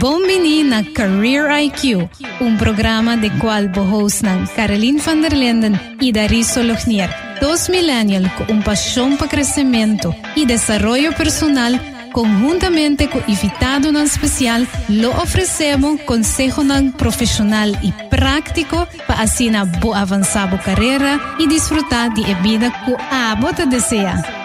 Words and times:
Bombini 0.00 0.64
na 0.64 0.82
Career 0.94 1.50
IQ, 1.60 2.08
un 2.40 2.56
programa 2.56 3.18
de 3.18 3.30
cual 3.38 3.68
bohosnan 3.68 4.48
Caroline 4.56 4.98
van 5.04 5.20
der 5.20 5.34
Linden 5.34 5.78
y 6.00 6.10
Dariso 6.10 6.62
Lojnier, 6.62 7.10
dos 7.38 7.68
millennials 7.68 8.32
con 8.32 8.50
un 8.50 8.62
pasión 8.62 9.18
para 9.18 9.30
crecimiento 9.30 10.14
y 10.34 10.46
desarrollo 10.46 11.12
personal 11.12 11.78
conjuntamente 12.12 13.10
con 13.10 13.22
invitado 13.26 13.92
nan 13.92 14.06
especial, 14.06 14.66
lo 14.88 15.10
ofrecemos 15.20 16.00
consejo 16.06 16.62
profesional 16.96 17.78
y 17.82 17.92
práctico 18.08 18.88
para 19.06 19.20
así 19.20 19.50
na 19.50 19.64
bo 19.64 19.94
avanzar 19.94 20.48
carrera 20.64 21.20
y 21.38 21.46
disfrutar 21.46 22.14
de 22.14 22.34
vida 22.42 22.72
que 22.86 22.96
a 23.10 23.36
desea. 23.66 24.39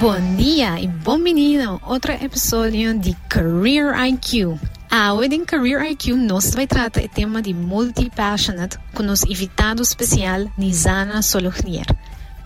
Bom 0.00 0.18
dia 0.34 0.80
e 0.80 0.88
bem-vindo 0.88 1.78
a 1.82 1.92
outro 1.92 2.10
episódio 2.12 2.98
de 2.98 3.14
Career 3.28 3.92
IQ. 4.08 4.58
A 4.90 5.12
Wedding 5.12 5.44
Career 5.44 5.90
IQ 5.90 6.14
nós 6.14 6.54
vai 6.54 6.66
tratar 6.66 7.02
o 7.02 7.08
tema 7.10 7.42
de 7.42 7.52
multi-passionate 7.52 8.78
com 8.94 9.02
nosso 9.02 9.30
invitado 9.30 9.82
especial, 9.82 10.50
Nizana 10.56 11.20
Solochnier. 11.20 11.84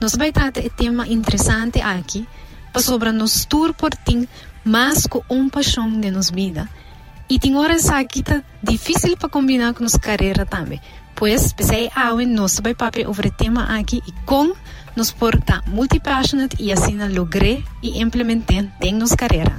Nós 0.00 0.16
vai 0.16 0.32
tratar 0.32 0.64
o 0.64 0.70
tema 0.70 1.06
interessante 1.06 1.80
aqui 1.80 2.26
para 2.72 2.82
sobre 2.82 3.12
nos 3.12 3.44
tour 3.44 3.72
por 3.72 3.94
tim 4.04 4.26
mas 4.64 5.06
com 5.06 5.22
um 5.30 5.48
paixão 5.48 5.88
de 5.88 6.10
nos 6.10 6.30
vida. 6.30 6.68
E 7.30 7.38
tem 7.38 7.54
horas 7.54 7.88
aqui 7.88 8.24
tá 8.24 8.42
difícil 8.64 9.16
para 9.16 9.28
combinar 9.28 9.74
com 9.74 9.84
nossa 9.84 10.00
carreira 10.00 10.44
também. 10.44 10.80
Pois, 11.14 11.52
pensei, 11.52 11.88
a 11.94 12.12
nós 12.26 12.58
vai 12.60 12.74
papo 12.74 13.00
sobre 13.04 13.30
tema 13.30 13.78
aqui 13.78 14.02
e 14.08 14.12
com 14.26 14.52
nos 14.96 15.10
porta 15.10 15.62
multi-passionate 15.66 16.56
e 16.58 16.72
assim 16.72 16.96
logrei 17.14 17.64
e 17.82 18.00
implementei 18.02 18.68
em 18.82 18.94
nossa 18.94 19.16
carreira. 19.16 19.56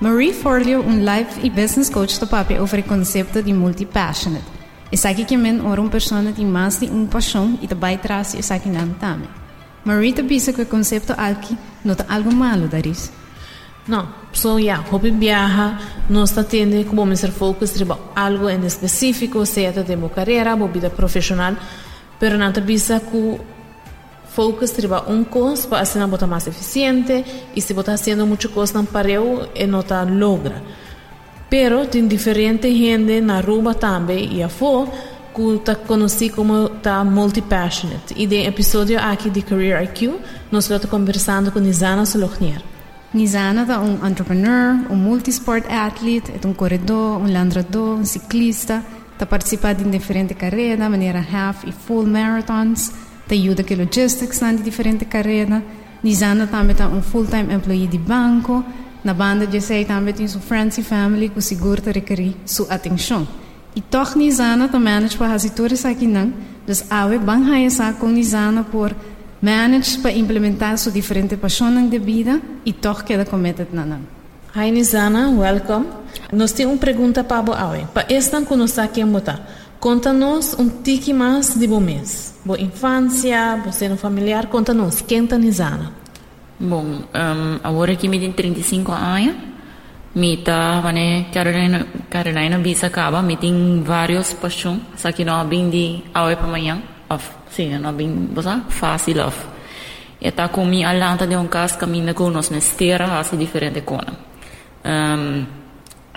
Marie 0.00 0.32
Forleo, 0.32 0.82
um 0.82 0.98
life 1.00 1.40
e 1.42 1.48
business 1.48 1.88
coach 1.88 2.20
do 2.20 2.26
papo 2.26 2.52
over 2.54 2.80
o 2.80 2.82
conceito 2.82 3.42
de 3.42 3.52
multi-passionate. 3.52 4.44
E 4.92 4.96
sabe 4.96 5.24
que 5.24 5.36
men 5.36 5.60
ora 5.64 5.80
uma 5.80 5.90
pessoa 5.90 6.22
tem 6.32 6.46
mais 6.46 6.78
de 6.78 6.86
uma 6.86 7.06
paixão 7.06 7.58
e 7.62 7.66
também 7.66 7.98
traz 7.98 8.34
e 8.34 8.42
sabe 8.42 8.68
não 8.68 8.90
também. 8.94 9.28
Marie 9.84 10.12
te 10.12 10.22
pensa 10.22 10.52
que 10.52 10.62
o 10.62 10.66
conceito 10.66 11.14
aqui 11.16 11.56
não 11.84 11.94
tem 11.94 12.06
algo 12.08 12.32
malo, 12.32 12.68
Daris. 12.68 13.10
No, 13.88 14.08
so 14.32 14.58
ya, 14.58 14.64
yeah, 14.64 14.84
Hopin 14.90 15.20
viaja, 15.20 15.78
nos 16.08 16.36
atende 16.36 16.84
como 16.84 17.06
Mr. 17.06 17.30
Focus, 17.30 17.72
treba 17.72 17.96
algo 18.16 18.50
en 18.50 18.64
específico, 18.64 19.46
sea 19.46 19.70
de 19.70 19.96
mi 19.96 20.08
carrera, 20.08 20.56
mi 20.56 20.66
vida 20.68 20.90
profesional, 20.90 21.56
pero 22.18 22.36
no 22.36 22.52
te 22.52 22.60
avisa 22.60 22.98
que 22.98 23.38
Focus 24.34 24.72
treba 24.72 25.02
un 25.06 25.24
cos 25.24 25.66
para 25.66 25.82
hacer 25.82 26.02
una 26.02 26.10
bota 26.10 26.26
más 26.26 26.46
eficiente 26.46 27.24
y 27.54 27.60
si 27.60 27.72
está 27.72 27.94
haciendo 27.94 28.26
mucho 28.26 28.50
cosas 28.52 28.74
tan 28.74 28.86
pareo, 28.86 29.48
eh, 29.54 29.66
no 29.66 29.82
te 29.82 29.94
logra. 30.04 30.60
Pero 31.48 31.86
tiene 31.86 32.08
diferente 32.08 32.70
gente 32.74 33.18
en 33.18 33.30
Aruba 33.30 33.72
también 33.72 34.32
y 34.32 34.42
afuera 34.42 34.90
que 35.34 35.58
te 35.64 35.76
conocí 35.86 36.28
como 36.28 36.66
está 36.66 37.04
multipassionate. 37.04 38.14
Y 38.16 38.26
de 38.26 38.46
episodio 38.46 38.98
aquí 39.00 39.30
de 39.30 39.42
Career 39.42 39.84
IQ, 39.84 40.18
nosotros 40.50 40.90
conversando 40.90 41.52
con 41.52 41.64
Isana 41.64 42.04
Solognier. 42.04 42.75
Nizana 43.16 43.64
um 43.80 44.06
entrepreneur, 44.06 44.92
um 44.92 44.94
multisport 44.94 45.64
athlete, 45.70 46.32
é 46.32 46.46
um 46.46 46.52
corredor, 46.52 47.18
um 47.18 47.32
landrador, 47.32 47.98
um 47.98 48.04
ciclista, 48.04 48.84
está 49.14 49.24
participando 49.24 49.80
em 49.80 49.90
diferentes 49.90 50.36
carreiras, 50.36 50.90
maneira 50.90 51.24
half 51.32 51.64
e 51.64 51.72
full 51.72 52.06
marathons, 52.06 52.92
está 53.22 53.34
ajuda 53.34 53.64
com 53.64 53.74
logistics 53.74 54.38
na 54.40 54.52
diferentes 54.52 55.08
carreiras. 55.08 55.62
Nizana 56.02 56.46
também 56.46 56.76
é 56.78 56.86
um 56.86 57.00
full-time 57.00 57.54
employee 57.54 57.86
de 57.86 57.96
banco, 57.96 58.62
na 59.02 59.14
banda 59.14 59.46
de 59.46 59.62
sei 59.62 59.86
também 59.86 60.12
tem 60.12 60.28
sua 60.28 60.42
friends 60.42 60.76
e 60.76 60.82
family 60.82 61.30
que 61.30 61.40
seguro 61.40 61.80
requerir 61.90 62.34
sua 62.44 62.74
atenção. 62.74 63.26
E 63.74 63.80
toch 63.80 64.18
Nizana 64.18 64.68
também 64.68 64.92
manage 64.92 65.16
para 65.16 65.32
as 65.32 65.40
situações 65.40 65.86
aqui 65.86 66.06
não, 66.06 66.34
dus 66.66 66.84
awe 66.90 67.18
bang 67.18 67.50
haia 67.50 67.94
com 67.98 68.08
Nizana 68.08 68.62
por 68.62 68.94
manage 69.40 69.98
para 69.98 70.12
implementar 70.12 70.76
suas 70.78 70.94
diferentes 70.94 71.38
paixões 71.38 71.90
de 71.90 71.98
vida 71.98 72.40
e 72.64 72.72
toch 72.72 73.04
queda 73.04 73.24
committed 73.24 73.68
na. 73.72 73.98
Hi 74.54 74.70
Nizana, 74.70 75.28
welcome. 75.30 75.86
Nós 76.32 76.52
temos 76.52 76.74
uma 76.74 76.80
pergunta 76.80 77.22
para 77.22 77.42
você. 77.42 77.86
Para 77.92 78.06
esta 78.08 78.40
que 78.40 78.56
nós 78.56 78.78
aqui 78.78 79.02
em 79.02 79.12
conta-nos 79.78 80.54
um 80.58 80.68
tique 80.68 81.12
mais 81.12 81.54
de 81.54 81.66
bom 81.66 81.80
mês. 81.80 82.34
Boa 82.44 82.58
infância, 82.58 83.60
você 83.64 83.88
no 83.88 83.96
familiar, 83.96 84.46
conta-nos, 84.46 85.02
quem 85.02 85.24
está 85.24 85.36
Nizana? 85.36 85.92
Bom, 86.58 86.84
um, 86.84 87.60
agora 87.62 87.94
que 87.96 88.08
me 88.08 88.18
tem 88.18 88.32
35 88.32 88.92
anos, 88.92 89.34
me 90.14 90.38
tá, 90.38 90.80
né, 90.90 91.26
Carolina, 91.34 91.86
Carolina 92.08 92.58
Bisa 92.58 92.86
acaba, 92.86 93.20
me 93.20 93.36
tem 93.36 93.82
vários 93.84 94.32
paixões, 94.32 94.80
só 94.96 95.12
que 95.12 95.22
não 95.22 95.46
bem 95.46 95.68
de 95.68 96.02
hoje 96.18 96.36
para 96.36 96.46
amanhã, 96.46 96.82
af. 97.08 97.30
Siinä 97.50 97.92
bin 97.92 98.34
bosa 98.34 98.58
fasil 98.68 99.20
af. 99.20 99.46
Eta 100.20 100.48
kun 100.48 100.68
mi 100.68 100.84
allanta 100.84 101.26
de 101.26 101.36
un 101.36 101.48
cas 101.48 101.76
ca 101.76 101.86
mi 101.86 102.00
ne 102.00 102.14
conos 102.14 102.50
ne 102.50 102.60
stera 102.60 103.06
hasi 103.06 103.36
diferente 103.36 103.80
kona. 103.80 104.12
Ehm, 104.84 105.20
um, 105.20 105.46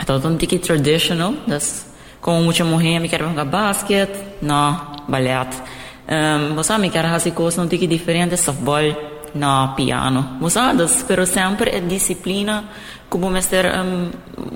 eta 0.02 0.20
ton 0.20 0.38
tiki 0.38 0.60
traditional, 0.60 1.34
das 1.48 1.86
como 2.22 2.42
mucho 2.42 2.66
mujer 2.66 3.02
mi 3.02 3.10
quer 3.10 3.22
jogar 3.22 3.46
basket, 3.46 4.42
no, 4.42 4.76
ballet. 5.08 5.54
Um, 5.54 6.16
ehm, 6.16 6.56
bosa 6.56 6.78
mi 6.78 6.90
quer 6.90 7.06
hasi 7.06 7.32
cos 7.32 7.58
non 7.58 7.68
tiki 7.68 7.88
diferente 7.88 8.38
softball, 8.38 8.96
no, 9.34 9.74
piano. 9.76 10.24
Bosa 10.40 10.74
das 10.74 11.04
pero 11.08 11.26
sempre 11.26 11.72
è 11.72 11.82
disciplina 11.82 12.64
que 13.10 13.18
vamos 13.18 13.48
ter, 13.48 13.66
um, 13.66 14.12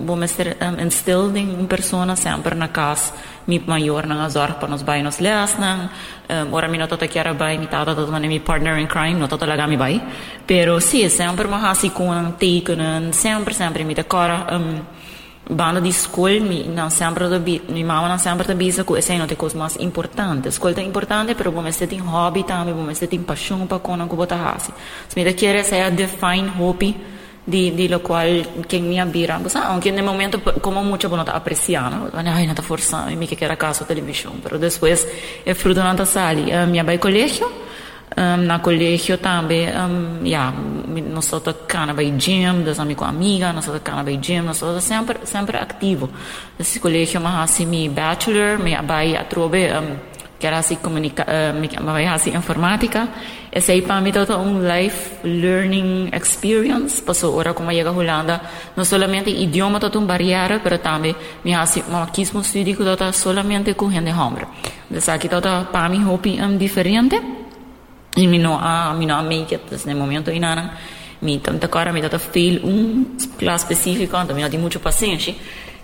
vamos 0.05 0.31
ter 0.31 0.57
um, 0.61 0.79
instilled 0.79 1.35
em 1.37 1.65
pessoa 1.65 2.15
sempre 2.15 2.55
na 2.55 2.67
casa. 2.67 3.13
Mi 3.47 3.59
maior 3.59 4.05
na 4.05 4.29
zorg 4.29 4.55
para 4.55 4.69
nos 4.69 4.83
bai 4.83 5.03
nos 5.03 5.19
leas 5.19 5.57
nang 5.59 5.89
um, 6.29 6.53
ora 6.53 6.67
mi 6.67 6.77
no 6.77 6.87
tota 6.87 7.07
chiara 7.07 7.33
bai 7.33 7.57
mi 7.57 7.67
tata 7.67 7.93
tota 7.93 8.19
mi 8.19 8.39
partner 8.39 8.77
in 8.77 8.87
crime 8.87 9.19
no 9.19 9.27
tota 9.27 9.45
laga 9.45 9.67
mi 9.67 9.75
bai 9.75 9.99
pero 10.45 10.79
sì 10.79 11.09
sempre 11.09 11.47
ma 11.47 11.69
hasi 11.69 11.91
con 11.91 12.35
tekenen 12.37 13.11
sempre 13.11 13.53
sempre 13.53 13.83
mi 13.83 13.93
decora 13.93 14.45
um, 14.51 14.85
banda 15.49 15.81
di 15.81 15.91
scuola 15.91 16.39
mi 16.39 16.67
non 16.67 16.89
sempre 16.89 17.27
da 17.27 17.37
bi 17.39 17.59
mi 17.67 17.83
mamma 17.83 18.07
non 18.07 18.17
sempre 18.17 18.45
da 18.45 18.55
bisa 18.55 18.85
ku 18.85 18.95
essendo 18.95 19.25
te 19.25 19.35
cose 19.35 19.57
mais 19.57 19.75
importante 19.79 20.49
scuola 20.49 20.75
è 20.75 20.81
importante 20.81 21.35
però 21.35 21.51
come 21.51 21.73
siete 21.73 21.95
in 21.95 22.07
hobby 22.07 22.45
também 22.45 22.73
come 22.73 22.93
siete 22.93 23.15
in 23.15 23.25
passione 23.25 23.65
pa 23.65 23.79
con 23.79 24.07
ku 24.07 24.15
bota 24.15 24.35
hasi 24.35 24.71
se 25.07 25.19
mi 25.19 25.25
da 25.25 25.31
chiede 25.31 25.63
se 25.63 25.81
a 25.81 25.89
define 25.89 26.49
hobby 26.57 26.95
di, 27.43 27.73
di 27.73 27.87
lo 27.87 27.99
qual 27.99 28.63
che 28.65 28.79
mi 28.79 28.99
abbira. 28.99 29.39
Sa 29.47 29.67
anche 29.67 29.91
nel 29.91 30.03
momento 30.03 30.41
come 30.59 30.81
mucho 30.81 31.07
bueno 31.09 31.23
apreciano 31.23 32.09
ai 32.13 32.45
nata 32.45 32.61
forza 32.61 33.05
mi 33.05 33.27
che 33.27 33.37
era 33.43 33.55
caso 33.55 33.85
television 33.85 34.39
però 34.39 34.57
después 34.57 35.05
è 35.43 35.53
frutto 35.53 35.81
nata 35.81 36.05
sali 36.05 36.53
uh, 36.53 36.67
mi 36.67 36.79
abai 36.79 36.97
colegio 36.97 37.51
um, 38.15 38.45
na 38.45 38.59
colegio 38.59 39.17
também 39.17 39.69
um, 39.69 40.25
yeah, 40.25 40.51
nós 40.51 41.25
estamos 41.25 41.43
tocando 41.43 41.93
vai 41.93 42.11
gym 42.17 42.63
das 42.63 42.79
amigos 42.79 43.07
amiga 43.07 43.51
nós 43.51 43.65
estamos 43.65 43.81
tocando 43.81 44.11
gym 44.17 44.43
nós 44.43 44.55
estamos 44.55 44.83
sempre 44.83 45.19
sempre 45.23 45.57
ativo 45.57 46.09
esse 46.59 46.79
colégio 46.79 47.19
mas 47.19 47.49
assim 47.49 47.65
mi 47.65 47.89
bachelor 47.89 48.59
me 48.59 48.75
vai 48.81 49.15
a 49.15 49.23
trobe 49.23 49.69
um, 49.71 50.12
que 50.43 50.47
era 50.47 50.57
así, 50.57 50.75
comunica, 50.75 51.23
uh, 51.23 51.57
me 51.57 51.69
llamaba 51.69 51.99
así 52.13 52.29
informática. 52.29 53.07
Ese 53.49 53.81
para 53.81 54.01
mí 54.01 54.11
todo 54.11 54.41
un 54.41 54.67
life 54.67 55.19
learning 55.23 56.09
experience. 56.11 57.01
Pues 57.01 57.23
ahora 57.23 57.53
como 57.53 57.71
llega 57.71 57.91
a 57.91 57.93
Holanda, 57.93 58.41
no 58.75 58.83
solamente 58.83 59.29
idioma 59.29 59.79
todo 59.79 59.97
un 59.99 60.05
barriera, 60.05 60.59
pero 60.61 60.81
también 60.81 61.15
me 61.45 61.55
hace, 61.55 61.81
me 61.83 62.11
quise 62.11 62.35
un 62.35 62.43
estudio 62.43 62.75
todo 62.75 63.13
solamente 63.13 63.73
con 63.73 63.89
gente 63.89 64.11
hombre. 64.11 64.45
Entonces 64.89 65.07
aquí 65.07 65.29
todo 65.29 65.71
para 65.71 65.87
mí 65.87 66.03
hobby 66.03 66.41
um, 66.41 66.57
diferente. 66.57 67.21
Y 68.17 68.27
mi 68.27 68.37
no 68.37 68.59
a, 68.59 68.93
mi 68.93 69.05
no 69.05 69.15
a 69.15 69.23
mí, 69.23 69.45
que 69.47 69.55
en 69.55 69.89
el 69.89 69.95
momento 69.95 70.29
y 70.29 70.41
nada, 70.41 70.77
mi 71.21 71.37
tanta 71.37 71.69
cara, 71.69 71.93
mi 71.93 72.01
todo 72.01 72.19
feel 72.19 72.59
un 72.65 73.17
clase 73.37 73.63
específico, 73.63 74.19
entonces 74.19 74.43
me 74.43 74.49
da 74.49 74.59
mucho 74.59 74.81
paciencia. 74.81 75.33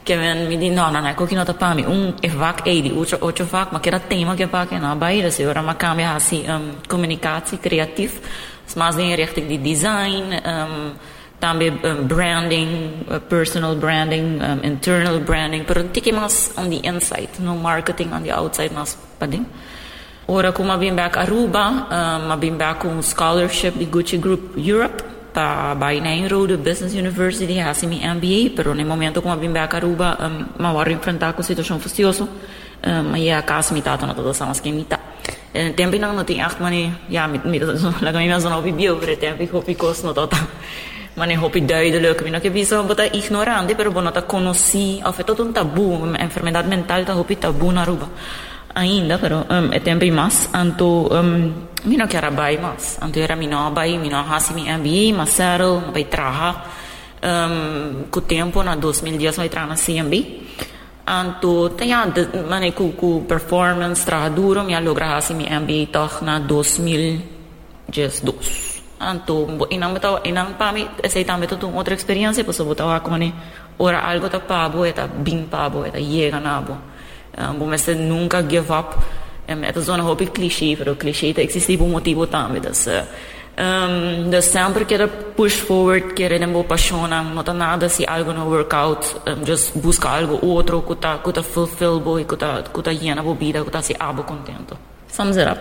Che 0.09 0.15
mi 0.47 0.57
di 0.57 0.69
no 0.71 0.89
no 0.89 1.07
ecco 1.07 1.25
che 1.25 1.35
nota 1.35 1.53
pa 1.53 1.75
mi 1.75 1.83
un 1.85 2.15
evac 2.19 2.65
e 2.65 2.81
di 2.81 2.91
ocho 2.91 3.45
vac 3.47 3.71
ma 3.71 3.79
che 3.79 3.89
era 3.89 3.99
tema 3.99 4.33
che 4.33 4.47
pa 4.47 4.65
che 4.65 4.79
no 4.79 4.95
baile 4.95 5.29
se 5.29 5.45
ora 5.45 5.61
ma 5.61 5.75
cambia 5.75 6.15
assim 6.15 6.49
um, 6.49 6.77
comunicatie 6.87 7.59
creatief 7.59 8.19
mas 8.75 8.97
in 8.97 9.15
richting 9.15 9.47
di 9.47 9.61
design 9.61 10.33
um, 10.43 10.93
também 11.39 11.69
um, 11.71 12.05
branding, 12.05 13.05
uh, 13.07 13.19
personal 13.29 13.73
branding, 13.75 14.41
um, 14.41 14.59
internal 14.61 15.19
branding, 15.21 15.63
pero 15.63 15.81
um 15.81 15.87
tique 15.87 16.11
mas 16.11 16.51
on 16.57 16.69
the 16.69 16.85
inside, 16.85 17.29
no 17.39 17.55
marketing 17.55 18.11
on 18.11 18.21
the 18.21 18.31
outside 18.31 18.73
mas 18.73 18.97
pading. 19.17 19.45
Ora 20.27 20.51
como 20.51 20.73
abim 20.73 20.95
back 20.95 21.17
Aruba, 21.17 21.87
um, 21.89 22.31
abim 22.31 22.57
back 22.57 22.83
um 22.83 23.01
scholarship 23.01 23.77
di 23.77 23.85
Gucci 23.85 24.19
Group 24.19 24.57
Europe 24.57 25.01
pa 25.33 25.75
Bahrain 25.75 26.27
Road 26.29 26.57
Business 26.57 26.93
University 26.93 27.59
Hasimi 27.59 28.01
MBA, 28.03 28.55
pero 28.55 28.73
në 28.73 28.85
momentu 28.85 29.21
ku 29.21 29.29
më 29.29 29.39
bim 29.39 29.53
beka 29.53 29.79
ruba, 29.79 30.15
um, 30.25 30.39
më 30.57 30.73
varri 30.73 30.95
në 30.97 31.03
frënta 31.05 31.33
ku 31.35 31.43
situacion 31.43 31.79
fustioso, 31.79 32.25
um, 32.25 33.11
më 33.13 33.21
je 33.23 33.39
ka 33.45 33.61
smi 33.61 33.81
tato 33.81 34.09
në 34.09 34.17
të 34.17 34.25
të 34.25 34.33
sa 34.33 34.49
mas 34.49 34.61
kemi 34.61 34.85
ta. 34.89 34.99
Eh, 35.53 35.71
tempi 35.77 35.99
në 35.99 36.11
në 36.13 36.25
të 36.25 36.37
jahtë 36.37 36.63
mëni, 36.63 36.83
ja, 37.09 37.27
mi 37.27 37.39
të 37.39 37.71
të 37.71 37.95
në 38.05 38.13
kemi 38.13 38.27
me 38.29 38.39
zonë 38.39 38.59
hopi 38.59 38.75
bjo, 38.77 38.95
vre 39.01 39.15
tempi 39.15 39.49
hopi 39.51 39.75
kosë 39.75 40.09
në 40.09 40.15
të 40.17 40.27
ta. 40.33 40.43
Mëni 41.19 41.35
hopi 41.41 41.61
dëjë 41.67 41.99
dhe 41.99 42.13
kemi 42.15 42.35
në 42.35 42.43
ke 42.43 42.51
bisa, 42.53 42.83
bëta 42.83 43.09
ignorante, 43.17 43.75
pero 43.75 43.91
bëna 43.91 44.13
të 44.15 44.27
konosi, 44.29 45.01
afetot 45.03 45.41
un 45.43 45.53
tabu, 45.53 45.89
enfermedad 46.19 46.69
mental 46.69 47.05
të 47.05 47.17
hopi 47.17 47.35
tabu 47.35 47.71
në 47.71 47.85
ruba. 47.85 48.07
Ainda, 48.75 49.17
pero 49.17 49.43
um, 49.49 49.73
e 49.73 49.79
tempi 49.79 50.11
mas, 50.11 50.47
anto... 50.53 51.09
Um, 51.11 51.68
mina 51.85 52.07
que 52.07 52.17
era 52.17 52.31
bai 52.31 52.57
mas 52.57 52.97
anto 53.01 53.19
era 53.19 53.35
mina 53.35 53.69
bai 53.69 53.97
mina 53.97 54.23
hasi 54.23 54.53
mi 54.53 54.63
MBA 54.67 55.13
mas 55.15 55.35
zero 55.35 55.81
bai 55.93 56.05
traha. 56.05 56.79
Um, 57.19 58.07
com 58.09 58.19
o 58.19 58.21
tempo 58.23 58.63
na 58.63 58.75
2010 58.79 59.35
vai 59.35 59.47
entrar 59.47 59.67
na 59.67 59.75
CMB 59.75 60.13
anto 61.09 61.69
tenha 61.75 62.05
mane 62.47 62.71
ku 62.71 62.93
ku 62.93 63.25
performance 63.27 64.05
tra 64.05 64.29
duro 64.29 64.63
mi 64.63 64.71
logra 64.79 65.17
hasi 65.17 65.33
mi 65.33 65.43
MBA 65.43 65.91
toch 65.91 66.21
na 66.21 66.39
2012 66.39 67.89
anto 69.01 69.67
inang 69.73 69.93
betaw 69.97 70.21
inang 70.23 70.53
pami 70.55 70.87
sei 71.09 71.25
tambe 71.25 71.47
to 71.49 71.57
tung 71.57 71.73
outra 71.73 71.97
experiência 71.97 72.45
posso 72.45 72.63
botar 72.63 72.87
ako 72.95 73.09
mane 73.09 73.33
ora 73.81 74.05
algo 74.05 74.29
ta 74.29 74.39
pabo 74.39 74.85
eta 74.85 75.07
bing 75.09 75.49
pabo 75.49 75.83
eta 75.83 75.99
llega 75.99 76.39
nabo 76.39 76.77
um, 77.35 77.57
bom 77.57 77.67
mas 77.67 77.87
nunca 77.89 78.45
give 78.45 78.69
up 78.71 78.95
um, 79.49 79.63
eta 79.63 79.81
zona 79.81 80.03
hopi 80.03 80.27
clichê 80.27 80.75
pero 80.77 80.95
clichê 80.95 81.33
ta 81.33 81.41
existe 81.41 81.77
por 81.77 81.87
motivo 81.87 82.27
tambe 82.27 82.59
das 82.59 82.87
uh, 82.87 83.05
Um, 83.59 84.29
dus 84.29 84.45
sempre 84.45 84.85
quero 84.85 85.09
push 85.35 85.55
forward, 85.55 86.13
quero 86.13 86.39
não 86.39 86.61
apaixonar, 86.61 87.25
não 87.25 87.43
tá 87.43 87.53
nada 87.53 87.89
se 87.89 88.05
algo 88.07 88.31
no 88.31 88.45
workout, 88.45 89.05
um, 89.27 89.45
just 89.45 89.75
busca 89.75 90.07
algo 90.07 90.39
outro 90.41 90.81
que 90.81 90.95
tá 90.95 91.17
que 91.17 91.33
tá 91.33 91.43
fulfill 91.43 91.99
que 92.25 92.37
tá 92.37 92.63
que 92.63 92.81
tá 92.81 92.93
llena 92.93 93.21
bebida, 93.21 93.61
que 93.65 93.69
tá 93.69 93.81
se 93.81 93.93
abo 93.99 94.23
contento. 94.23 94.77
Sums 95.09 95.35
it 95.35 95.49
up. 95.51 95.59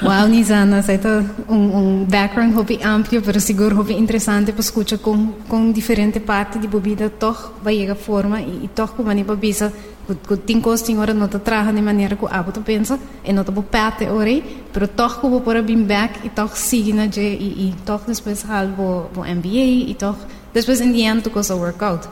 Wow, 0.00 0.26
Nizana, 0.26 0.82
você 0.82 0.96
tá 0.96 1.22
um, 1.46 1.54
um 1.54 2.04
background 2.04 2.54
hobby 2.54 2.80
amplo, 2.82 3.20
pero 3.20 3.38
seguro 3.38 3.76
hobby 3.76 3.92
interessante 3.92 4.50
para 4.50 4.62
escutar 4.62 4.96
com 4.96 5.34
com 5.46 5.70
diferente 5.70 6.20
parte 6.20 6.58
de 6.58 6.66
bebida, 6.66 7.10
toch 7.10 7.52
vai 7.62 7.76
chegar 7.76 7.94
forma 7.94 8.40
e, 8.40 8.64
e 8.64 8.68
toch 8.68 8.94
como 8.94 9.12
nem 9.12 9.22
bebida 9.22 9.70
que 10.06 10.36
tem 10.36 10.60
coisa 10.60 10.92
ora 10.98 11.14
não 11.14 11.28
te 11.28 11.38
traga 11.38 11.72
de 11.72 11.80
maneira 11.80 12.16
que 12.16 12.24
o 12.24 12.28
hábito 12.28 12.60
pensa 12.60 12.98
e 13.24 13.32
não 13.32 13.44
te 13.44 13.50
vou 13.50 13.62
pete 13.62 14.04
ora 14.06 14.42
pero 14.72 14.86
toch 14.88 15.20
vou 15.22 15.40
para 15.40 15.62
bem 15.62 15.82
back 15.82 16.26
e 16.26 16.28
toch 16.28 16.56
siga 16.56 16.94
na 16.94 17.06
je 17.06 17.20
e, 17.20 17.68
e 17.68 17.74
toch 17.86 18.04
depois 18.06 18.44
hal 18.48 18.68
vou 18.68 19.10
vou 19.12 19.24
MBA 19.24 19.90
e 19.90 19.94
toch 19.94 20.18
depois 20.52 20.80
em 20.80 21.06
end 21.06 21.22
tu 21.22 21.30
coisa 21.30 21.54
workout 21.54 22.08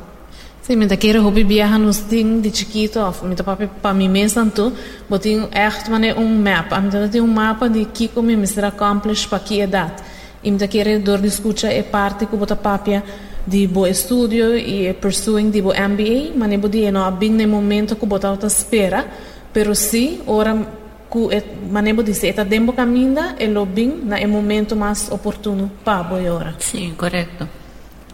Sim, 0.62 0.76
mas 0.76 0.90
daquele 0.90 1.18
hobby 1.18 1.42
viaja 1.42 1.76
nos 1.76 1.98
ting 1.98 2.40
de 2.40 2.56
chiquito, 2.56 3.00
meu 3.24 3.34
papai 3.44 3.68
para 3.82 3.92
mim 3.92 4.08
mesmo 4.08 4.44
tanto, 4.44 4.72
botinho 5.10 5.48
echt 5.50 5.90
mané 5.90 6.14
um 6.14 6.40
mapa, 6.40 6.76
a 6.76 6.80
mim 6.80 6.88
tem 7.10 7.20
um 7.20 7.26
mapa 7.26 7.68
de 7.68 7.84
que 7.86 8.06
como 8.06 8.28
me 8.28 8.46
será 8.46 8.68
accomplish 8.68 9.26
para 9.26 9.40
que 9.40 9.60
idade. 9.60 10.00
E 10.40 10.52
me 10.52 10.58
daquele 10.58 11.00
dor 11.00 11.20
de 11.20 11.26
escuta 11.26 11.66
é 11.66 11.82
parte 11.82 12.26
que 12.26 12.36
bota 12.36 12.54
papia 12.54 13.02
di 13.44 13.66
bo 13.66 13.90
studio 13.92 14.52
e 14.52 14.94
pursuing 14.98 15.50
di 15.50 15.60
bo 15.60 15.72
MBA, 15.74 16.34
ma 16.34 16.46
ne 16.46 16.58
bo 16.58 16.68
di 16.68 16.88
no 16.90 17.04
abing 17.04 17.36
ne 17.36 17.46
momento 17.46 17.96
ku 17.96 18.06
bota 18.06 18.36
ta 18.36 18.48
spera, 18.48 19.04
pero 19.50 19.74
si 19.74 20.20
ora 20.26 20.80
ku 21.08 21.28
et, 21.30 21.44
ma 21.68 21.80
ne 21.80 21.92
bo 21.94 22.02
di 22.02 22.14
se 22.14 22.28
eta 22.28 22.44
dembo 22.44 22.72
caminda 22.72 23.36
e 23.36 23.48
lo 23.48 23.66
bing 23.66 24.04
na 24.04 24.16
e 24.16 24.26
momento 24.26 24.76
mais 24.76 25.08
oportuno 25.10 25.68
pa 25.82 26.02
bo 26.02 26.16
ora. 26.16 26.54
Sì, 26.58 26.92
corretto. 26.96 27.60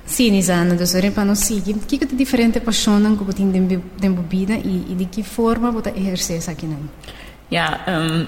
Sì, 0.05 0.31
Nisana, 0.31 0.75
do 0.75 0.87
sore 0.87 1.11
pa 1.11 1.23
no 1.23 1.35
sigi. 1.35 1.75
Que 1.87 1.99
que 1.99 2.07
diferente 2.17 2.61
paixona 2.61 3.15
ku 3.15 3.25
botin 3.25 3.53
dembo 3.53 3.77
dembo 3.99 4.23
vida 4.23 4.55
e, 4.55 4.91
e 4.91 4.95
de 4.95 5.05
que 5.05 5.23
forma 5.23 5.71
bota 5.71 5.91
exercer 5.91 6.39
essa 6.39 6.53
aqui 6.53 6.67
não? 6.67 6.89
Ja, 7.51 7.85
um, 7.87 8.27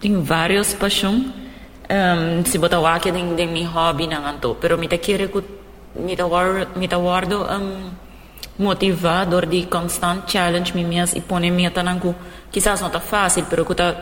tenho 0.00 0.22
vários 0.22 0.74
paixões. 0.74 1.26
Um, 1.90 2.44
se 2.44 2.58
botar 2.58 2.80
o 2.80 2.86
aqui 2.86 3.10
de, 3.10 3.34
de 3.34 3.46
mi 3.46 3.64
hobby 3.64 4.06
não 4.06 4.26
anto, 4.26 4.56
pero 4.60 4.76
me 4.76 4.86
te 4.86 4.98
querer 4.98 5.30
mi 5.32 5.59
tawardo 6.88 7.44
um, 7.44 7.90
motivador 8.58 9.46
de 9.46 9.66
constant 9.66 10.30
challenge 10.30 10.74
mi 10.74 10.84
minhas 10.84 11.14
e 11.14 11.20
pone 11.20 11.50
minha 11.50 11.70
tanangu. 11.70 12.14
Quizás 12.52 12.80
não 12.80 12.88
está 12.88 13.00
fácil 13.00 13.46
pero 13.48 13.64
que 13.64 13.74
tá 13.74 13.94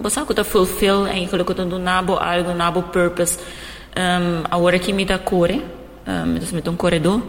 você 0.00 0.24
que 0.24 0.34
tá 0.34 0.44
fulfill 0.44 1.06
em 1.06 1.26
que 1.26 1.54
tá 1.54 1.64
do 1.64 1.78
nabo 1.78 2.16
algo 2.18 2.54
nabo 2.54 2.82
purpose. 2.84 3.38
Um, 3.96 4.44
agora 4.50 4.78
que 4.78 4.92
me 4.92 5.04
tá 5.04 5.18
core 5.18 5.62
um, 6.06 6.26
me 6.26 6.62
tá 6.62 6.70
um 6.70 6.76
corredor 6.76 7.22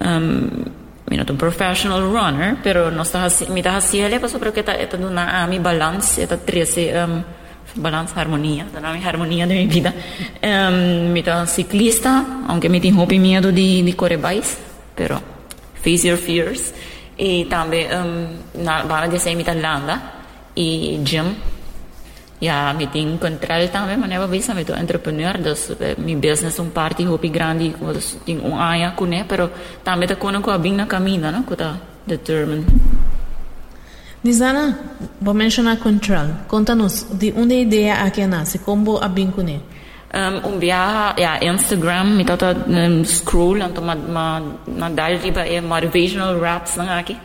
um, 0.00 0.64
mi 1.10 1.16
not 1.16 1.30
un 1.30 1.36
professional 1.36 2.00
runner 2.00 2.56
pero 2.62 2.90
não 2.90 3.02
está 3.02 3.28
mi 3.50 3.62
tá 3.62 3.76
assim 3.76 4.00
ele 4.00 4.18
passou 4.18 4.40
porque 4.40 4.62
tá 4.62 4.74
tá 4.86 4.96
do 4.96 5.10
na 5.10 5.46
mi 5.46 5.58
balance 5.58 6.26
tá 6.26 6.36
trece 6.36 6.90
um, 6.92 7.22
balanza, 7.76 8.20
armonía, 8.20 8.66
y 8.72 9.04
armonía 9.04 9.46
de 9.46 9.54
mi 9.54 9.66
vida. 9.66 9.94
Em, 10.40 11.06
um, 11.06 11.12
mitad 11.12 11.46
ciclista, 11.46 12.24
aunque 12.46 12.68
me 12.68 12.80
tengo 12.80 13.06
miedo 13.06 13.50
de, 13.52 13.82
de 13.82 13.96
correr 13.96 14.18
bikes, 14.18 14.58
pero 14.94 15.20
face 15.82 16.08
your 16.08 16.18
fears. 16.18 16.72
Y 17.16 17.44
también 17.44 17.88
um, 17.94 18.64
van 18.64 19.04
a 19.04 19.08
decir 19.08 19.36
mitad 19.36 19.56
landa 19.56 20.12
y 20.54 21.00
gym. 21.04 21.34
Ya 22.40 22.74
me 22.76 22.88
tengo 22.88 23.14
encontrar 23.14 23.66
también 23.68 24.00
manera 24.00 24.26
visa, 24.26 24.52
me 24.54 24.64
tengo 24.64 24.78
entrepreneur, 24.78 25.40
dus, 25.40 25.70
eh, 25.80 25.94
mi 25.98 26.16
business 26.16 26.58
un 26.58 26.70
parte 26.70 27.06
hobby 27.06 27.28
grande, 27.30 27.70
dus, 27.70 27.78
pues, 27.80 28.18
tengo 28.26 28.48
un 28.48 28.60
año 28.60 28.94
con 28.96 29.12
él, 29.12 29.24
pero 29.26 29.50
también 29.82 30.08
te 30.08 30.16
conozco 30.16 30.50
a 30.50 30.58
bien 30.58 30.84
camino, 30.86 31.30
¿no? 31.30 31.46
Con 31.46 31.56
determined. 32.06 32.66
Nizana, 34.24 34.78
vou 35.20 35.34
mencionar 35.34 35.76
control. 35.76 36.28
Conta-nos 36.48 37.02
de 37.12 37.34
onde 37.36 37.52
a 37.52 37.60
ideia 37.60 37.94
aqui 37.96 38.26
nasce, 38.26 38.58
como 38.58 38.96
a 38.96 39.06
vincune. 39.06 39.60
Um, 40.14 40.48
um 40.48 40.58
viaje, 40.58 41.20
ja, 41.20 41.44
Instagram, 41.44 42.16
mi 42.16 42.24
tata 42.24 42.56
um, 42.66 43.04
scroll, 43.04 43.60
anto 43.60 43.82
ma, 43.82 43.94
ma, 43.94 44.40
ma 44.66 44.88
dal 44.88 45.18
riba 45.18 45.46
é 45.46 45.60
motivational 45.60 46.40
raps 46.40 46.76
lang 46.76 46.88
aqui. 46.88 47.18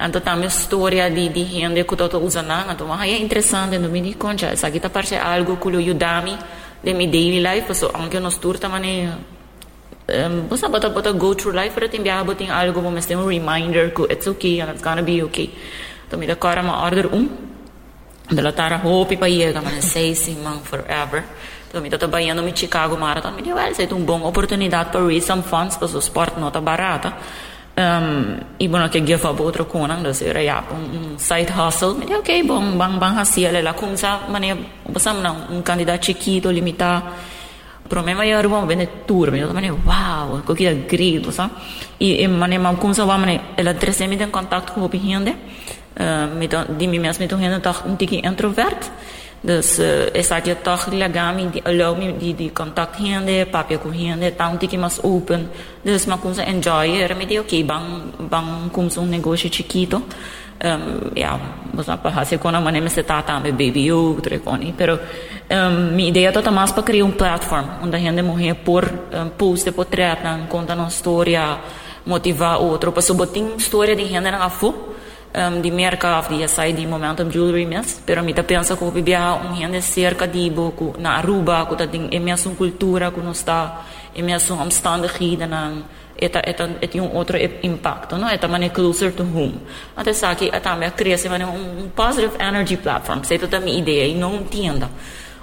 Anto 0.00 0.20
também 0.22 0.46
história 0.46 1.10
de, 1.10 1.28
de 1.28 1.44
gente 1.44 1.84
que 1.84 1.96
tata 1.96 2.16
usa 2.16 2.40
nang, 2.40 2.70
anto 2.70 2.86
ma 2.86 3.06
é 3.06 3.18
interessante, 3.18 3.76
no 3.76 3.90
me 3.90 4.00
di 4.00 4.14
concha, 4.14 4.46
essa 4.46 4.68
aqui 4.68 4.80
tá 4.80 4.88
parte 4.88 5.14
algo 5.16 5.58
que 5.58 5.68
ajuda-me 5.68 6.38
de 6.82 6.94
mi 6.94 7.08
daily 7.08 7.42
life, 7.42 7.74
so 7.74 7.90
anche 7.94 8.18
nos 8.20 8.38
turta 8.38 8.70
mane 8.70 9.06
um, 10.08 10.48
basta 10.48 10.68
bota 10.68 10.88
bota 10.88 11.12
go 11.12 11.34
through 11.34 11.54
life, 11.54 11.74
pero 11.74 11.90
tem 11.90 12.02
viaje 12.02 12.24
botin 12.24 12.48
algo, 12.48 12.80
mas 12.90 13.04
tem 13.04 13.18
um 13.18 13.26
reminder 13.26 13.92
que 13.92 14.04
it's 14.10 14.26
okay 14.26 14.62
and 14.62 14.70
it's 14.70 14.80
gonna 14.80 15.02
be 15.02 15.22
okay. 15.22 15.50
Toen 16.12 16.20
mi 16.20 16.26
kara 16.36 16.62
ma 16.62 16.84
order 16.84 17.08
um. 17.14 17.26
Dela 18.28 18.52
tara 18.52 18.76
hopi 18.76 19.16
pa 19.16 19.26
iega, 19.26 19.62
mas 19.62 19.84
sei 19.84 20.14
sim, 20.14 20.36
man, 20.44 20.60
forever. 20.60 21.24
Tô 21.72 22.08
banhando 22.08 22.42
no 22.42 22.54
Chicago 22.54 22.98
Marathon. 22.98 23.32
Me 23.32 23.40
deu, 23.40 23.56
well, 23.56 23.74
sei, 23.74 23.86
uma 23.90 24.04
boa 24.04 24.28
oportunidade 24.28 24.90
para 24.90 25.06
raise 25.06 25.26
some 25.26 25.42
funds, 25.42 25.78
para 25.78 25.88
o 25.88 25.98
esporte 25.98 26.38
não 26.38 26.50
tá 26.50 26.60
barata. 26.60 27.14
Um, 27.78 28.36
e 28.60 28.68
bom, 28.68 28.86
que 28.90 29.00
give 29.00 29.26
up 29.26 29.40
outro 29.40 29.64
kunang, 29.64 30.02
dus 30.02 30.20
era 30.20 30.42
ja, 30.44 30.62
um, 30.70 31.14
um 31.14 31.18
side 31.18 31.50
hustle. 31.50 31.94
Me 31.94 32.04
deu, 32.04 32.18
ok, 32.18 32.42
bom, 32.42 32.76
bang, 32.76 32.98
bang, 32.98 33.18
assim, 33.18 33.46
ela 33.46 33.62
lá, 33.62 33.72
como 33.72 33.96
sa, 33.96 34.20
mane, 34.28 34.54
basam 34.86 35.14
não, 35.22 35.46
um 35.50 35.62
candidato 35.62 36.04
chiquito, 36.04 36.50
limitado. 36.50 37.06
problema 37.92 38.24
é 38.24 38.48
bom 38.48 38.64
vende 38.64 38.86
turma 39.06 39.36
eu 39.36 39.48
também 39.48 39.70
wow 39.70 40.40
o 40.48 40.54
que 40.54 40.64
é 40.64 40.72
grito 40.72 41.30
sabe 41.30 41.52
e 42.00 42.26
mane 42.26 42.56
mam 42.58 42.76
como 42.76 42.94
sa 42.94 43.04
mane 43.04 43.38
ela 43.54 43.74
trece 43.74 44.06
me 44.08 44.16
em 44.16 44.30
contato 44.30 44.72
com 44.72 44.80
o 44.80 44.88
gente 44.90 45.18
met 45.18 45.36
die 46.76 47.00
mensen 47.00 47.28
met 47.28 47.40
hun 47.40 47.60
toch 47.60 47.84
een 47.84 47.96
tikje 47.96 48.20
introvert. 48.20 48.90
Dus 49.44 49.78
uh, 49.78 50.14
is 50.14 50.28
dat 50.28 50.46
je 50.46 50.56
toch 50.62 50.86
me 50.90 51.60
allow 51.62 51.98
me 51.98 52.16
die 52.16 52.34
die 52.34 52.52
contact 52.52 52.96
hende, 52.96 53.46
papia 53.50 53.78
com 53.78 53.92
hende, 53.92 54.34
tá 54.36 54.48
um 54.48 54.58
tikje 54.58 54.78
mais 54.78 55.02
open. 55.02 55.50
Dus 55.82 56.06
kom 56.20 56.34
ze 56.34 56.42
enjoy, 56.42 57.00
era 57.00 57.14
me 57.14 57.26
de 57.26 57.38
ok, 57.38 57.64
bang 57.64 57.84
bang 58.28 58.90
ze 58.90 59.00
um 59.00 59.08
negócio 59.08 59.48
chiquito. 59.50 60.02
Um, 60.64 61.10
ja, 61.14 61.40
você 61.74 61.96
para 61.96 62.12
fazer 62.12 62.38
com 62.38 62.48
a 62.48 62.60
maneira 62.60 62.88
se 62.88 63.02
tá 63.02 63.20
também 63.22 63.50
baby 63.50 63.90
outro 63.90 64.38
coni, 64.40 64.72
pero 64.76 64.96
um, 65.50 65.90
minha 65.92 66.10
ideia 66.10 66.32
é 66.32 66.50
mais 66.50 66.70
para 66.70 66.84
criar 66.84 67.04
uma 67.04 67.14
plataforma 67.14 67.80
onde 67.82 67.96
a 67.96 67.98
gente 67.98 68.22
morrer 68.22 68.54
por 68.54 68.84
um, 68.84 69.28
post 69.30 69.64
de 69.64 69.72
portrait, 69.72 70.18
contar 70.48 70.76
uma 70.76 70.86
história, 70.86 71.58
motivar 72.06 72.60
outro, 72.60 72.92
para 72.92 73.02
subir 73.02 73.56
história 73.58 73.96
de 73.96 74.06
gente 74.06 74.30
na 74.30 74.48
fu 74.48 74.91
um, 75.34 75.60
di 75.60 75.70
merka 75.70 76.24
di 76.28 76.46
sai 76.46 76.72
di 76.72 76.86
momentum 76.86 77.28
jewelry 77.28 77.64
mes 77.64 78.00
pero 78.04 78.22
mi 78.22 78.32
ta 78.32 78.42
pensa 78.42 78.76
ko 78.76 78.90
bibia 78.90 79.34
un 79.34 79.54
hende 79.54 79.80
cerca 79.80 80.26
di 80.26 80.50
boku 80.50 80.94
na 80.98 81.16
Aruba 81.16 81.66
ko 81.66 81.74
ta 81.74 81.86
ding 81.86 82.10
un 82.12 82.56
cultura 82.56 83.10
ko 83.10 83.20
no 83.20 83.32
sta 83.32 83.82
un 84.14 84.58
omstandigheden 84.60 85.48
na 85.50 85.72
eta 86.16 86.40
eta 86.44 86.68
et 86.80 86.94
un 86.94 87.10
outro 87.14 87.38
impacto 87.62 88.16
no 88.16 88.28
eta 88.28 88.48
mane 88.48 88.70
closer 88.70 89.12
to 89.12 89.24
home 89.24 89.60
até 89.96 90.12
saki 90.12 90.50
ata 90.50 90.76
me 90.76 90.90
cresce 90.94 91.28
mane 91.28 91.44
um 91.44 91.90
positive 91.94 92.36
energy 92.38 92.76
platform 92.76 93.22
sei 93.24 93.38
toda 93.38 93.60
minha 93.60 93.78
ideia 93.78 94.06
e 94.06 94.14
não 94.14 94.44
tienda. 94.44 94.88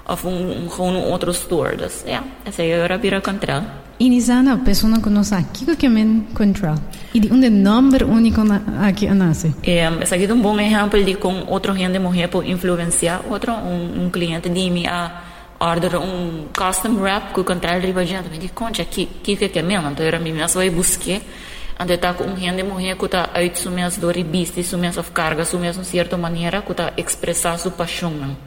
Of 0.10 0.26
um, 0.26 0.64
um 0.64 0.70
gewoon 0.70 0.96
um 0.96 1.12
outro 1.12 1.32
store 1.32 1.78
dus 1.78 2.04
ja 2.08 2.24
essa 2.46 2.64
é 2.64 2.94
a 2.94 2.98
vira 2.98 3.22
control 3.22 3.62
Inizana, 4.00 4.58
pessoa 4.58 5.00
que 5.02 5.10
não 5.10 5.24
sabe 5.24 5.46
o 5.68 5.76
que 5.76 5.86
é 5.86 5.90
control 6.34 6.78
E 7.14 7.20
de 7.20 7.34
um 7.34 7.38
número 7.38 8.08
único 8.08 8.44
na, 8.44 8.62
aqui 8.88 9.08
nasce. 9.08 9.48
Um, 9.48 10.02
esse 10.02 10.14
aqui 10.14 10.26
é 10.26 10.34
um 10.34 10.42
bom 10.42 10.60
exemplo 10.60 11.04
de 11.04 11.16
com 11.16 11.46
outro 11.48 11.76
gente 11.76 11.98
morrer 11.98 12.28
por 12.28 12.46
influenciar 12.46 13.22
outro 13.30 13.52
um, 13.54 14.06
um 14.06 14.10
cliente. 14.10 14.48
De 14.50 14.70
mim 14.70 14.86
a 14.86 15.24
order 15.60 16.00
um 16.00 16.48
custom 16.56 17.02
wrap 17.02 17.34
que 17.34 17.42
o 17.42 17.44
controle 17.44 17.86
riba 17.86 18.06
gente 18.06 18.30
me 18.30 18.38
diz 18.38 18.52
concha 18.52 18.86
que 18.86 19.06
que 19.22 19.36
que 19.36 19.60
é 19.60 19.62
mesmo 19.62 19.90
então 19.90 20.06
era 20.06 20.18
mim 20.18 20.32
mesmo 20.32 20.58
vai 20.58 20.70
buscar 20.70 21.20
ande 21.78 21.98
tá 21.98 22.14
com 22.14 22.24
um 22.24 22.38
gente 22.38 22.64
morrer 22.64 22.96
que 22.96 23.08
tá 23.10 23.30
uit 23.34 23.60
sumias 23.60 23.98
dori 23.98 24.24
bisti 24.24 24.64
sumias 24.64 24.98
of 24.98 25.12
carga 25.12 25.44
sumias 25.44 25.78
de 25.78 25.86
certa 25.86 26.16
maneira 26.18 26.62
que 26.62 26.74
tá 26.74 26.94
expressar 26.96 27.60
sua 27.60 27.72
paixão 27.72 28.38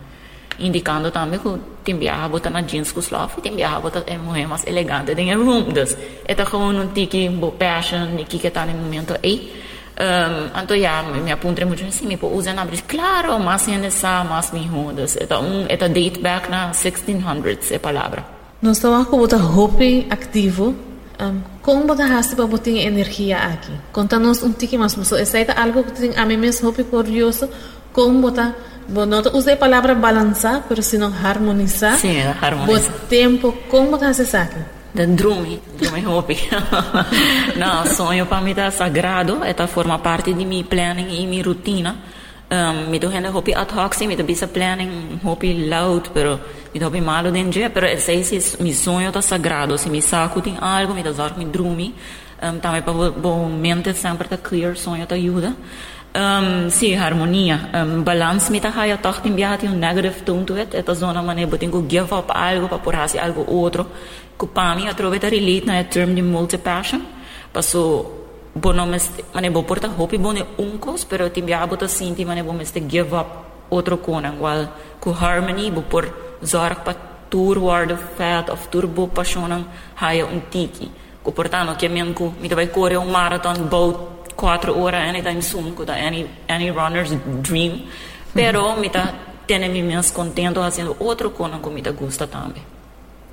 indicando 0.59 1.11
também 1.11 1.39
que 1.39 1.59
tem 1.85 1.99
viaja 1.99 2.29
bota 2.29 2.51
na 2.51 2.61
jeans 2.61 2.93
com 2.93 3.01
slav 3.01 3.33
tem 3.43 3.55
viaja 3.55 3.81
bota 3.81 4.05
é 4.07 4.17
mulher 4.17 4.47
mais 4.47 4.67
elegante 4.67 5.15
tem 5.15 5.35
room 5.35 5.73
das 5.73 5.97
é 6.25 6.35
tá 6.35 6.45
com 6.47 6.59
um 6.59 6.89
tiki 6.89 7.29
bo 7.29 7.53
passion 7.53 8.19
e 8.19 8.25
que 8.25 8.51
tá 8.51 8.67
no 8.67 8.73
momento 8.75 9.17
aí. 9.23 9.53
Um, 9.93 10.59
então 10.59 10.77
já 10.77 11.03
me 11.03 11.31
apontei 11.31 11.67
muito 11.67 11.85
assim 11.85 12.07
me 12.07 12.19
usar 12.23 12.55
na 12.55 12.65
bris 12.65 12.83
claro 12.89 13.39
mas 13.39 13.69
ainda 13.69 13.91
sa 13.91 14.25
mas 14.25 14.51
me 14.51 14.67
rodas 14.67 15.17
é 15.17 15.39
um 15.39 15.67
é 15.69 15.77
date 15.77 16.19
back 16.19 16.51
na 16.51 16.71
1600s 16.71 17.73
é 17.73 17.79
palavra. 17.79 18.25
Nós 18.63 18.79
estamos 18.79 19.07
com 19.09 19.19
o 19.19 19.27
hobby 19.27 20.07
ativo 20.09 20.75
um, 21.21 21.41
como 21.61 21.93
haste 21.93 22.35
para 22.35 22.47
botar 22.47 22.71
energia 22.71 23.37
aqui? 23.37 23.71
Conta-nos 23.93 24.43
um 24.43 24.53
tiki 24.53 24.79
mais 24.79 24.97
mas 24.97 25.13
essa 25.13 25.39
é 25.39 25.47
algo 25.61 25.85
que 25.85 25.93
tem 25.93 26.17
a 26.17 26.25
mim 26.25 26.39
mesmo 26.39 26.69
hobby 26.69 26.85
curioso 26.85 27.49
como 27.93 28.21
botar 28.21 28.55
não 28.89 29.23
usei 29.35 29.55
a 29.55 29.57
palavra 29.57 29.95
balançar, 29.95 30.65
mas 30.69 30.87
se 30.87 30.99
não 30.99 31.13
harmonizar. 31.13 31.97
Sim, 31.99 32.21
harmonizar. 32.41 32.93
O 32.95 32.99
tempo, 33.09 33.53
como 33.69 33.97
você 33.97 34.25
sabe? 34.25 34.57
De 34.95 35.07
drume, 35.07 35.63
drume 35.79 36.03
hobby. 36.03 36.37
não, 37.57 37.87
sonho 37.87 38.27
para 38.27 38.43
mim 38.43 38.55
é 38.55 38.71
sagrado, 38.71 39.41
é 39.43 39.67
forma 39.67 39.99
parte 39.99 40.35
de 40.35 40.45
minha 40.45 40.65
planning 40.65 41.23
e 41.23 41.27
minha 41.27 41.43
rotina. 41.43 41.97
Um, 42.51 42.91
me 42.91 42.99
do 42.99 43.11
hende 43.11 43.29
hobby 43.29 43.55
ad 43.55 43.73
hoc, 43.75 43.95
sim, 43.95 44.07
me 44.07 44.15
do 44.15 44.23
bisa 44.25 44.47
planning 44.47 45.19
hobby 45.25 45.71
loud, 45.71 46.11
pero 46.13 46.39
me 46.75 46.79
do 46.79 46.85
hobby 46.85 47.01
malo 47.01 47.31
dentro, 47.31 47.63
pero 47.71 47.87
esse 47.87 48.13
é 48.13 48.63
mi 48.63 48.75
sonho 48.75 49.11
tá 49.11 49.23
sagrado, 49.23 49.79
se 49.79 49.89
me 49.89 50.03
saco 50.03 50.43
tem 50.43 50.59
algo, 50.61 50.93
me 50.93 51.03
dá 51.03 51.13
zorg 51.13 51.39
me 51.39 51.47
drume, 51.47 51.95
um, 52.43 52.59
também 52.59 52.83
para 52.83 52.93
mente 53.49 53.95
sempre 53.95 54.29
tá 54.29 54.37
clear, 54.37 54.77
sonho 54.77 55.07
tá 55.07 55.15
ajuda. 55.15 55.55
Um, 56.15 56.69
sí, 56.69 56.95
harmonia. 56.95 57.71
um, 57.73 58.05
balance 58.05 58.51
mit 58.51 58.63
der 58.63 58.77
Haya 58.77 58.99
Tachtim 58.99 59.35
negative 59.35 60.25
tone 60.27 60.45
to 60.45 60.57
it, 60.57 60.75
eta 60.75 60.95
zona 60.95 61.23
mane 61.23 61.47
botingo 61.47 61.89
give 61.89 62.13
up 62.13 62.31
algo 62.35 62.69
para 62.69 62.83
por 62.83 62.95
hacer 62.97 63.19
algo 63.19 63.47
otro. 63.49 63.87
Kupami 64.37 64.89
a 64.89 64.91
atroveta 64.91 65.31
relate 65.31 65.65
na 65.65 65.83
term 65.85 66.15
de 66.15 66.21
multipassion, 66.21 67.01
paso 67.51 68.11
bonomes 68.55 69.09
mane 69.33 69.51
bo 69.51 69.63
porta 69.63 69.89
hopi 69.89 70.19
bone 70.19 70.45
uncos, 70.59 71.07
pero 71.07 71.31
timbiabo 71.31 71.79
ta 71.79 71.87
sinti 71.89 72.27
mane 72.27 72.43
bo 72.43 72.53
meste 72.53 72.87
give 72.87 73.15
up 73.15 73.71
otro 73.71 73.97
konan, 73.97 74.39
wal 74.39 74.69
ku 75.01 75.13
harmony 75.13 75.71
bo 75.71 75.81
por 75.81 76.05
zorg 76.45 76.85
pa 76.85 76.95
tur 77.31 77.59
warde 77.59 77.97
fat 78.19 78.51
of 78.51 78.69
turbo 78.69 79.07
passionan 79.07 79.65
Haya 79.97 80.27
untiki. 80.27 80.79
tiki. 80.79 80.91
portano 81.33 81.75
che 81.77 81.89
menku 81.89 82.35
mi 82.39 82.49
dovai 82.49 82.71
corre 82.71 82.97
un 82.97 83.09
marathon 83.09 83.67
boat 83.69 84.22
quatro 84.35 84.79
horas 84.79 85.09
anytime 85.09 85.43
soon, 85.43 85.75
que 85.75 85.91
any, 85.91 86.27
any 86.49 86.71
runner's 86.71 87.11
dream. 87.43 87.85
Pero 88.35 88.77
me 88.77 88.87
está 88.87 89.13
tendo 89.47 89.69
me 89.69 89.83
menos 89.83 90.11
contento 90.11 90.61
fazendo 90.61 90.97
outro 90.99 91.31
coisa 91.33 91.59
que 91.59 91.71
me 91.71 91.83
gusta 91.93 92.27
também. 92.27 92.63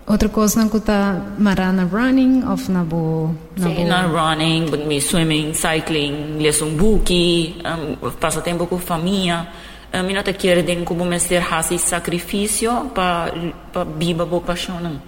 Outra 0.10 0.28
coisa 0.28 0.68
que 0.68 0.78
está 0.78 1.22
marana 1.38 1.86
running 1.86 2.44
ou 2.44 2.58
na 2.70 2.84
bo 2.84 3.36
na 3.56 3.68
Sim, 3.68 3.86
na 3.86 4.08
running, 4.08 4.66
me 4.88 5.00
swimming, 5.00 5.54
cycling, 5.54 6.40
um 6.64 6.76
book, 6.76 7.62
um, 7.64 8.10
passa 8.20 8.42
tempo 8.42 8.66
com 8.66 8.80
família. 8.80 9.48
Um, 9.94 10.04
me 10.04 10.14
não 10.14 10.24
te 10.24 10.34
quero 10.34 10.64
den 10.64 10.84
como 10.84 11.06
me 11.06 11.20
ser 11.20 11.44
hasi 11.54 11.78
sacrifício 11.78 12.90
para 12.92 13.32
para 13.72 13.84
viver 13.84 14.26
boa 14.26 14.42
paixão. 14.42 15.00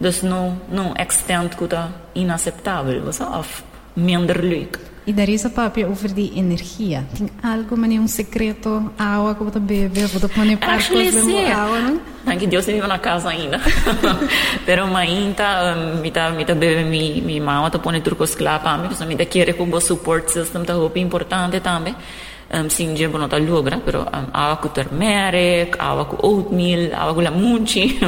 Dus 0.00 0.22
não 0.22 0.56
não 0.70 0.94
extent 0.98 1.54
que 1.54 1.64
está 1.64 1.90
inaceitável, 2.14 3.02
você 3.02 3.24
of 3.24 3.62
minder 3.94 4.40
leuk. 4.42 4.95
E 5.06 5.12
dar 5.12 5.28
essa 5.28 5.48
papia 5.48 5.88
over 5.88 6.12
de 6.12 6.36
energia. 6.36 7.04
Tem 7.16 7.30
algo, 7.40 7.76
mas 7.76 7.92
um 7.92 8.08
secreto, 8.08 8.90
água 8.98 9.36
que 9.36 9.44
você 9.44 9.60
bebe, 9.60 10.00
você 10.00 10.26
pôr 10.26 10.44
Actually, 10.68 11.12
sim. 11.12 11.44
água, 11.44 11.78
não? 11.78 12.00
Não, 12.24 12.36
que 12.36 12.44
Deus 12.44 12.66
vive 12.66 12.84
na 12.88 12.98
casa 12.98 13.28
ainda. 13.28 13.60
Pero 14.66 14.88
mainta, 14.88 15.76
me 16.02 16.10
tá, 16.10 16.30
me 16.30 16.44
tá 16.44 16.56
bebe 16.56 16.82
mi, 16.82 17.20
mi 17.20 17.38
mama, 17.38 17.70
tá 17.70 17.78
põe 17.78 18.00
trucos 18.00 18.36
lá 18.38 18.58
para 18.58 18.78
mim, 18.78 18.88
porque 18.88 19.16
tá 19.16 19.24
querer 19.24 19.52
com 19.52 19.70
o 19.70 19.80
support 19.80 20.28
system, 20.28 20.64
tá 20.64 20.72
roupa 20.72 20.98
importante 20.98 21.60
também. 21.60 21.94
Um, 22.52 22.68
sim, 22.68 22.94
dia 22.94 23.08
não 23.08 23.28
tá 23.28 23.38
logra, 23.38 23.80
pero 23.84 24.02
um, 24.02 24.30
água 24.32 24.56
com 24.56 24.68
turmeric, 24.68 25.76
água 25.78 26.04
com 26.04 26.26
oatmeal, 26.26 27.00
água 27.00 27.14
com 27.14 27.20
lamunchi, 27.20 27.98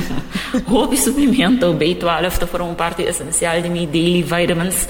roupa 0.66 0.94
e 0.94 0.98
suplemento, 0.98 1.66
B12, 1.74 2.38
tá 2.38 2.46
foram 2.46 2.74
parte 2.74 3.02
essencial 3.02 3.60
de 3.60 3.68
mi 3.68 3.86
daily 3.86 4.22
vitamins. 4.22 4.88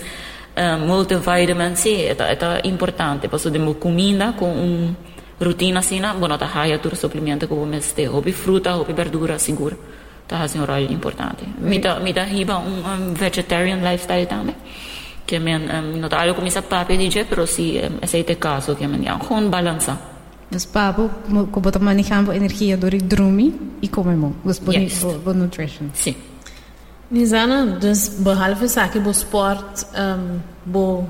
Uh, 0.59 0.85
multivitamin 0.85 1.77
sì, 1.77 2.03
è, 2.03 2.17
è 2.17 2.61
importante, 2.67 3.29
posso 3.29 3.49
dire 3.49 3.79
comida 3.79 4.33
con 4.33 4.50
un 4.50 4.95
routine 5.38 5.79
assim, 5.79 6.03
bueno, 6.19 6.37
tá 6.37 6.50
haya 6.53 6.79
tur 6.79 6.97
suplemento 6.97 7.47
que 7.47 7.55
vamos 7.55 7.93
ter, 7.95 8.09
hobby 8.09 8.33
fruta, 8.33 8.77
hobby 8.77 8.93
verdura, 8.93 9.38
seguro. 9.38 9.77
Tá 10.27 10.43
assim 10.43 10.61
um 10.61 10.65
rol 10.67 10.91
importante. 10.91 11.45
Me 11.59 11.79
dá, 11.79 11.99
me 12.00 12.12
dá 12.12 12.25
riba 12.25 12.59
um, 12.59 12.85
um 12.85 13.15
vegetarian 13.15 13.79
lifestyle 13.81 14.27
também. 14.27 14.55
Que 15.25 15.38
men, 15.38 15.62
um, 15.71 15.97
não 15.99 16.09
tá 16.09 16.21
algo 16.21 16.35
como 16.35 16.47
essa 16.47 16.61
papo 16.61 16.95
de 16.95 17.25
pero 17.25 17.47
si 17.47 17.81
um, 17.83 17.99
esse 18.03 18.19
é 18.19 18.33
o 18.33 18.37
caso 18.37 18.75
que 18.75 18.87
men, 18.87 19.03
ja, 19.03 19.17
gewoon 19.19 19.49
balança. 19.49 19.99
Dus 20.50 20.67
papo, 20.67 21.11
como 21.50 21.71
manejamos 21.81 22.35
energia 22.35 22.77
door 22.77 22.95
ik 22.95 23.09
dromi 23.09 23.53
e 23.81 23.88
comemos. 23.88 24.33
Dus 24.43 24.61
yes. 24.67 25.05
bo, 25.23 25.33
nutrition. 25.33 25.91
Sim. 25.95 26.15
Nizana, 27.11 27.79
dus 27.81 28.09
behalve 28.21 28.69
saki 28.69 29.00
bo 29.00 29.11
sport, 29.11 29.87
um, 29.97 30.41
bo 30.65 31.09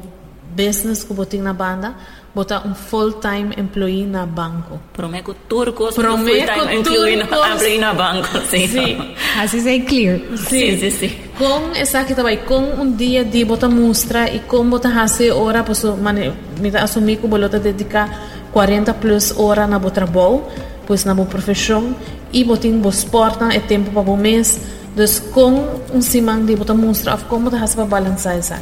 business 0.54 1.02
ko 1.04 1.14
boting 1.14 1.42
na 1.42 1.52
banda, 1.52 1.94
bota 2.32 2.62
um 2.64 2.74
full-time 2.74 3.54
employee 3.58 4.06
na 4.06 4.24
banco. 4.24 4.78
Prometo 4.92 5.34
turcos 5.48 5.96
full-time 5.96 6.74
employee 6.78 7.16
na, 7.16 7.24
employee 7.24 7.78
na 7.78 7.94
banco, 7.94 8.38
sim. 8.46 8.68
sim. 8.68 9.14
Assim 9.36 9.68
é 9.68 9.80
clear. 9.80 10.20
Sim, 10.36 10.78
sim, 10.78 10.90
sim. 10.90 11.10
Com 11.36 11.74
essa 11.74 12.04
que 12.04 12.14
também, 12.14 12.38
com 12.38 12.62
um 12.80 12.92
dia 12.92 13.24
de 13.24 13.44
bota 13.44 13.68
mostra 13.68 14.30
e 14.32 14.38
com 14.38 14.70
bota 14.70 14.88
hase 14.88 15.32
hora, 15.32 15.64
posso 15.64 15.96
mane, 15.96 16.32
me 16.60 16.68
assumir 16.76 17.16
que 17.16 17.26
bolota 17.26 17.58
dedicar 17.58 18.08
40 18.52 18.94
plus 18.94 19.34
hora 19.36 19.66
na 19.66 19.80
bo 19.80 19.90
trabalho, 19.90 20.44
pois 20.86 21.04
na 21.04 21.12
bo 21.12 21.26
profissão 21.26 21.94
e 22.32 22.44
botin 22.44 22.78
bo 22.78 22.90
sport 22.90 23.40
na 23.40 23.52
é 23.52 23.58
tempo 23.58 23.90
para 23.90 24.02
bo 24.02 24.16
mês, 24.16 24.60
Dus 24.98 25.20
Simang 26.02 26.46
die 26.46 26.56
moet 26.56 26.68
een 26.68 26.78
monster 26.78 27.12
afkomen, 27.12 27.44
dan 27.44 27.52
er- 27.52 27.58
gaan 27.58 27.68
ze 27.68 27.76
wel 27.76 27.88
zijn. 28.42 28.60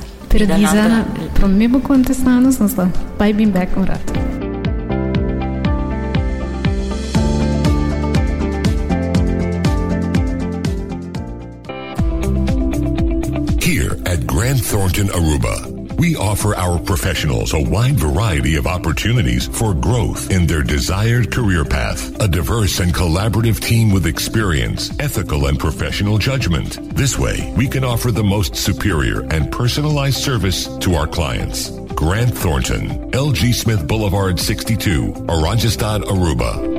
Here 13.59 13.97
at 14.05 14.19
Grand 14.27 14.69
Thornton 14.69 15.11
Aruba, 15.13 15.57
we 15.99 16.15
offer 16.17 16.55
our 16.55 16.79
professionals 16.79 17.55
a 17.55 17.61
wide 17.61 17.99
variety 17.99 18.57
of 18.57 18.67
opportunities 18.67 19.49
for 19.49 19.73
growth 19.73 20.31
in 20.31 20.47
their 20.47 20.63
desired 20.63 21.33
career 21.33 21.65
path. 21.65 22.21
A 22.21 22.29
diverse 22.29 22.81
and 22.81 22.93
collaborative 22.93 23.61
team 23.61 23.91
with 23.91 24.07
experience, 24.07 24.91
ethical 25.01 25.47
and 25.47 25.59
professional 25.59 26.19
judgment. 26.19 26.79
This 26.95 27.19
way, 27.19 27.53
we 27.57 27.67
can 27.67 27.83
offer 27.83 28.11
the 28.11 28.23
most 28.23 28.57
superior 28.57 29.23
and 29.31 29.51
personalized 29.51 30.19
service 30.19 30.67
to 30.79 30.95
our 30.95 31.07
clients. 31.07 31.71
Grant 31.95 32.37
Thornton, 32.37 33.11
LG 33.13 33.55
Smith 33.55 33.89
Boulevard 33.89 34.39
62, 34.39 35.13
Oranjestad, 35.29 36.03
Aruba. 36.03 36.77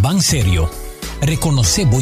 Ban 0.00 0.20
Serio. 0.20 0.68
Reconoce 1.20 1.84
bo 1.84 1.98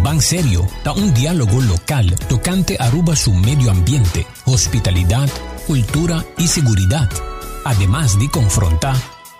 impacto 0.00 0.02
Ban 0.02 0.20
Serio 0.20 0.66
da 0.84 0.92
un 0.92 1.12
diálogo 1.12 1.60
local 1.60 2.14
tocante 2.28 2.76
Aruba 2.78 3.14
su 3.14 3.32
medio 3.32 3.70
ambiente, 3.70 4.26
hospitalidad, 4.46 5.28
cultura 5.66 6.24
y 6.38 6.46
seguridad. 6.46 7.08
Además 7.64 8.18
de 8.18 8.28
confrontar, 8.30 8.96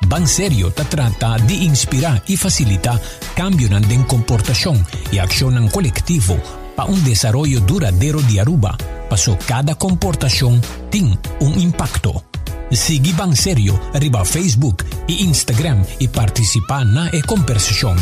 Ban 0.06 0.26
Serio 0.26 0.70
te 0.70 0.84
trata 0.84 1.36
de 1.38 1.54
inspirar 1.54 2.22
y 2.26 2.36
facilitar 2.36 3.00
cambios 3.34 3.70
en 3.70 4.04
comportación 4.04 4.86
y 5.12 5.18
acción 5.18 5.68
colectivo 5.68 6.36
para 6.76 6.90
un 6.90 7.02
desarrollo 7.04 7.60
duradero 7.60 8.20
de 8.22 8.40
Aruba, 8.40 8.76
pasó 9.08 9.36
cada 9.46 9.74
comportación 9.74 10.60
tiene 10.90 11.18
un 11.40 11.58
impacto. 11.58 12.24
Sigue 12.70 13.12
Ban 13.14 13.34
Serio 13.34 13.80
arriba 13.94 14.24
Facebook 14.24 14.84
e 15.08 15.12
Instagram 15.12 15.84
y 15.98 16.08
participa 16.08 16.82
en 16.82 16.94
la 16.94 17.10
conversación. 17.26 17.96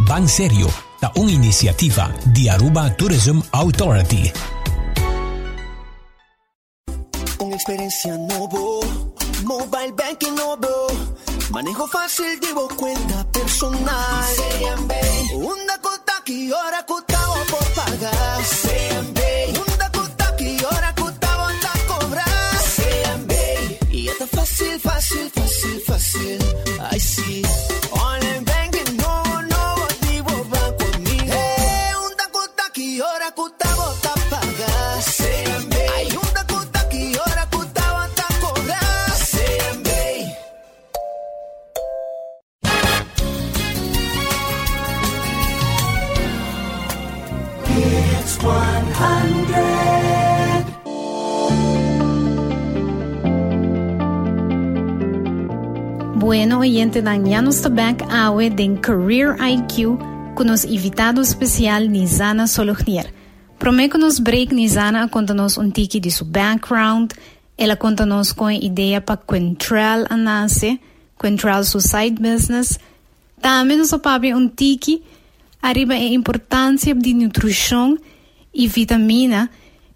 Ban 0.00 0.28
Serio 0.28 0.68
da 1.00 1.12
una 1.16 1.30
iniciativa 1.30 2.12
de 2.26 2.50
Aruba 2.50 2.94
Tourism 2.96 3.40
Authority. 3.52 4.32
Una 7.40 7.54
experiencia 7.54 8.16
nuevo, 8.16 8.80
mobile 9.44 9.92
banking 9.92 10.34
nuevo, 10.34 10.88
manejo 11.50 11.86
fácil, 11.86 12.38
llevo 12.40 12.68
cuenta 12.76 13.24
personal. 13.30 14.26
Una 15.34 15.78
cuota 15.80 16.14
que 16.24 16.50
ahora 16.52 16.84
cotado 16.84 17.34
por 17.50 17.64
pagar. 17.74 18.42
Una 19.66 19.90
cuota 19.90 20.36
que 20.36 20.58
ahora 20.68 20.94
cotado 20.94 21.46
a 21.46 21.86
cobrar. 21.86 22.26
Y 23.90 24.08
está 24.08 24.26
fácil, 24.26 24.80
fácil, 24.80 25.30
fácil, 25.30 25.82
fácil. 25.86 26.38
Ay 26.90 27.00
sí. 27.00 27.42
Online 27.92 28.27
Bueno, 56.28 56.58
oyente 56.58 57.00
dan 57.00 57.24
ya 57.24 57.40
nuestro 57.40 57.70
bank 57.70 58.02
awe 58.10 58.50
den 58.50 58.76
Career 58.76 59.34
IQ 59.40 59.96
con 60.34 60.48
nos 60.48 60.66
invitado 60.66 61.22
especial 61.22 61.88
Nizana 61.88 62.46
Solognier. 62.46 63.14
Promete 63.56 63.92
que 63.92 63.98
nos 63.98 64.20
break 64.20 64.54
Nizana 64.54 65.04
a 65.04 65.08
contar-nos 65.08 65.56
um 65.56 65.70
tiki 65.70 65.98
de 65.98 66.10
seu 66.10 66.26
background, 66.26 67.12
ela 67.56 67.76
conta-nos 67.76 68.34
com 68.34 68.50
ideia 68.50 69.00
para 69.00 69.16
Quentral 69.16 70.04
a 70.10 70.18
nascer, 70.18 70.78
Quentral 71.18 71.64
side 71.64 72.20
business. 72.20 72.78
Também 73.40 73.78
nos 73.78 73.92
papi 73.92 74.34
um 74.34 74.50
tiki 74.50 75.02
arriba 75.62 75.94
a 75.94 76.12
importância 76.12 76.94
de 76.94 77.14
nutrição 77.14 77.96
e 78.52 78.68
vitamina 78.68 79.48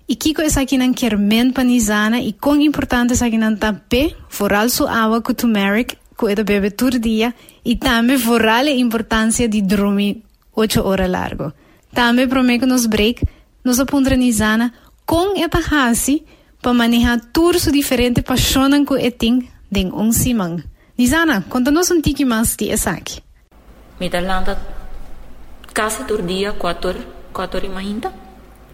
e 0.09 0.17
kiko 0.17 0.41
essa 0.41 0.63
aqui 0.63 0.79
não 0.79 0.95
quer 0.95 1.19
men 1.19 1.51
panizana 1.51 2.23
e 2.23 2.33
quão 2.33 2.59
importante 2.59 3.13
essa 3.13 3.27
aqui 3.27 3.37
não 3.37 3.55
tapé, 3.55 4.15
foral 4.31 4.71
sua 4.71 4.91
água 4.91 5.21
com 5.21 5.35
turmeric, 5.35 6.01
é 6.29 6.35
bebe 6.43 6.71
todo 6.71 6.99
dia, 6.99 7.35
e 7.65 7.77
também 7.77 8.19
foral 8.19 8.67
a 8.67 8.71
importância 8.71 9.49
de 9.49 9.63
dormir 9.63 10.23
8 10.55 10.81
horas 10.81 11.11
largo. 11.11 11.53
Também 11.93 12.29
prometo 12.29 12.67
nos 12.67 12.87
break, 12.87 13.25
nos 13.65 13.79
com 15.05 15.35
esta 15.37 15.59
hasi 15.59 16.25
para 16.61 16.73
manejar 16.73 17.21
tudo 17.33 17.59
diferente 17.73 18.23
paixonan 18.23 18.85
que 18.85 18.95
eting 18.95 19.49
den 19.71 19.93
um 19.93 20.13
simang. 20.13 20.63
Nizana, 20.97 21.45
conta-nos 21.49 21.91
um 21.91 22.01
tiki 22.01 22.25
mais 22.25 22.55
de 22.57 22.71
essa 22.71 22.91
aqui. 22.93 23.21
Mi 23.99 24.09
talanta 24.09 24.59
casi 25.75 26.05
todo 26.05 26.23
dia, 26.23 26.53
quatro, 26.53 26.95
quatro 27.33 27.65
e 27.65 27.69
mainda. 27.69 28.22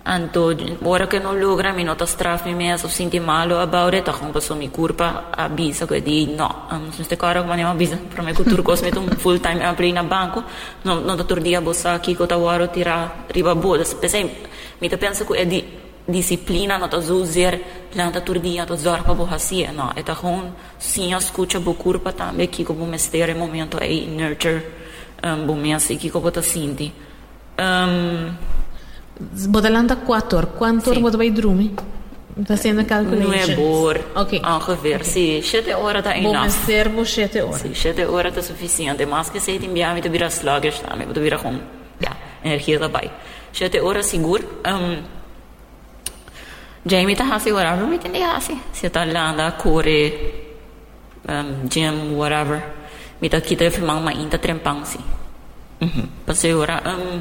Anto, 0.02 0.54
ora 0.82 1.06
che 1.06 1.18
non 1.18 1.38
logra, 1.38 1.72
mi 1.72 1.82
nota 1.82 2.06
straf 2.06 2.44
mi 2.44 2.54
mesa, 2.54 2.88
senti 2.88 3.18
malo 3.18 3.58
about 3.60 3.92
it, 3.92 4.08
ako 4.08 4.26
paso 4.30 4.54
mi 4.54 4.70
curpa, 4.70 5.30
avisa 5.30 5.86
che 5.86 6.00
di 6.00 6.34
no, 6.34 6.66
um, 6.70 6.90
su 6.90 7.02
ste 7.02 7.16
cara 7.16 7.40
come 7.40 7.50
andiamo 7.50 7.72
avisa, 7.72 7.96
per 7.96 8.22
me 8.22 8.32
meto 8.32 9.00
un 9.00 9.08
full 9.18 9.38
time 9.40 9.64
apri 9.64 9.92
na 9.92 10.02
banco, 10.04 10.44
no, 10.82 11.00
no 11.00 11.14
da 11.14 11.24
turdia 11.24 11.60
bossa 11.60 12.00
chi 12.00 12.14
kota 12.14 12.38
waro 12.38 12.70
tira 12.70 13.24
riba 13.26 13.54
boda, 13.54 13.84
spese 13.84 14.46
mi 14.78 14.88
ta 14.88 14.96
che 14.96 15.24
è 15.34 15.46
di 15.46 15.62
disciplina, 16.06 16.78
no 16.78 16.88
ta 16.88 17.02
zuzer, 17.02 17.60
planta 17.90 18.22
turdia, 18.22 18.64
to 18.64 18.76
zorpa 18.76 19.12
bo 19.12 19.28
no, 19.72 19.92
e 19.94 20.02
ta 20.02 20.16
hon, 20.18 20.54
sia 20.78 21.20
scucha 21.20 21.60
bo 21.60 21.74
curpa 21.74 22.12
tambe, 22.12 22.48
chi 22.48 22.62
ko 22.62 22.72
bo 22.72 22.84
mestere 22.84 23.34
momento 23.34 23.78
e 23.78 24.06
nurture, 24.06 24.72
um, 25.22 25.44
bo 25.44 25.52
mesa, 25.52 25.92
chi 25.94 26.08
ko 26.08 26.20
bo 26.20 26.30
ta 26.30 26.40
sinti. 26.40 26.90
Um, 27.58 28.36
Bodelanda 29.20 29.96
4, 29.96 30.46
quanto 30.58 30.94
Sim. 30.94 31.02
ora 31.02 31.16
vai 31.16 31.30
dormir? 31.30 31.74
Está 32.38 32.56
sendo 32.56 32.80
a 32.80 33.02
não 33.02 33.32
é 33.32 33.46
bor, 33.56 33.98
Ok. 34.14 34.40
ongeveer, 34.44 35.04
sim, 35.04 35.42
7 35.42 35.72
horas 35.74 36.04
tá 36.04 36.12
Bom, 36.14 36.30
enough. 36.30 36.50
servo 36.50 37.04
7 37.04 37.40
horas. 37.40 37.62
Sim, 37.62 37.74
7 37.74 38.04
horas 38.04 38.32
tá 38.32 38.42
suficiente, 38.42 39.04
mas 39.06 39.28
que 39.28 39.40
7 39.40 39.66
em 39.66 39.70
me 39.70 40.00
te 40.00 40.08
vira 40.08 40.28
sluggish 40.28 40.78
também, 40.80 41.08
te 41.08 41.18
vira 41.18 41.36
com, 41.36 41.58
energia 42.44 42.78
daarbij. 42.78 43.10
7 43.52 43.80
horas 43.80 44.06
seguro, 44.06 44.44
um, 44.64 45.02
Jamie 46.86 47.16
tá 47.16 47.24
hasi 47.24 47.50
whatever, 47.52 47.86
me 47.86 47.98
tem 47.98 48.22
hasi. 48.22 48.56
Se 48.72 48.88
tá 48.88 49.04
landa, 49.04 49.50
corre, 49.52 50.54
um, 51.28 51.68
gym, 51.68 52.14
whatever. 52.16 52.62
Me 53.20 53.28
tá 53.28 53.40
kita 53.40 53.70
filmang 53.70 54.00
mainta 54.00 54.38
trempang 54.38 54.86
si. 54.86 54.98
Uhum. 55.80 56.08
Passei 56.24 56.54
ora, 56.54 56.80
um, 56.86 57.20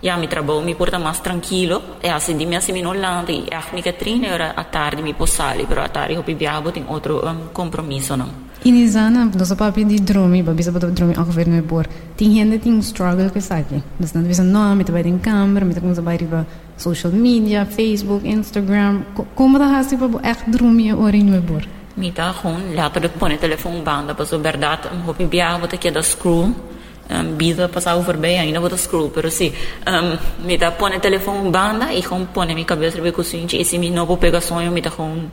ja, 0.00 0.16
mi 0.16 0.26
trabalho, 0.28 0.60
mi 0.62 0.74
porta 0.74 0.98
mais 0.98 1.20
tranquilo. 1.20 1.80
E 2.02 2.08
assim, 2.08 2.36
di 2.36 2.46
me 2.46 2.56
assim, 2.56 2.72
mi 2.72 2.80
non 2.82 2.98
landa, 2.98 3.32
e 3.32 3.44
a 3.50 3.62
mi 3.72 3.82
Catrina, 3.82 4.32
ora 4.32 4.52
a 4.54 4.64
tarde 4.64 5.02
mi 5.02 5.14
possali, 5.14 5.64
però 5.64 5.82
a 5.82 5.88
tarde 5.88 6.16
ho 6.16 6.22
pibiabo, 6.22 6.70
tem 6.70 6.84
outro 6.88 7.20
um, 7.26 7.48
compromisso, 7.52 8.16
não. 8.16 8.46
E 8.64 8.72
Nizana, 8.72 9.24
nosso 9.24 9.54
papi 9.54 9.84
de 9.84 10.00
dormir, 10.00 10.42
babi 10.42 10.62
sa 10.64 10.72
bodo 10.72 10.90
dormir 10.90 11.16
ongeveer 11.16 11.46
no 11.48 11.62
bor. 11.62 11.86
Tem 12.16 12.32
gente 12.34 12.58
tem 12.58 12.72
um 12.72 12.80
struggle 12.82 13.30
que 13.30 13.40
sabe. 13.40 13.82
Dus 14.00 14.10
dan 14.12 14.24
bisa 14.24 14.42
no, 14.42 14.74
me 14.74 14.82
vai 14.82 15.02
em 15.06 15.16
câmera, 15.18 15.64
me 15.64 15.72
tá 15.74 15.80
vai 16.02 16.16
riba 16.16 16.44
social 16.76 17.12
media, 17.12 17.64
Facebook, 17.66 18.26
Instagram. 18.26 19.04
Co- 19.14 19.26
Como 19.36 19.58
da 19.58 19.78
hasi 19.78 19.96
para 19.96 20.10
echt 20.28 20.48
dormir 20.50 20.92
ora 20.98 21.16
no 21.18 21.40
bor. 21.40 21.62
Mi 21.94 22.10
ta 22.12 22.32
gewoon 22.32 22.74
letterlijk 22.74 23.16
pone 23.16 23.38
telefoon 23.38 23.82
banda, 23.84 24.14
pas 24.14 24.32
op 24.32 24.42
verdad, 24.42 24.88
um, 24.92 25.02
ho 25.06 25.12
pibiabo, 25.12 25.66
te 25.68 25.76
queda 25.78 26.02
scroll. 26.02 26.52
Um, 27.10 27.38
vida 27.38 27.68
passava 27.70 28.02
voorbij, 28.02 28.36
ainda 28.38 28.60
vou 28.60 28.76
scroll, 28.76 29.08
pero 29.08 29.28
um, 29.28 30.18
me 30.44 30.58
ta 30.58 30.70
pone 30.70 31.00
telefoon 31.00 31.50
banda, 31.50 31.90
e 31.90 32.02
gewoon 32.02 32.26
pone 32.26 32.52
mi 32.52 32.64
cabeça 32.66 33.00
be 33.00 33.10
cozinha, 33.10 33.58
e 33.58 33.64
se 33.64 33.78
mi 33.78 33.88
não 33.88 34.04
vou 34.04 34.18
pegar 34.18 34.42
sonho, 34.42 34.70
me 34.70 34.82
ta 34.82 34.90
gewoon 34.90 35.30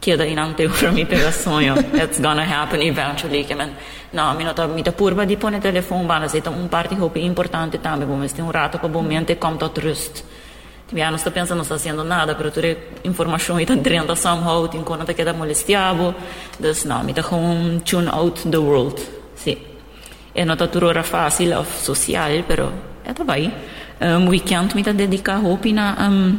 queda 0.00 0.24
in 0.24 0.38
ante 0.38 0.66
para 0.66 0.90
mi 0.92 1.04
pegar 1.04 1.30
sonho. 1.30 1.74
It's 1.92 2.18
gonna 2.18 2.42
happen 2.42 2.80
eventually, 2.80 3.44
que 3.44 3.54
man, 3.54 3.76
no, 4.12 4.32
mi 4.32 4.44
nota, 4.44 4.66
mi 4.66 4.82
ta 4.82 4.92
purba 4.92 5.26
di 5.26 5.36
pone 5.36 5.60
telefoon 5.60 6.06
banda, 6.06 6.26
se 6.26 6.40
ta 6.40 6.48
um 6.48 6.68
parte 6.68 6.94
hope 6.98 7.20
importante 7.20 7.78
também, 7.78 8.06
bom, 8.06 8.16
mas 8.16 8.32
tem 8.32 8.42
um 8.42 8.50
rato 8.50 8.78
para 8.78 8.88
bom 8.88 9.02
mente, 9.02 9.36
come 9.36 9.58
tot 9.58 9.78
rust. 9.80 10.24
Já 10.90 11.10
não 11.10 11.16
estou 11.16 11.32
pensando, 11.32 11.56
não 11.56 11.64
está 11.64 11.76
fazendo 11.76 12.02
nada, 12.02 12.34
pero 12.34 12.50
toda 12.50 12.78
informação 13.04 13.60
está 13.60 13.74
dentro 13.74 14.16
somehow, 14.16 14.66
tem 14.68 14.82
quando 14.82 15.02
está 15.02 15.12
queda 15.12 15.34
molestiado, 15.34 16.14
dus 16.58 16.84
não, 16.84 17.04
me 17.04 17.10
está 17.10 17.22
com 17.22 17.78
tune 17.84 18.08
out 18.08 18.48
the 18.48 18.56
world. 18.56 19.23
É 20.34 20.44
não 20.44 20.56
hora 20.56 21.02
fácil, 21.02 21.56
ou 21.56 21.64
social, 21.64 22.30
pero 22.46 22.72
é 23.04 23.12
tá 23.12 23.22
bem. 23.24 23.52
Um, 24.00 24.28
weekend 24.28 24.74
me 24.74 24.82
dedicar 24.82 25.38
hope 25.38 25.72
na 25.72 25.96
um, 26.10 26.38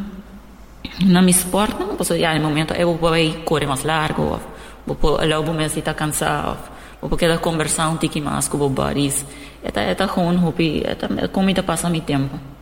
na 1.05 1.21
mi 1.21 1.31
sport, 1.31 1.79
não 1.79 1.95
posso, 1.95 2.17
já, 2.17 2.38
no 2.38 2.49
momento 2.49 2.73
eu 2.73 2.97
vou 2.97 3.12
correr 3.45 3.65
mais 3.65 3.84
largo, 3.84 4.39
ou 4.86 4.95
vou 4.95 5.25
lá 5.25 5.39
vou 5.39 5.53
me 5.53 5.65
estar 5.65 5.93
cansado, 5.93 6.58
ou 7.01 7.08
vou 7.08 7.17
quedar 7.17 7.38
conversar 7.39 7.89
um 7.89 7.97
tique 7.97 8.19
mais 8.19 8.47
com 8.47 8.58
o 8.58 8.69
buddies. 8.69 9.25
É 9.63 9.71
tá, 9.71 9.95
tá 9.95 10.08
com 10.08 10.29
hope, 10.45 10.84
é 10.86 10.93
tá, 10.95 11.08
como 11.31 11.49
está 11.49 11.63
passando 11.63 11.93
meu 11.93 12.01
tempo. 12.01 12.54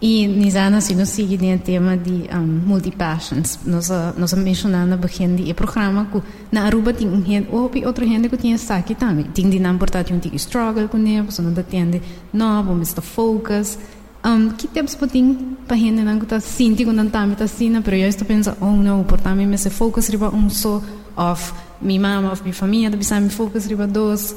E 0.00 0.50
se 0.80 0.94
nós 0.94 1.08
seguimos 1.08 1.56
o 1.56 1.58
tema 1.58 1.96
de 1.96 2.28
um, 2.32 2.40
multi-passions, 2.40 3.58
nós, 3.66 3.90
uh, 3.90 4.14
nós 4.16 4.32
mencionamos 4.34 4.90
no 4.90 4.96
begin 4.96 5.34
de 5.34 5.52
programa 5.54 6.06
que 6.06 6.22
na 6.52 6.62
Aruba 6.62 6.92
tem 6.92 7.08
um 7.08 7.24
gente, 7.24 7.48
ou 7.50 7.68
outra 7.84 8.06
gente 8.06 8.28
que 8.28 8.36
tem 8.36 8.52
essa 8.52 8.76
aqui 8.76 8.94
também. 8.94 9.24
Tem 9.24 9.50
de 9.50 9.58
não 9.58 9.74
importar 9.74 10.04
que 10.04 10.14
um 10.14 10.20
tem 10.20 10.32
struggle 10.36 10.88
com 10.88 10.98
ele, 10.98 11.22
você 11.22 11.42
não 11.42 11.50
atende, 11.50 12.00
vamos 12.32 12.88
estar 12.88 13.02
focus. 13.02 13.76
Um, 14.24 14.50
que 14.50 14.68
tips 14.68 14.94
para 14.94 15.08
tem 15.08 15.56
para 15.66 15.76
gente 15.76 16.02
não 16.02 16.18
está 16.18 16.40
sentindo 16.40 16.90
que 16.90 16.96
não 16.96 17.06
está 17.06 17.26
está 17.26 17.44
assim, 17.44 17.80
pero 17.82 17.96
eu 17.96 18.08
estou 18.08 18.26
pensando, 18.26 18.56
oh 18.60 18.70
não, 18.70 19.02
por 19.02 19.20
também 19.20 19.46
me 19.46 19.58
se 19.58 19.70
focus 19.70 20.08
riba 20.08 20.28
um 20.28 20.48
só 20.48 20.80
of 21.16 21.52
minha 21.80 22.00
mama, 22.00 22.32
of 22.32 22.42
minha 22.42 22.54
família, 22.54 22.90
deve 22.90 23.20
me 23.20 23.30
focus 23.30 23.66
riba 23.66 23.86
dois. 23.86 24.36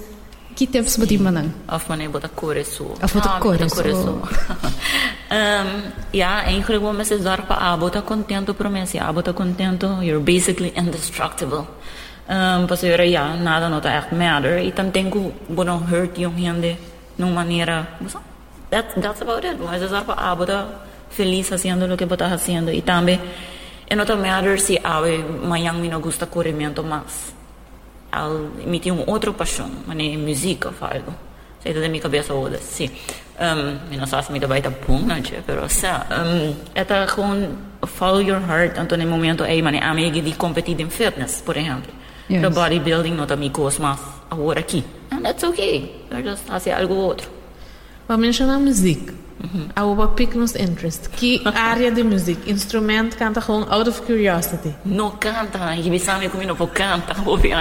Que 0.56 0.66
tips 0.68 0.98
para 0.98 1.08
tem 1.08 1.20
para 1.20 1.32
não? 1.32 1.54
Of 1.68 1.86
wanneer 1.88 2.10
bota 2.10 2.30
kore 2.30 2.66
so. 2.66 2.94
Of 3.02 3.14
bota 3.14 3.40
kore 3.40 3.70
so. 3.70 4.22
um, 5.32 5.68
ja, 6.12 6.44
eigenlijk 6.44 6.84
wil 6.84 6.94
mensen 6.94 7.22
zorgen, 7.22 7.58
ah, 7.58 7.78
bota 7.78 8.02
contento 8.02 8.54
por 8.54 8.70
mensen. 8.70 9.00
Ah, 9.00 9.14
bota 9.14 9.34
contento, 9.34 9.88
you're 10.02 10.20
basically 10.20 10.72
indestructible. 10.76 11.66
Um, 12.30 12.66
pas 12.66 12.84
era, 12.84 13.04
ja, 13.04 13.36
nada 13.36 13.70
não 13.70 13.80
tá 13.80 13.96
echt 13.96 14.12
matter. 14.12 14.60
E 14.60 14.72
tam 14.72 14.92
tenho, 14.92 15.34
bueno, 15.48 15.82
hurt 15.90 16.18
yung 16.18 16.38
gente, 16.38 16.78
numa 17.18 17.44
maneira, 17.44 17.88
that, 18.70 19.02
that's 19.02 19.22
about 19.22 19.46
it. 19.46 19.58
Mas 19.60 19.82
zorga, 19.82 20.14
ah, 20.18 20.36
bota 20.36 20.68
feliz 21.10 21.52
haciendo 21.52 21.88
lo 21.88 21.98
que 21.98 22.06
bota 22.06 22.26
haciendo. 22.26 22.72
Também, 22.82 23.20
e 23.90 23.96
não 23.96 24.06
tá 24.06 24.16
matter 24.16 24.60
se, 24.60 24.80
ah, 24.84 25.02
amanhã 25.44 25.74
me 25.74 25.90
não 25.90 26.02
gusta 26.02 26.26
corrimento 26.26 26.84
mais. 26.84 27.34
Al, 28.12 28.50
me 28.66 28.82
uma 28.92 29.10
outra 29.10 29.32
paixão, 29.32 29.72
mas 29.88 29.98
música 30.18 30.74
algo. 30.82 31.14
Saída 31.64 31.80
da 31.80 31.88
minha 31.88 32.02
cabeça 32.02 32.34
toda, 32.34 32.58
sim. 32.58 32.90
Um, 33.42 33.98
não 33.98 34.06
sei 34.06 34.22
se 34.22 34.32
me 34.32 34.40
dá 34.40 34.48
baita 34.48 34.70
punha, 34.70 35.20
pero 35.48 35.68
sa, 35.68 36.06
um, 36.12 36.56
é 36.76 36.86
gewoon 37.08 37.72
follow 37.88 38.22
your 38.22 38.40
heart, 38.40 38.78
então 38.78 38.96
no 38.96 39.08
momento 39.08 39.44
aí, 39.44 39.62
mane, 39.64 39.80
amiga 39.80 40.22
de 40.22 40.34
competir 40.34 40.80
em 40.80 40.90
fitness, 40.90 41.42
por 41.42 41.58
exemplo. 41.58 41.92
Yes. 42.30 42.42
The 42.42 42.50
bodybuilding 42.50 43.16
não 43.16 43.26
tá 43.26 43.36
gosto 43.36 43.82
mais 43.82 44.00
agora 44.30 44.60
aqui. 44.60 44.84
And 45.12 45.22
that's 45.22 45.44
okay. 45.44 46.06
Eu 46.10 46.24
just 46.24 46.46
fazer 46.46 46.72
algo 46.72 46.94
outro. 46.94 47.30
Vamos 48.08 48.26
mencionar 48.26 48.60
música. 48.60 49.14
Uhum. 49.44 49.70
Há 49.76 50.08
pick 50.10 50.36
nos 50.36 50.56
interest. 50.56 51.10
Que 51.10 51.42
área 51.54 51.92
de 51.92 52.04
música? 52.04 52.50
Instrumento 52.50 53.18
canta 53.18 53.42
gewoon 53.42 53.66
out 53.70 53.90
of 53.90 54.02
curiosity? 54.04 54.76
Não 54.86 55.12
canta. 55.12 55.76
E 55.76 55.90
me 55.90 56.00
comigo 56.30 56.56
não 56.56 56.68
canta. 56.68 57.16
Vou 57.16 57.38
ver 57.38 57.54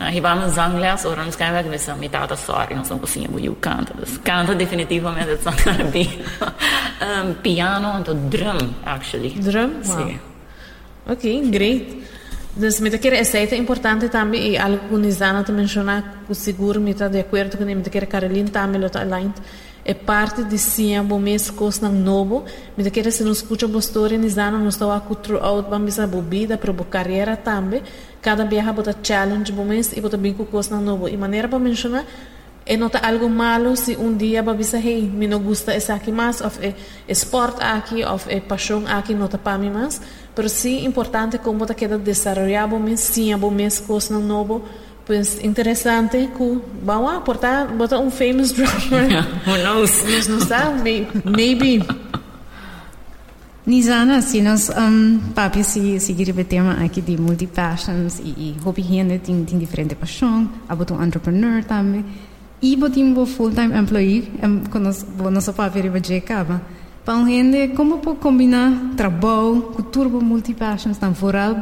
aí. 0.00 0.20
Na 0.20 0.28
vamos 0.28 0.54
zangles 0.54 1.04
och 1.04 1.16
de 1.16 1.32
ska 1.32 1.44
med 1.44 1.80
som 1.80 2.00
mitt 2.00 2.12
sorry 2.36 2.78
och 2.80 2.86
som 2.86 2.98
på 2.98 3.06
sin 3.06 3.32
boju 3.32 3.54
canta. 3.60 3.94
Canta 4.22 4.54
definitivamente 4.54 5.38
not 5.44 5.64
gonna 5.64 5.90
be 5.90 6.06
um, 7.00 7.34
piano 7.42 7.88
and 7.88 8.30
drum 8.30 8.74
actually. 8.84 9.30
Drum? 9.30 9.74
Wow. 9.84 10.08
Sí. 10.08 10.18
Ok, 11.06 11.52
great. 11.52 11.82
Dus 12.56 12.80
met 12.80 12.98
keer 12.98 13.12
is 13.12 13.32
het 13.32 13.52
importante 13.52 14.08
também 14.08 14.52
e 14.52 14.56
algo 14.56 14.88
que 14.88 14.96
Nizana 14.96 15.42
te 15.42 15.52
mencionar, 15.52 16.02
que 16.26 16.34
seguro 16.34 16.80
me 16.80 16.90
está 16.90 17.08
de 17.08 17.18
acordo 17.18 17.56
com 17.56 17.64
me 17.64 17.82
quer 17.82 18.06
Caroline 18.06 18.50
também 18.50 18.80
aligned 18.84 19.34
é 19.84 19.92
parte 19.92 20.42
de 20.44 20.56
sim 20.56 21.00
bom 21.02 21.18
mês 21.18 21.50
coisa 21.50 21.88
novo. 21.88 22.44
Me 22.76 22.90
quer 22.90 23.10
se 23.12 23.22
nos 23.22 23.38
escuta 23.38 23.66
a 23.66 23.78
história 23.78 24.16
Nizana 24.16 24.58
nos 24.58 24.74
está 24.74 24.96
a 24.96 25.00
throughout 25.00 25.68
vamos 25.68 25.98
a 25.98 26.06
bebida 26.06 26.56
para 26.56 26.72
a 26.72 26.84
carreira 26.84 27.36
também. 27.36 27.82
Cada 28.22 28.44
viaja 28.44 28.72
bota 28.72 28.96
challenge 29.02 29.52
bom 29.52 29.64
mês 29.64 29.92
e 29.94 30.00
bota 30.00 30.16
bem 30.16 30.32
com 30.32 30.46
coisa 30.46 30.80
novo. 30.80 31.08
E 31.08 31.16
maneira 31.16 31.48
para 31.48 31.58
mencionar 31.58 32.04
é 32.66 32.78
nota 32.78 32.98
algo 32.98 33.28
malo 33.28 33.76
se 33.76 33.94
um 33.96 34.16
dia 34.16 34.42
dizer 34.42 34.86
hey 34.86 35.02
me 35.02 35.26
não 35.26 35.38
gusta 35.38 35.76
esse 35.76 35.92
aqui 35.92 36.10
mais 36.10 36.40
ou 36.40 36.50
é 36.62 36.72
esporte 37.06 37.62
aqui 37.62 38.02
ou 38.02 38.18
é 38.26 38.40
paixão 38.40 38.84
aqui 38.86 39.14
nota 39.14 39.36
para 39.36 39.58
mim 39.58 39.70
mais. 39.70 40.00
Pero 40.34 40.48
sí 40.48 40.84
importante 40.84 41.38
como 41.38 41.66
te 41.66 41.74
queda 41.74 41.98
desarrollar 41.98 42.66
bom 42.66 42.78
mês, 42.78 43.00
sim, 43.00 43.36
bom 43.36 43.50
mês, 43.50 43.80
coisa 43.80 44.18
novo. 44.18 44.62
Pues 45.06 45.38
interessante 45.44 46.30
que 46.34 46.60
vamos 46.82 47.12
a 47.12 47.16
aportar, 47.18 47.68
botar 47.76 47.98
um 47.98 48.10
famous 48.10 48.52
drummer. 48.52 49.10
Yeah, 49.10 49.28
who 49.46 49.58
knows? 49.58 50.02
Nos 50.04 50.28
não 50.28 50.40
sabe, 50.40 51.06
maybe. 51.24 51.84
Nizana, 53.66 54.22
se 54.22 54.40
nós, 54.40 54.70
um, 54.70 55.20
papi, 55.34 55.62
se 55.62 56.00
seguir 56.00 56.30
o 56.30 56.44
tema 56.44 56.84
aqui 56.84 57.02
de 57.02 57.18
multi-passions 57.18 58.18
e, 58.18 58.28
e 58.28 58.56
hobby 58.62 58.82
gente 58.82 59.18
tem, 59.18 59.44
tem 59.44 59.58
diferente 59.58 59.94
paixão, 59.94 60.48
a 60.66 60.74
botar 60.74 60.94
um 60.94 61.04
entrepreneur 61.04 61.62
também. 61.64 62.04
E 62.62 62.74
botar 62.74 63.00
um 63.00 63.26
full-time 63.26 63.78
employee, 63.78 64.32
um, 64.42 64.64
quando 64.70 64.84
nós, 64.84 65.06
nosso 65.18 65.52
papi 65.52 65.80
riba 65.80 66.00
de 66.00 66.16
acaba. 66.16 66.62
Para 67.04 67.16
um 67.16 67.26
gente, 67.26 67.74
como 67.74 67.98
pode 67.98 68.20
combinar 68.20 68.72
trabalho, 68.96 69.60
cultura 69.74 70.08
multi-passions, 70.08 70.96
temporal, 70.96 71.56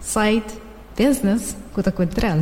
site, 0.00 0.65
business, 0.96 1.56
com 1.72 1.80
a 1.80 1.92
cultural? 1.92 2.38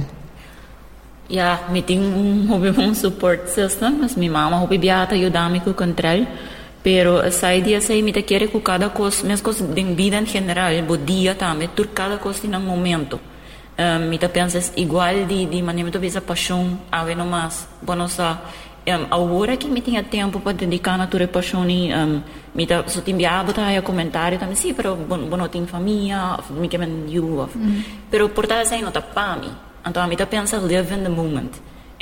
Ja, 1.28 1.68
me 1.70 1.82
tem 1.82 1.98
um 1.98 2.46
hobby 2.48 2.70
um 2.70 2.94
support 2.94 3.48
system, 3.48 3.98
mas 4.00 4.14
minha 4.14 4.30
mama 4.30 4.56
hobby 4.56 4.78
biata 4.78 5.14
ajudar-me 5.14 5.60
com 5.60 5.70
o 5.70 5.74
controle. 5.74 6.26
Pero 6.82 7.20
essa 7.22 7.54
ideia 7.54 7.80
sei 7.80 8.02
me 8.02 8.12
quer 8.12 8.46
com 8.48 8.60
cada 8.60 8.90
coisa, 8.90 9.24
minhas 9.24 9.40
coisas 9.40 9.66
de 9.66 9.82
vida 9.94 10.18
em 10.18 10.26
geral, 10.26 10.70
o 10.86 10.98
dia 10.98 11.34
também, 11.34 11.66
tur 11.68 11.86
cada 11.88 12.18
coisa 12.18 12.40
tem 12.40 12.54
um 12.54 12.60
momento. 12.60 13.18
Um, 13.76 14.08
me 14.08 14.18
pensa 14.18 14.60
igual 14.76 15.24
de 15.26 15.46
de 15.46 15.62
maneira 15.62 15.98
vezes 15.98 16.16
a 16.16 16.20
paixão, 16.20 16.78
a 16.92 17.02
ver 17.02 17.16
no 17.16 17.24
mais, 17.24 17.66
bom, 17.82 17.96
nossa 17.96 18.38
um, 18.87 19.07
agora 19.11 19.57
que 19.57 19.68
me 19.68 19.81
tinha 19.81 20.03
tempo 20.03 20.40
para 20.40 20.53
dedicar 20.53 20.99
na 20.99 21.07
tua 21.07 21.27
paixão 21.27 21.62
um, 21.62 22.23
me 22.55 22.66
tá 22.66 22.85
só 22.87 23.01
te 23.01 23.11
enviava 23.11 23.53
tá 23.53 23.66
aí 23.66 23.81
comentário 23.83 24.38
também 24.38 24.55
sim 24.55 24.75
pero 24.75 24.94
bom 24.94 25.16
não 25.16 25.49
tenho 25.49 25.66
família 25.66 26.38
me 26.51 26.68
que 26.68 26.79
men 26.79 27.07
you 27.09 27.49
pero 28.11 28.29
por 28.29 28.47
tal 28.47 28.61
assim 28.61 28.83
não 28.83 28.92
tá 28.92 29.01
para 29.01 29.37
mim 29.37 29.53
então 29.87 30.07
me 30.07 30.16
tá 30.16 30.27
pensa 30.27 30.59
live 30.59 30.94
in 30.94 31.03
the 31.03 31.09
moment 31.09 31.53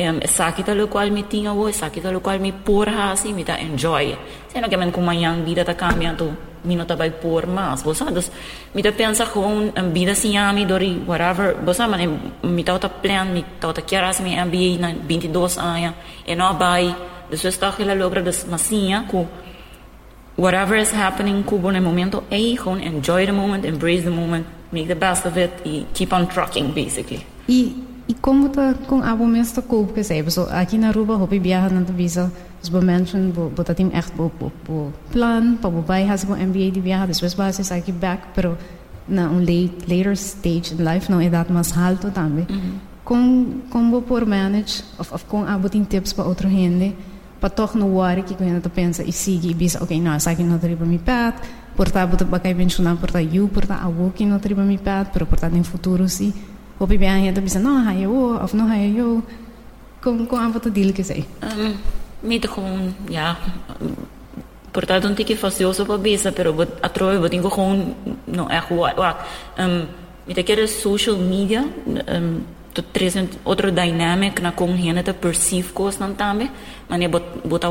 um, 0.01 0.19
essa 0.23 0.47
aqui 0.47 0.63
tá 0.63 0.73
o 0.73 0.89
qual 0.89 1.11
me 1.11 1.23
tinha 1.23 1.53
essa 1.69 1.87
aqui 1.87 2.01
tá 2.01 2.11
o 2.11 2.21
qual 2.21 2.39
me 2.39 2.51
porra 2.53 3.13
assim 3.13 3.33
me 3.33 3.45
tá 3.45 3.61
enjoy. 3.61 4.17
Sendo 4.49 4.69
que 4.69 4.77
men 4.77 4.91
como 4.91 5.11
amanhã 5.11 5.43
vida 5.45 5.65
tá 5.65 5.75
cambiando 5.75 6.37
minuta 6.65 6.97
by 6.97 7.11
por 7.11 7.47
mas 7.47 7.83
bosa 7.83 8.11
dos 8.11 8.31
mi 8.75 8.83
ta 8.83 8.93
pensa 8.93 9.27
con 9.27 9.73
en 9.75 9.93
vida 9.93 10.15
si 10.15 10.37
ami 10.37 10.65
dori 10.67 11.03
whatever 11.07 11.55
bosa 11.55 11.89
man 11.89 12.01
mi 12.43 12.65
ta 12.65 12.79
plan 12.89 13.33
mi 13.33 13.45
ta 13.61 13.73
ta 13.73 13.83
kiaras 13.83 14.21
mi 14.21 14.37
MBA 14.37 14.79
na 14.81 14.89
22 14.93 15.59
aya 15.59 15.95
e 16.27 16.35
no 16.35 16.55
bai 16.55 16.95
dus 17.31 17.47
sta 17.47 17.73
hila 17.79 17.95
logra 17.95 18.23
dus 18.23 18.47
masia 18.47 19.05
ku 19.11 19.27
whatever 20.37 20.77
is 20.77 20.91
happening 20.93 21.45
ku 21.45 21.59
bon 21.59 21.81
momento 21.83 22.25
Ei 22.31 22.57
con 22.57 22.81
enjoy 22.81 23.27
the 23.27 23.33
moment 23.33 23.65
embrace 23.65 24.05
the 24.05 24.11
moment 24.11 24.47
make 24.71 24.87
the 24.87 24.95
best 24.95 25.27
of 25.27 25.37
it 25.37 25.53
e 25.65 25.87
keep 25.93 26.13
on 26.13 26.27
trucking 26.27 26.73
basically 26.73 27.27
I. 27.49 27.92
e 28.09 28.15
como 28.15 28.49
tá 28.49 28.75
com 28.87 29.03
a 29.03 29.15
momento 29.15 29.55
tá 29.55 29.63
cool 29.63 29.87
que 29.87 30.03
sei 30.03 30.25
aqui 30.51 30.79
na 30.79 30.89
Aruba 30.89 31.17
viaja 31.27 31.69
na 31.69 31.81
visa 31.83 32.31
Dus 32.63 32.71
bij 32.71 32.81
mensen, 32.81 33.35
dat 33.55 33.77
team 33.77 33.91
echt 33.91 34.11
op, 34.17 34.33
op, 34.43 34.53
op 34.69 34.95
plan, 35.11 35.59
pa 35.61 35.69
bij 35.69 36.07
has 36.07 36.27
mo 36.27 36.35
MBA 36.35 36.71
di 36.73 36.81
viaja, 36.83 37.07
después 37.07 37.35
va 37.35 37.45
a 37.45 37.47
hacer 37.47 37.83
back, 37.99 38.19
pero 38.35 38.57
na 39.05 39.31
late, 39.39 39.73
later 39.87 40.17
stage 40.17 40.75
in 40.79 40.85
life, 40.85 41.11
no 41.11 41.21
edad 41.21 41.49
más 41.49 41.77
alto 41.77 42.09
también. 42.13 42.47
Mm 42.51 42.57
-hmm. 42.57 43.03
Com, 43.03 43.47
como 43.69 44.01
por 44.01 44.27
manage, 44.27 44.83
of, 44.99 45.13
of 45.13 45.25
com 45.27 45.45
abotin 45.45 45.85
tips 45.85 46.13
para 46.13 46.29
outra 46.29 46.49
gente, 46.49 46.95
para 47.41 47.51
toch 47.51 47.79
no 47.79 47.87
worry 47.87 48.23
que 48.23 48.35
quando 48.35 48.61
tu 48.61 48.71
pensa 48.71 49.03
e 49.03 49.13
sigue 49.13 49.51
e 49.51 49.55
diz, 49.55 49.75
ok, 49.75 50.01
não, 50.01 50.13
essa 50.13 50.31
aqui 50.31 50.45
não 50.45 50.59
triba 50.59 50.85
mi 50.85 50.99
pad, 50.99 51.35
portar 51.77 52.07
botar 52.07 52.27
para 52.27 52.39
cá 52.39 52.55
mencionar, 52.55 52.97
portar 52.97 53.23
you, 53.23 53.49
portar 53.49 53.79
a 53.85 54.11
que 54.13 54.25
não 54.25 54.39
triba 54.39 54.63
mi 54.63 54.79
pad, 54.79 55.09
pero 55.13 55.27
portar 55.27 55.51
no 55.51 55.65
futuro 55.65 56.09
sim. 56.09 56.33
Hopibian 56.79 57.35
da 57.35 57.41
bisa 57.41 57.59
no 57.59 57.71
of 58.43 58.55
no 58.55 58.67
ha 58.67 58.75
yo 58.75 59.23
con 60.01 60.27
dat 60.53 60.75
dilke 60.75 61.03
sei. 61.05 61.25
Um, 61.43 61.77
gewoon 62.49 62.95
ja. 63.09 63.37
Portado 64.71 65.09
um 65.09 65.15
tiki 65.15 65.37
gewoon 67.51 67.95
no 68.25 68.49
eh 68.49 68.63
wa 68.71 68.93
wa 68.97 69.17
um 69.59 69.87
mi 70.27 70.35
social 70.67 71.17
media 71.17 71.65
um 72.09 72.47
to 72.73 72.83
trazem 72.93 73.29
dynamic 73.71 74.41
na 74.41 74.53
con 74.53 74.77
gente 74.77 75.13
perceive 75.13 75.73
coisa 75.73 76.09
também, 76.17 76.51
mas 76.89 76.99
ne 76.99 77.09
bot 77.09 77.23
bota 77.45 77.69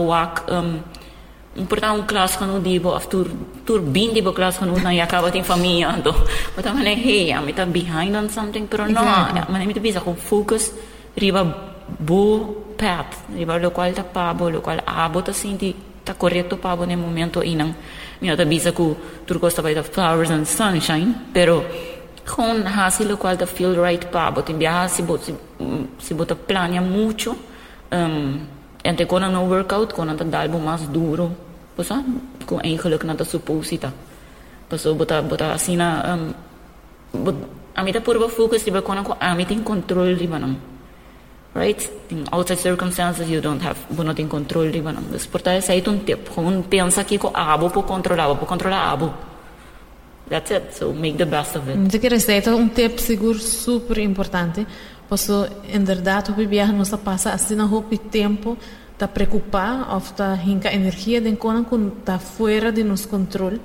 portanto 1.68 2.00
um 2.00 2.06
klasgenoot 2.06 2.64
die 2.64 2.80
of 2.80 3.08
tur 3.08 3.28
tur 3.66 3.82
bin 3.82 4.14
die 4.14 4.22
klasgenoot 4.22 4.82
na 4.84 4.92
acaba 5.04 5.32
tem 5.32 5.44
família 5.44 5.94
então 5.98 6.16
mas 6.56 6.64
também 6.64 6.88
é 6.88 6.96
hey, 6.96 7.32
I'm 7.32 7.72
behind 7.72 8.16
on 8.16 8.30
something, 8.30 8.68
pero 8.68 8.90
não, 8.90 9.04
mas 9.50 9.62
é 9.62 9.66
muito 9.66 9.80
bisa 9.80 10.00
com 10.00 10.16
focus 10.16 10.74
riba 11.16 11.72
bo 12.00 12.72
path, 12.78 13.30
diba? 13.30 13.58
Lo 13.58 13.72
qual 13.72 13.94
ta 13.94 14.04
pabo, 14.04 14.50
lo 14.50 14.62
qual 14.62 14.82
abo 14.86 15.22
ta 15.22 15.34
sinti 15.34 15.76
ta 16.04 16.14
corretto 16.14 16.58
pabo 16.58 16.86
nel 16.86 16.98
momento 16.98 17.42
inang 17.44 17.76
minha 18.20 18.36
ta 18.36 18.46
bisa 18.46 18.72
ku 18.72 18.96
turco 19.26 19.50
sta 19.50 19.62
by 19.62 19.74
the 19.74 19.84
flowers 19.84 20.30
and 20.30 20.48
sunshine, 20.48 21.14
pero 21.34 21.66
con 22.26 22.66
hasi 22.66 23.06
lo 23.06 23.18
qual 23.18 23.38
ta 23.38 23.46
feel 23.46 23.76
right 23.76 24.10
pabo, 24.10 24.42
ti 24.42 24.54
biaha 24.54 24.88
si 24.88 25.04
bo 25.04 25.18
si, 25.18 25.34
si 25.98 26.14
bo 26.14 26.26
ta 26.26 26.36
plania 26.36 26.82
mucho, 26.82 27.36
um, 27.92 28.48
Enrecona 28.84 29.30
në 29.30 29.42
workout, 29.46 29.94
kona 29.94 30.16
të 30.18 30.30
dalë 30.34 30.52
bu 30.54 30.62
mas 30.64 30.88
duro. 30.90 31.30
Po 31.76 31.84
sa, 31.86 32.02
ku 32.50 32.60
e 32.62 32.74
i 32.74 32.78
këllëk 32.80 33.06
në 33.08 33.18
të 33.20 33.28
supusita. 33.30 33.92
Po 34.70 34.78
so, 34.78 34.96
bëta, 34.98 35.22
um, 35.22 36.26
bët, 37.26 37.42
amita 37.76 38.02
për 38.02 38.20
bë 38.24 38.30
focus, 38.34 38.66
riba 38.66 38.82
kona 38.82 39.04
ku 39.04 39.16
amit 39.20 39.52
in 39.52 39.64
control 39.64 40.16
riba 40.18 40.40
nëm. 40.42 40.56
Right? 41.54 41.90
In 42.10 42.28
outside 42.32 42.60
circumstances 42.60 43.30
you 43.30 43.42
don't 43.42 43.62
have, 43.62 43.78
bunot 43.92 44.20
in 44.20 44.30
control 44.30 44.72
riba 44.72 44.94
nëm. 44.96 45.12
Dës 45.14 45.28
për 45.32 45.44
ta 45.46 45.60
sa 45.62 45.74
i 45.74 45.82
tip, 45.82 46.30
ku 46.30 46.42
unë 46.42 46.64
pensa 46.70 47.04
ki 47.04 47.18
ku 47.18 47.32
abo, 47.34 47.70
po 47.70 47.84
kontrolabo, 47.84 48.40
po 48.40 48.46
kontrola 48.46 48.92
abo. 48.92 49.12
That's 50.32 50.50
it, 50.50 50.74
so 50.74 50.94
make 50.94 51.18
the 51.18 51.26
best 51.26 51.58
of 51.58 51.68
it. 51.68 51.76
Në 51.76 51.92
të 51.92 52.00
kërë 52.06 52.56
un 52.56 52.70
tip 52.70 53.00
sigur 53.00 53.36
super 53.36 54.00
importante, 54.00 54.66
Posso, 55.12 55.46
o 56.32 56.36
bebê 56.36 56.66
não 56.68 56.86
se 56.86 56.98
passa 56.98 57.34
assim 57.34 57.54
na 57.54 57.66
roupa 57.66 57.98
tempo 57.98 58.58
está 58.94 59.10
preocupar 59.10 59.92
ou 59.92 59.98
está 59.98 60.34
rinca 60.34 60.74
energia 60.74 61.20
de 61.20 61.36
quando 61.36 61.98
está 62.00 62.18
fora 62.18 62.72
de 62.72 62.82
nosso 62.82 63.10
controle. 63.10 63.60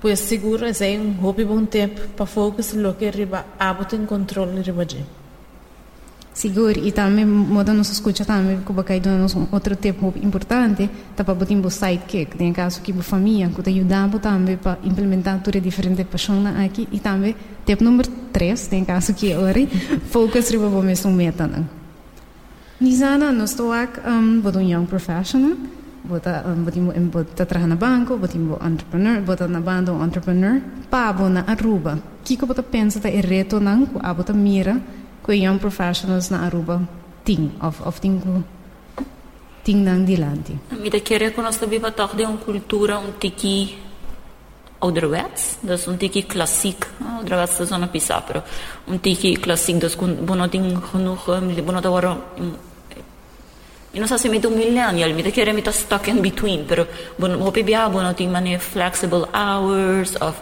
Pois 0.00 0.20
seguro, 0.20 0.64
é 0.64 0.96
um 0.96 1.10
hobby 1.14 1.44
bom 1.44 1.64
tempo 1.64 2.00
para 2.14 2.26
focar 2.26 2.64
no 2.76 2.94
que 2.94 3.10
riba 3.10 3.44
abo 3.58 3.84
tem 3.84 4.06
controle 4.06 4.60
riba 4.60 4.86
de. 4.86 5.23
Seguro, 6.34 6.80
e 6.80 6.90
também 6.90 7.24
moda 7.24 7.72
nos 7.72 7.90
escuta 7.90 8.24
também 8.24 8.58
que 8.58 8.72
vai 8.72 8.82
cair 8.82 9.02
um 9.06 9.46
outro 9.52 9.76
tempo 9.76 10.12
importante, 10.20 10.90
tá 11.14 11.22
para 11.22 11.32
botar 11.32 11.54
um 11.54 11.70
sidekick, 11.70 12.36
tem 12.36 12.52
caso 12.52 12.80
que 12.80 12.90
a 12.90 13.02
família 13.04 13.48
que 13.48 13.62
te 13.62 13.70
ajuda 13.70 14.18
também 14.20 14.56
para 14.56 14.76
implementar 14.82 15.40
tudo 15.40 15.60
diferente 15.60 16.02
paixão 16.02 16.44
aqui 16.44 16.88
e 16.90 16.98
também 16.98 17.36
tempo 17.64 17.84
número 17.84 18.10
3, 18.32 18.66
tem 18.66 18.84
caso 18.84 19.14
que 19.14 19.30
é 19.30 19.36
focus 20.10 20.50
riba 20.50 20.68
bom 20.68 20.82
mesmo 20.82 21.12
meta, 21.12 21.46
não. 21.46 21.68
Nizana, 22.80 23.30
nós 23.30 23.50
estou 23.50 23.72
aqui, 23.72 24.00
um, 24.04 24.42
um 24.44 24.60
young 24.60 24.86
professional, 24.86 25.56
bota 26.02 26.44
um, 26.48 26.64
bota 26.64 26.80
bota 27.00 27.46
trabalhar 27.46 27.68
na 27.68 27.76
banco, 27.76 28.16
bota 28.16 28.36
entrepreneur, 28.36 29.22
bota 29.22 29.46
na 29.46 29.60
banda 29.60 29.92
um 29.92 30.04
entrepreneur, 30.04 30.60
pa 30.90 31.12
na 31.12 31.44
Aruba. 31.46 32.02
Kiko 32.24 32.40
que 32.40 32.46
bota 32.48 32.62
pensa 32.64 32.98
da 32.98 33.08
reto 33.08 33.60
não, 33.60 33.86
a 34.00 34.12
bota 34.12 34.32
mira, 34.32 34.80
young 35.32 35.58
professionals 35.58 36.30
na 36.30 36.44
Aruba 36.48 36.84
ting 37.24 37.56
of 37.60 37.80
of 37.80 38.00
tingulo 38.00 38.44
ting 39.64 39.80
nang 39.84 40.04
dilanti. 40.04 40.52
Mita 40.52 41.00
Midakere 41.00 41.32
ko 41.32 41.40
nas 41.40 41.56
dobiva 41.58 41.90
tak 41.90 42.14
de 42.16 42.26
un 42.26 42.36
kultura 42.36 42.98
un 43.00 43.16
tiki 43.18 43.74
odrvec, 44.84 45.64
da 45.64 45.76
so 45.76 45.96
tiki 45.96 46.22
klasik, 46.28 46.84
ah, 47.00 47.20
odrvec 47.24 47.48
se 47.48 47.64
zona 47.64 47.88
pisa, 47.88 48.20
pero 48.26 48.44
un 48.86 49.00
tiki 49.00 49.36
klasik 49.36 49.80
da 49.80 49.88
skun 49.88 50.26
bono 50.26 50.48
ting 50.48 50.76
honuh 50.92 51.16
bono 51.64 51.80
da 51.80 51.90
waro 51.90 52.20
I 53.94 53.98
non 54.00 54.08
so 54.08 54.18
se 54.18 54.28
mi 54.28 54.40
do 54.40 54.50
millennial, 54.50 55.14
mi 55.14 55.22
dakere 55.22 55.52
mi 55.52 55.62
ta 55.62 55.70
stuck 55.70 56.08
in 56.08 56.20
between, 56.20 56.66
pero 56.66 56.84
bono 57.16 57.38
hopi 57.38 57.62
bia 57.62 57.88
bono 57.88 58.12
ting 58.12 58.30
mani 58.30 58.58
flexible 58.58 59.28
hours 59.32 60.16
of 60.16 60.34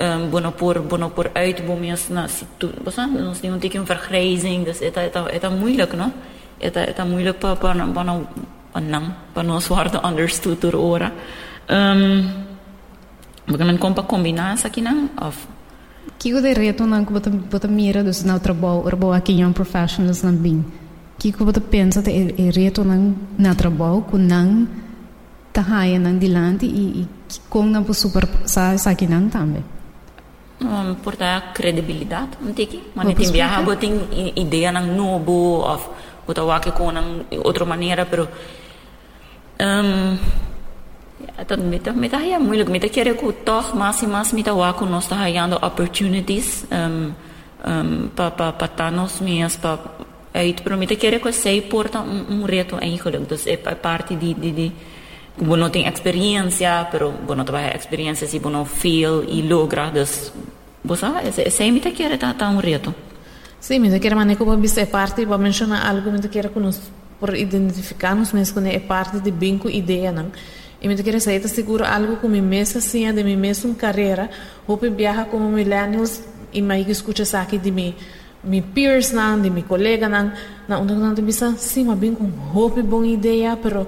Ehm, 0.00 0.30
bueno, 0.30 0.52
por, 0.52 0.88
bueno, 0.88 1.10
por 1.10 1.30
uitbombings, 1.34 2.08
nou, 2.08 2.26
is 3.30 3.40
neem 3.40 3.58
een 3.60 3.86
vergrijzing, 3.86 4.64
dus 4.64 4.78
het 4.78 5.42
is 5.42 5.58
moeilijk, 5.58 5.92
no? 5.92 6.12
Het 6.58 6.76
is 6.76 7.04
moeilijk 7.04 7.44
om 9.34 9.50
ons 9.50 9.66
worden 9.66 10.00
te 10.58 10.76
horen. 10.76 11.12
Ehm, 11.66 12.22
we 13.44 13.56
kunnen 13.56 13.78
een 13.82 14.06
combinatie 14.06 14.88
of... 15.18 15.46
Kiko 16.16 16.40
de 16.40 16.52
reto 16.52 16.86
não 16.86 17.04
que 17.04 17.12
bota 17.12 17.30
bota 17.30 17.68
mira 17.68 18.02
dos 18.02 18.24
não 18.24 18.38
trabalho 18.38 18.82
trabalho 18.82 19.14
aqui 19.14 19.52
professionals 19.52 20.22
bin. 20.22 20.64
Kijk 21.18 21.36
hoe 21.36 21.46
wat 21.46 21.60
pensa 21.68 22.02
de 22.02 22.34
é 22.36 22.50
reto 22.50 22.84
nang 22.84 23.16
não 23.36 23.54
trabalho 23.54 24.02
kun 24.02 24.26
não 24.26 24.66
tá 25.52 25.64
aí 25.68 25.98
de 25.98 26.66
e 26.66 27.00
e 27.00 27.08
com 27.48 27.92
super 27.92 28.28
sa 28.44 28.76
sa 28.76 28.90
aqui 28.90 29.06
tambe. 29.06 29.79
Por 31.02 31.16
dar 31.16 31.52
credibilidade 31.52 32.30
não 32.40 32.52
tem 32.52 32.66
que 32.66 32.82
mas 32.94 33.14
tem 33.14 33.32
viajar 33.32 33.62
botar 33.62 33.86
ideia 34.36 34.70
não 34.72 34.86
novo 34.86 35.64
of 35.64 35.88
botar 36.26 36.44
o 36.44 36.60
que 36.60 36.70
com 36.72 36.92
outra 37.44 37.64
maneira 37.64 38.04
pero 38.04 38.28
um, 39.60 40.18
met 41.68 41.96
met 41.96 42.10
ja 42.10 42.38
moeilijk 42.38 42.68
met 42.68 42.84
ik 42.84 42.92
kere 42.92 43.14
ku 43.14 43.32
toch 43.44 43.74
mas 43.74 44.00
mas 44.02 44.32
met 44.32 44.48
wa 44.48 44.72
ku 44.72 44.84
nos 44.84 45.08
hayando 45.08 45.56
opportunities 45.60 46.64
um 46.70 47.14
um 47.66 48.10
pa 48.14 48.30
pa 48.30 48.52
pa 48.52 48.68
tanos 48.68 49.20
minhas 49.20 49.56
pa 49.56 49.78
uit 50.32 50.62
pero 50.62 50.76
met 50.76 50.96
kere 50.96 51.18
ku 51.18 51.32
sei 51.32 51.62
porta 51.62 52.00
um, 52.00 52.24
um 52.28 52.44
reto 52.44 52.76
eigenlijk 52.76 53.28
dus 53.28 53.46
é 53.46 53.56
parte 53.56 54.18
de 54.18 54.34
de 54.40 54.54
de 54.54 54.70
como 55.38 55.56
não 55.56 55.70
tem 55.70 55.86
experiência 55.86 56.86
pero 56.90 57.12
bueno 57.26 57.44
trabalha 57.44 57.76
experiência 57.76 58.26
se 58.26 58.38
bueno 58.38 58.64
feel 58.64 59.24
e 59.28 59.42
logra 59.42 59.90
dus 59.90 60.32
você 60.82 61.06
é 61.06 61.50
sei 61.50 61.70
me 61.70 61.80
kere 61.80 62.16
tá 62.16 62.32
tá 62.32 62.48
um 62.48 62.58
reto. 62.58 62.94
Sim, 63.60 63.80
mas 63.80 63.92
eu 63.92 64.00
quero 64.00 64.16
maneco 64.16 64.44
para 64.46 64.68
ser 64.68 64.86
parte, 64.86 65.26
para 65.26 65.36
mencionar 65.36 65.86
algo, 65.86 66.10
mas 66.10 66.24
eu 66.24 66.30
quero 66.30 66.48
que 66.48 66.58
nós, 66.58 66.80
por 67.18 67.36
identificarmos 67.36 68.32
mesmo, 68.32 68.62
que 68.62 68.68
é 68.68 68.78
parte 68.78 69.20
de 69.20 69.30
binco 69.30 69.68
ideia, 69.68 70.10
não? 70.10 70.32
E 70.80 70.88
me 70.88 70.96
quero 70.96 71.20
sair 71.20 71.46
seguro 71.46 71.84
algo 71.84 72.16
com 72.16 72.26
minha 72.26 72.42
mesa 72.42 72.78
assim 72.78 73.12
de 73.12 73.22
minha 73.22 73.36
mesma 73.36 73.74
carreira, 73.74 74.30
hope 74.66 74.88
viaja 74.88 75.26
como 75.26 75.50
millennials 75.50 76.22
e 76.50 76.62
mais 76.62 76.88
escuta 76.88 77.22
isso 77.22 77.36
aqui 77.36 77.58
de 77.58 77.70
mim 77.70 77.94
mi 78.42 78.62
peers 78.62 79.12
nan, 79.12 79.42
de 79.42 79.50
mi 79.50 79.62
colega 79.62 80.08
nan, 80.08 80.32
na 80.66 80.80
não 80.80 81.14
te 81.14 81.20
bisa, 81.20 81.54
sim, 81.58 81.84
mas 81.84 81.98
bem 81.98 82.14
com 82.14 82.30
hope 82.54 82.80
boa 82.82 83.06
ideia, 83.06 83.58
pero 83.62 83.86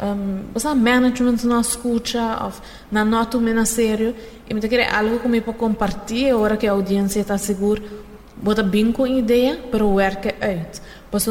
um, 0.00 0.74
management 0.76 1.44
não 1.44 1.60
escuta, 1.60 2.44
of 2.46 2.60
na 2.90 3.04
nota 3.04 3.38
mena 3.38 3.64
sério, 3.64 4.14
e 4.48 4.54
me 4.54 4.60
querer 4.60 4.94
algo 4.94 5.18
como 5.18 5.40
para 5.42 5.52
compartilhar, 5.52 6.34
agora 6.34 6.56
que 6.56 6.66
a 6.66 6.72
audiência 6.72 7.20
está 7.20 7.36
segura, 7.36 7.82
bota 8.36 8.62
bem 8.62 8.92
com 8.92 9.06
ideia, 9.06 9.58
pero 9.70 9.88
work 9.88 10.28
out. 10.40 10.80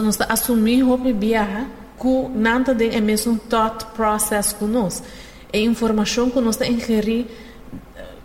Não 0.02 0.10
está 0.10 0.26
assumir 0.26 0.84
hope 0.84 1.14
viaja, 1.14 1.66
que 2.00 2.28
nada 2.36 2.74
de 2.74 2.90
é 2.90 3.02
mesmo 3.02 3.40
thought 3.50 3.86
process 3.96 4.54
conosco. 4.54 5.06
É 5.52 5.60
informação 5.60 6.30
que 6.30 6.40
nós 6.42 6.56
está 6.56 6.68
ingerir 6.68 7.26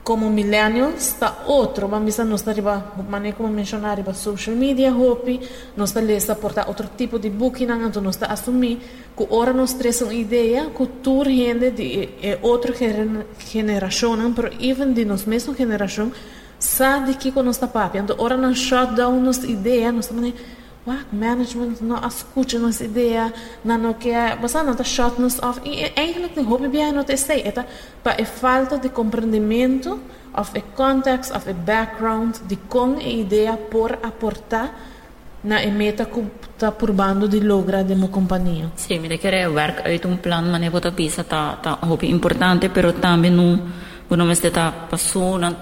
como 0.05 0.29
millennials 0.29 1.07
está 1.07 1.45
outro, 1.47 1.87
vamos 1.87 2.19
nós 2.19 2.41
está 2.41 2.53
riba, 2.53 2.93
maneira 3.09 3.37
como 3.37 3.49
mencionar 3.49 3.97
riba 3.97 4.12
social 4.12 4.57
media 4.57 4.93
hopi, 4.93 5.41
nós 5.77 5.91
está 5.91 6.01
lesa 6.01 6.35
portar 6.35 6.67
outro 6.69 6.88
tipo 6.97 7.19
de 7.21 7.31
booking, 7.31 7.69
então 7.71 8.03
nós 8.03 8.17
está 8.17 8.27
assumir 8.27 8.81
que 9.17 9.27
ora 9.31 9.53
nós 9.53 9.73
temos 9.75 10.01
uma 10.03 10.15
ideia 10.15 10.71
que 10.71 10.87
tur 11.03 11.27
gente 11.27 11.71
de 11.71 12.09
é 12.21 12.38
outra 12.43 12.75
geração, 12.75 14.17
mas 14.17 14.53
even 14.61 14.93
de 14.93 15.05
nós 15.05 15.25
mesma 15.25 15.55
geração, 15.55 16.11
sabe 16.59 17.15
que 17.15 17.31
nós 17.31 17.57
está 17.57 17.69
papi, 17.69 17.99
então 17.99 18.17
ora 18.19 18.37
nós 18.37 18.59
shutdown 18.59 19.21
nós 19.21 19.45
ideia, 19.45 19.93
está 19.93 20.15
Wow, 20.15 20.33
management 21.12 21.81
no 21.81 21.97
escuta 22.07 22.59
nossa 22.59 22.85
ideia, 22.85 23.33
na 23.64 23.79
no 23.79 23.95
que 23.95 24.11
você 24.40 24.62
não 24.62 24.73
está 24.73 24.85
shot 24.85 25.21
nos 25.21 25.38
off. 25.40 25.61
E 25.64 25.92
eigenlijk 25.95 26.35
de 26.35 26.42
hobby 26.42 26.68
bij 26.68 26.92
não 26.92 27.05
te 27.05 27.16
sei, 27.16 27.42
eta 27.42 27.66
para 28.03 28.23
a 28.23 28.27
falta 28.27 28.79
de 28.79 28.88
compreendimento 28.88 30.01
of 30.35 30.51
a 30.57 30.61
context 30.77 31.35
of 31.35 31.49
a 31.49 31.53
background 31.53 32.37
de 32.49 32.57
com 32.68 32.97
a 32.97 33.03
ideia 33.03 33.57
por 33.57 33.99
aportar 34.03 34.71
na 35.45 35.64
meta 35.66 36.07
que 36.07 36.21
está 36.55 36.73
probando 36.73 37.29
de 37.29 37.40
lograr 37.40 37.85
de 37.85 37.95
uma 37.95 38.09
companhia. 38.09 38.71
Sim, 38.77 39.01
me 39.01 39.18
querer 39.18 39.49
werk 39.49 39.83
uit 39.87 40.07
um 40.07 40.16
plan, 40.16 40.42
mas 40.42 40.62
eu 40.62 40.71
vou 40.71 40.81
pensar 40.92 41.25
tá 41.25 41.79
hobby 41.83 42.11
importante, 42.11 42.68
pero 42.68 42.92
também 42.95 43.31
não, 43.31 43.61
não 44.11 44.27
me 44.27 44.33
está 44.33 44.73
passando 44.90 45.57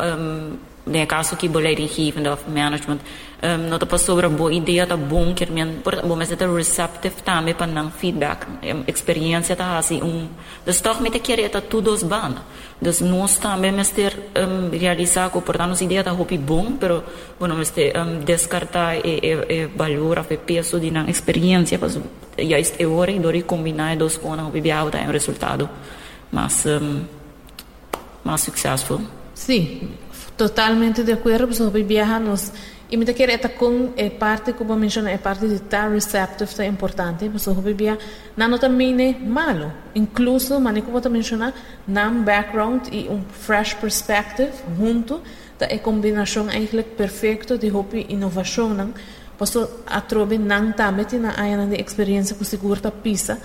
um, 0.00 0.56
de 0.86 1.06
caso 1.06 1.36
que 1.36 1.48
boleiro 1.48 1.86
givende 1.88 2.28
of 2.28 2.44
management 2.50 3.00
um, 3.44 3.68
não 3.68 3.78
te 3.78 3.98
sobre 3.98 4.28
boa 4.28 4.52
ideia 4.52 4.86
tá 4.86 4.96
bom 4.96 5.34
que 5.34 5.46
men 5.46 5.80
por 5.84 5.94
bom 6.02 6.16
mas 6.16 6.32
é 6.32 6.46
receptive 6.46 7.22
também 7.22 7.54
para 7.54 7.66
não 7.66 7.90
feedback 7.90 8.46
um, 8.48 8.84
experiência 8.86 9.54
tá 9.54 9.78
assim 9.78 10.02
um 10.02 10.28
dus 10.64 10.80
toch 10.80 11.00
met 11.02 11.20
querer 11.20 11.50
tá 11.50 11.60
tudo 11.60 11.92
os 11.92 12.02
ban 12.02 12.34
dus 12.80 13.00
nós 13.00 13.36
também 13.38 13.72
mas 13.72 13.90
ter 13.90 14.12
um, 14.36 14.70
realizar 14.70 15.30
que 15.30 15.40
portanto 15.40 15.70
nos 15.70 15.82
ideia 15.82 16.02
tá 16.02 16.12
hopi 16.12 16.40
pero 16.80 17.04
bueno 17.38 17.54
mas 17.54 17.70
ter 17.70 17.92
um, 17.96 18.20
e, 19.04 19.20
e, 19.22 19.54
e 19.54 19.66
valor 19.66 20.18
a 20.18 20.24
peso 20.24 20.78
não 20.90 21.08
experiência 21.08 21.78
mas 21.78 21.98
já 22.38 22.58
este 22.58 22.86
hora 22.86 23.10
e 23.10 23.20
dori 23.20 23.42
combinar 23.42 23.96
dos 23.96 24.16
com 24.16 24.34
não 24.34 24.50
bebia 24.50 24.78
alta 24.78 24.98
um 24.98 25.12
resultado 25.12 25.68
mas 26.32 26.64
um, 26.66 27.04
mais 28.24 28.40
successful 28.40 29.00
Sim, 29.34 29.90
totalmente 30.36 31.02
de 31.02 31.12
acordo, 31.12 31.52
sobre 31.52 31.82
viajar-nos. 31.82 32.52
E 32.90 32.96
me 32.96 33.04
quer 33.06 33.30
é 33.30 33.38
com 33.38 33.92
é 33.96 34.10
parte 34.10 34.52
como 34.52 34.76
menciono 34.76 35.08
é 35.08 35.18
parte 35.18 35.48
de 35.48 35.54
estar 35.54 35.90
receptive 35.90 36.62
é 36.62 36.66
importante, 36.66 37.28
mas 37.32 37.46
o 37.46 37.54
bebia 37.54 37.98
não 38.36 38.58
também 38.58 38.94
é 39.00 39.18
malo. 39.18 39.72
Incluso, 39.94 40.60
mas 40.60 40.84
como 40.84 40.98
eu 40.98 41.10
mencionar, 41.10 41.54
nam 41.88 42.22
background 42.22 42.88
e 42.92 43.08
um 43.08 43.22
fresh 43.22 43.74
perspective 43.74 44.52
junto, 44.78 45.20
da 45.58 45.66
é 45.66 45.78
combinação 45.78 46.48
eigenlijk 46.50 46.90
perfeito 46.96 47.56
de 47.56 47.68
hobby 47.68 48.06
inovação, 48.08 48.68
não? 48.70 48.92
Posso 49.38 49.68
atrobe 49.86 50.38
não 50.38 50.72
também 50.72 51.06
na 51.18 51.30
área 51.30 51.66
de 51.66 51.80
experiência 51.80 52.36
com 52.36 52.44
seguro 52.44 52.80
da 52.80 52.90
pisa, 52.90 53.38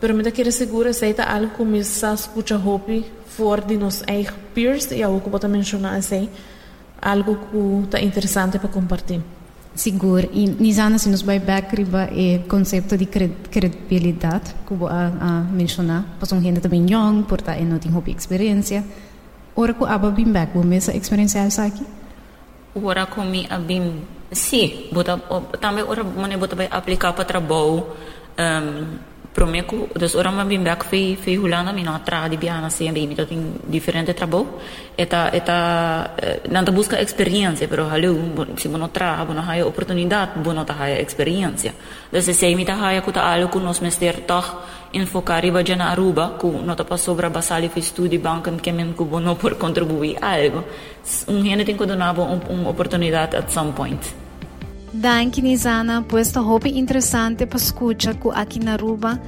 pero 0.00 0.14
me 0.14 0.30
quer 0.32 0.50
segura 0.52 0.92
se 0.92 1.06
é 1.06 1.22
algo 1.22 1.50
como 1.56 1.76
essa 1.76 2.14
escuta 2.14 2.56
hobby 2.56 3.04
voor 3.36 3.60
de 3.60 3.76
nos 3.76 4.02
eigen 4.06 4.34
peers 4.54 4.90
e 4.90 5.02
algo 5.02 5.20
que 5.20 5.44
eu 5.44 5.48
mencionar 5.48 5.96
assim, 5.96 6.28
algo 7.00 7.36
que 7.50 7.84
está 7.84 8.00
interessante 8.00 8.58
para 8.58 8.68
compartilhar. 8.68 9.22
Seguro. 9.74 10.28
E 10.32 10.48
Nizana, 10.48 10.98
se 10.98 11.08
nos 11.10 11.20
vai 11.20 11.38
back 11.38 11.76
riba 11.76 12.08
é 12.10 12.38
conceito 12.48 12.96
de 12.96 13.06
credibilidade, 13.06 14.54
que 14.66 14.72
eu 14.72 14.88
a, 14.88 15.12
a 15.20 15.30
mencionar, 15.52 16.16
para 16.18 16.34
um 16.34 16.40
gente 16.40 16.60
também 16.60 16.86
young, 16.88 17.24
por 17.24 17.40
estar 17.40 17.60
não 17.60 17.78
tem 17.78 17.92
hobby 17.92 18.12
experiência. 18.12 18.82
Ora 19.54 19.74
que 19.74 19.84
aba 19.84 20.10
bim 20.10 20.32
back, 20.32 20.52
vou 20.54 20.64
essa 20.72 20.96
experiência 20.96 21.40
essa 21.40 21.64
aqui? 21.64 21.84
Ora 22.74 23.06
que 23.06 23.20
me 23.20 23.46
abim, 23.50 24.02
sim, 24.32 24.88
bota 24.92 25.18
também 25.60 25.84
ora 25.84 26.04
mane 26.04 26.36
bota 26.36 26.56
vai 26.56 26.68
aplicar 26.70 27.12
para 27.12 27.24
trabalho 27.24 27.86
um, 28.38 28.98
promeco 29.36 29.88
dus 29.92 30.16
orang 30.16 30.34
mabim 30.40 30.64
bak 30.64 30.82
fe 30.90 31.14
fe 31.22 31.36
hulana 31.36 31.72
mi 31.76 31.82
na 31.82 32.00
tra 32.00 32.28
di 32.28 32.36
biana 32.36 32.70
se 32.70 32.90
mi 32.90 33.14
to 33.14 33.26
tin 33.26 33.42
diferente 33.68 34.14
trabo 34.14 34.40
eta 34.96 35.20
eta 35.38 35.56
nanta 36.48 36.72
busca 36.72 36.96
experiência 36.96 37.68
pero 37.68 37.84
halu 37.92 38.12
si 38.56 38.68
bono 38.68 38.88
tra 38.88 39.24
bono 39.28 39.42
haya 39.48 39.66
oportunidade 39.66 40.40
bono 40.42 40.64
ta 40.64 40.74
haya 40.80 40.96
experiência 41.04 41.72
dus 42.10 42.24
se 42.24 42.64
ta 42.64 42.74
haya 42.80 43.00
kuta 43.02 43.20
alu 43.32 43.48
ku 43.52 43.58
nos 43.60 43.80
mester 43.80 44.24
toch 44.26 44.48
enfocar 44.92 45.42
riba 45.42 45.60
jana 45.62 45.92
aruba 45.92 46.24
ku 46.40 46.48
nota 46.68 46.84
pa 46.84 46.96
sobra 46.96 47.28
basali 47.28 47.68
fi 47.68 47.80
studi 47.82 48.18
bankan 48.18 48.56
kemen 48.64 48.94
ku 48.96 49.04
bono 49.04 49.34
por 49.36 49.52
contribuir 49.58 50.16
algo. 50.22 50.64
Um 51.28 51.42
rene 51.42 51.64
tem 51.64 51.76
que 51.76 51.86
donar 51.86 52.16
uma 52.18 52.70
oportunidade 52.70 53.36
at 53.36 53.50
some 53.50 53.72
point 53.72 54.25
Dan 55.00 55.30
Kinizana 55.30 55.98
ha 55.98 56.02
puesto 56.02 56.42
hobby 56.42 56.70
interesante 56.70 57.46
para 57.46 57.62
escuchar 57.62 58.18
con 58.18 58.34
aquí 58.34 58.58
en 58.60 58.68
Aruba. 58.68 59.20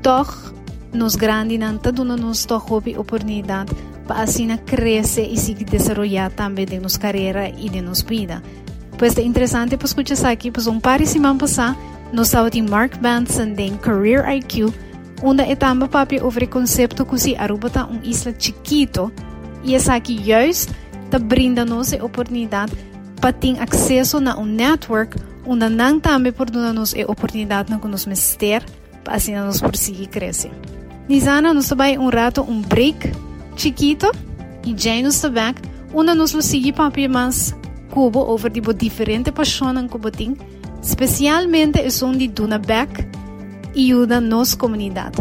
Toch 0.00 0.52
nos 0.92 1.16
grandinanta 1.16 1.90
dándonos 1.90 2.46
to 2.46 2.60
hobby 2.60 2.94
oportunidad 2.94 3.66
para 4.06 4.22
así 4.22 4.46
crece 4.64 5.24
y 5.24 5.36
sigue 5.38 5.64
desarrollar 5.64 6.30
también 6.30 6.68
de 6.68 6.78
nuestra 6.78 7.08
carrera 7.08 7.48
y 7.48 7.68
de 7.68 7.82
nuestra 7.82 8.10
vida. 8.10 8.42
Pues 8.96 9.18
es 9.18 9.24
interesante 9.24 9.76
pues 9.76 9.92
para 9.92 10.04
escuchar 10.04 10.30
aquí, 10.30 10.52
pues 10.52 10.68
un 10.68 10.80
par 10.80 10.98
pues, 10.98 11.08
ah, 11.08 11.10
de 11.10 11.12
semanas 11.12 11.40
pasadas 11.40 11.76
nos 12.12 12.34
audio 12.34 12.62
Mark 12.64 12.98
Benson 13.00 13.56
de 13.56 13.72
Career 13.80 14.24
IQ, 14.36 14.72
donde 15.20 15.50
etamba 15.50 15.88
papi 15.90 16.18
sobre 16.18 16.44
el 16.44 16.50
concepto 16.50 17.08
que 17.08 17.18
si 17.18 17.34
Aruba 17.34 17.66
está 17.66 17.86
un 17.86 18.04
isla 18.04 18.36
chiquito 18.38 19.10
y 19.64 19.74
es 19.74 19.88
aquí 19.88 20.22
juist, 20.24 20.70
te 21.10 21.18
brinda 21.18 21.64
nos 21.64 21.92
oportunidad 21.94 22.68
oportunidade 23.22 23.22
para 23.22 23.32
ter 23.32 23.56
acesso 23.62 24.18
a 24.18 24.36
um 24.36 24.44
network 24.44 25.16
onde 25.46 25.68
não 25.68 26.00
também 26.00 26.32
por 26.32 26.50
nos 26.50 26.92
a 26.94 27.10
oportunidade 27.10 27.70
na 27.70 27.78
nos 27.78 28.04
mester 28.04 28.64
para 29.04 29.14
assim 29.14 29.34
nos 29.36 29.60
prosseguir 29.60 30.08
crescer. 30.08 30.50
Nizana 31.08 31.54
nos 31.54 31.68
vai 31.70 31.96
um 31.96 32.08
rato 32.08 32.42
um 32.42 32.60
break 32.60 33.12
chiquito 33.56 34.10
e 34.66 34.74
já 34.76 35.00
nos 35.00 35.24
back 35.26 35.62
onde 35.94 36.14
nos 36.14 36.32
sigue 36.44 36.72
papi 36.72 37.06
mais 37.06 37.54
cubo 37.90 38.20
over 38.20 38.50
tipo 38.50 38.74
diferente 38.74 39.30
paixão 39.30 39.74
que 39.74 39.88
cubo 39.88 40.10
tem, 40.10 40.36
especialmente 40.82 41.78
é 41.78 41.90
som 41.90 42.12
de 42.12 42.26
Duna 42.26 42.58
Back 42.58 43.06
e 43.74 43.92
ajuda 43.92 44.20
nos 44.20 44.54
comunidade. 44.54 45.18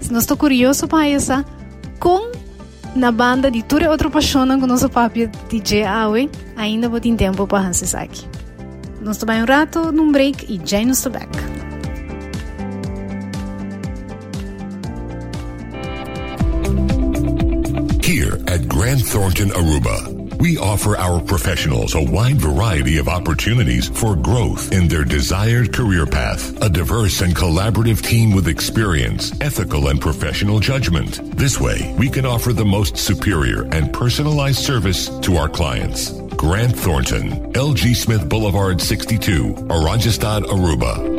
Se 0.00 0.12
nós 0.12 0.24
estou 0.24 0.36
curioso 0.36 0.86
para 0.86 1.08
essa, 1.08 1.44
com 1.98 2.30
na 2.94 3.10
banda 3.10 3.50
de 3.50 3.62
Ture 3.62 3.88
Outro 3.88 4.10
Paixão 4.10 4.46
com 4.60 4.66
nosso 4.66 4.88
papi 4.88 5.30
DJ 5.48 5.84
Awe, 5.84 6.30
ainda 6.56 6.88
vou 6.88 7.00
ter 7.00 7.14
tempo 7.16 7.46
para 7.46 7.70
aqui. 8.02 8.26
Nós 9.00 9.16
tomamos 9.16 9.42
um 9.42 9.46
rato 9.46 9.92
num 9.92 10.12
break 10.12 10.46
e 10.52 10.60
já 10.64 10.84
nos 10.84 11.04
back. 11.06 11.28
Here 18.04 18.34
at 18.46 18.66
Grant 18.66 19.02
Thornton 19.10 19.50
Aruba, 19.56 20.21
we 20.42 20.58
offer 20.58 20.96
our 20.96 21.20
professionals 21.20 21.94
a 21.94 22.02
wide 22.02 22.40
variety 22.40 22.98
of 22.98 23.06
opportunities 23.06 23.88
for 23.88 24.16
growth 24.16 24.72
in 24.72 24.88
their 24.88 25.04
desired 25.04 25.72
career 25.72 26.04
path. 26.04 26.60
A 26.60 26.68
diverse 26.68 27.20
and 27.20 27.32
collaborative 27.32 28.02
team 28.02 28.34
with 28.34 28.48
experience, 28.48 29.30
ethical 29.40 29.86
and 29.86 30.00
professional 30.00 30.58
judgment. 30.58 31.20
This 31.36 31.60
way, 31.60 31.94
we 31.96 32.10
can 32.10 32.26
offer 32.26 32.52
the 32.52 32.64
most 32.64 32.96
superior 32.96 33.62
and 33.72 33.92
personalized 33.92 34.58
service 34.58 35.08
to 35.20 35.36
our 35.36 35.48
clients. 35.48 36.10
Grant 36.34 36.76
Thornton, 36.76 37.52
LG 37.52 37.94
Smith 37.94 38.28
Boulevard 38.28 38.80
62, 38.80 39.54
Oranjestad, 39.68 40.42
Aruba. 40.46 41.11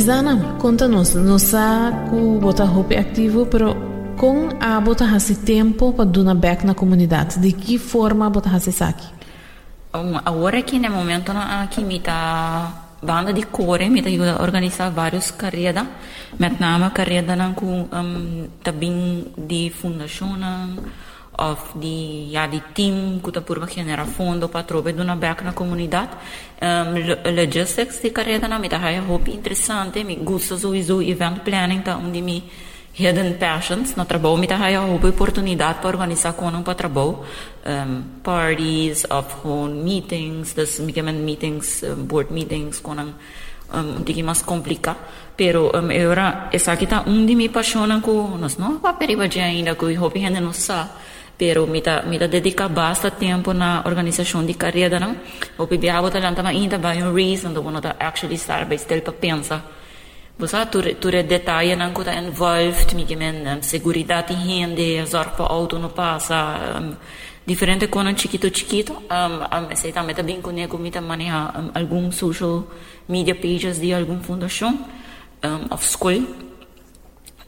Nizana, 0.00 0.56
conta-nos, 0.58 1.14
nós 1.14 1.42
sabemos 1.42 2.08
que 2.08 2.40
bota 2.40 2.64
roupa 2.64 2.94
ativo, 2.94 3.44
pero 3.44 3.76
com 4.16 4.48
a 4.58 4.80
bota 4.80 5.04
esse 5.14 5.34
tempo 5.44 5.92
para 5.92 6.06
dar 6.06 6.34
back 6.34 6.64
na 6.64 6.72
comunidade, 6.72 7.38
de 7.38 7.52
que 7.52 7.76
forma 7.76 8.30
bota 8.30 8.48
esse 8.56 8.72
saque? 8.72 9.06
Um, 9.94 10.16
agora 10.24 10.56
aqui 10.60 10.78
no 10.78 10.88
momento 10.88 11.34
na 11.34 11.64
aqui 11.64 11.84
me 11.84 12.00
tá 12.00 12.72
banda 13.02 13.30
de 13.30 13.42
core 13.42 13.90
me 13.90 14.00
tá 14.00 14.08
ajuda 14.08 14.36
a 14.38 14.42
organizar 14.42 14.88
vários 14.88 15.32
carreiras 15.32 15.86
met 16.38 16.58
name 16.58 16.90
carreiras 16.92 17.36
nan 17.36 17.52
com 17.52 17.86
um, 17.92 18.48
também 18.62 19.26
de 19.36 19.68
fundação 19.68 20.34
av 21.40 21.72
de, 21.80 22.28
ja, 22.30 22.44
team, 22.48 22.62
timp 22.72 23.22
cu 23.22 23.30
tăpurba 23.30 23.66
genera 23.66 24.04
fondo 24.04 24.48
pa 24.48 24.62
trobe 24.62 24.92
de 24.92 25.00
una 25.00 25.14
beacna 25.14 25.52
comunitate. 25.52 26.16
Um, 26.60 26.94
logistics 27.34 28.00
de 28.00 28.12
carrera 28.12 28.46
na 28.46 28.58
mita 28.58 28.76
hai 28.76 29.00
hobby 29.08 29.32
interessante, 29.32 30.02
mi 30.02 30.18
gusta 30.22 30.54
zuizu 30.54 31.00
event 31.00 31.38
planning 31.38 31.82
ta 31.82 31.96
unde 31.96 32.20
mi 32.20 32.42
hidden 32.92 33.38
passions 33.38 33.94
na 33.94 34.02
no 34.02 34.04
trabalho 34.04 34.36
mita 34.36 34.56
hai 34.56 34.74
hobby 34.74 35.08
oportunidade 35.08 35.80
pa 35.80 35.88
organizar 35.88 36.32
com 36.32 36.62
pa 36.62 36.74
trabalho 36.74 37.24
um, 37.64 38.04
parties 38.22 39.06
of 39.10 39.26
home 39.42 39.82
meetings, 39.82 40.54
das 40.54 40.78
mi 40.78 40.92
kemen 40.92 41.24
meetings, 41.24 41.82
um, 41.82 42.04
board 42.04 42.30
meetings 42.30 42.80
com 42.80 42.92
um, 42.92 43.14
um 43.72 44.04
tiki 44.04 44.22
mas 44.22 44.42
complica, 44.42 44.96
pero 45.36 45.70
um, 45.74 45.90
era 45.90 46.50
esa 46.52 46.72
aqui 46.72 46.86
tá 46.86 47.04
um 47.06 47.24
mi 47.24 47.48
paixona 47.48 48.00
ku 48.02 48.36
nos 48.38 48.58
no 48.58 48.78
pa 48.80 48.92
periba 48.92 49.24
ainda 49.24 49.74
ku 49.74 49.86
hopi 49.86 50.18
hidden 50.20 50.44
no 50.44 50.52
sa, 50.52 50.88
pero 51.40 51.66
mita 51.66 52.02
mita 52.02 52.28
dedica 52.28 52.68
basta 52.68 53.10
tempo 53.10 53.54
na 53.54 53.82
organização 53.86 54.44
de 54.44 54.52
carreira 54.52 55.00
não? 55.00 55.16
O 55.56 55.66
pibiabo 55.66 56.10
talanta 56.10 56.42
ma 56.42 56.50
ainda 56.50 56.76
vai 56.76 57.02
um 57.02 57.14
reason 57.14 57.54
do 57.54 57.62
não 57.62 57.80
tá 57.80 57.96
actually 57.98 58.34
estar 58.34 58.66
bem 58.66 58.76
still 58.76 59.00
para 59.00 59.14
pensar 59.14 59.64
você 60.38 60.66
tu 60.66 60.82
tu 61.00 61.10
detalhe 61.22 61.74
que 61.94 62.04
tá 62.04 62.14
involved 62.14 62.94
me 62.94 63.06
que 63.06 63.16
men 63.16 63.36
um, 63.48 63.62
seguridade 63.62 64.34
rende 64.34 65.02
zorg 65.06 65.30
para 65.34 65.46
auto 65.46 65.78
não 65.78 65.88
passa 65.88 66.78
um, 66.78 66.94
diferente 67.46 67.86
coisas 67.88 68.20
chiquito 68.20 68.54
chiquito. 68.54 68.92
Um, 68.92 69.72
um, 69.72 69.76
sei 69.76 69.92
também 69.92 70.14
também 70.14 70.42
conego 70.42 70.76
mita 70.76 71.00
maneja 71.00 71.52
um, 71.58 71.70
algum 71.74 72.12
social 72.12 72.66
media 73.08 73.34
pages 73.34 73.80
de 73.80 73.94
algum 73.94 74.20
fundação 74.20 74.78
um, 75.42 75.74
of 75.74 75.86
school 75.86 76.50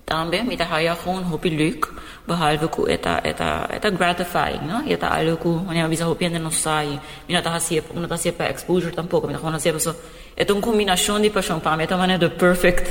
também 0.07 0.45
me 0.45 0.57
haya 0.57 0.95
gewoon 0.95 1.25
hopi 1.25 1.51
leuk 1.51 1.89
behalve 2.27 2.69
ku 2.71 2.87
eta 2.87 3.21
eta 3.25 3.67
eta 3.71 3.91
gratifying 3.91 4.63
no? 4.67 4.83
Eta 4.87 5.11
algo 5.11 5.37
ku 5.37 5.51
manya 5.67 5.89
bisa 5.89 6.07
hopi 6.07 6.27
ande 6.27 6.39
no 6.39 6.51
sai 6.51 6.99
me 7.29 7.43
tá 7.43 7.51
hasia 7.55 7.83
não 7.95 8.07
tá 8.07 8.15
hasia 8.15 8.33
para 8.33 8.51
exposure 8.51 8.93
tampouco 8.95 9.27
tá 9.27 9.39
gewoon 9.39 9.55
hasia 9.55 9.79
so 9.79 9.95
é 10.37 10.45
uma 10.53 10.61
combinação 10.61 11.21
de 11.21 11.31
paixão 11.31 11.59
para 11.61 11.77
me 11.77 11.87
tá 11.87 11.97
maneira 11.97 12.29
the 12.29 12.37
perfect 12.37 12.87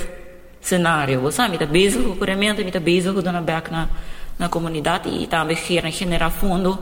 cenário 0.60 1.22
você 1.22 1.48
me 1.48 1.58
tá 1.58 1.66
bezig 1.66 2.04
com 2.04 2.16
curamento 2.18 2.64
me 2.64 2.72
tá 2.72 2.80
bezig 2.80 3.14
com 3.14 3.22
dona 3.22 3.42
back 3.42 3.72
na 3.72 3.88
na 4.38 4.50
comunidade 4.50 5.10
e 5.10 5.28
também 5.28 5.56
generar 5.56 5.92
generar 5.92 6.32
fundo 6.32 6.78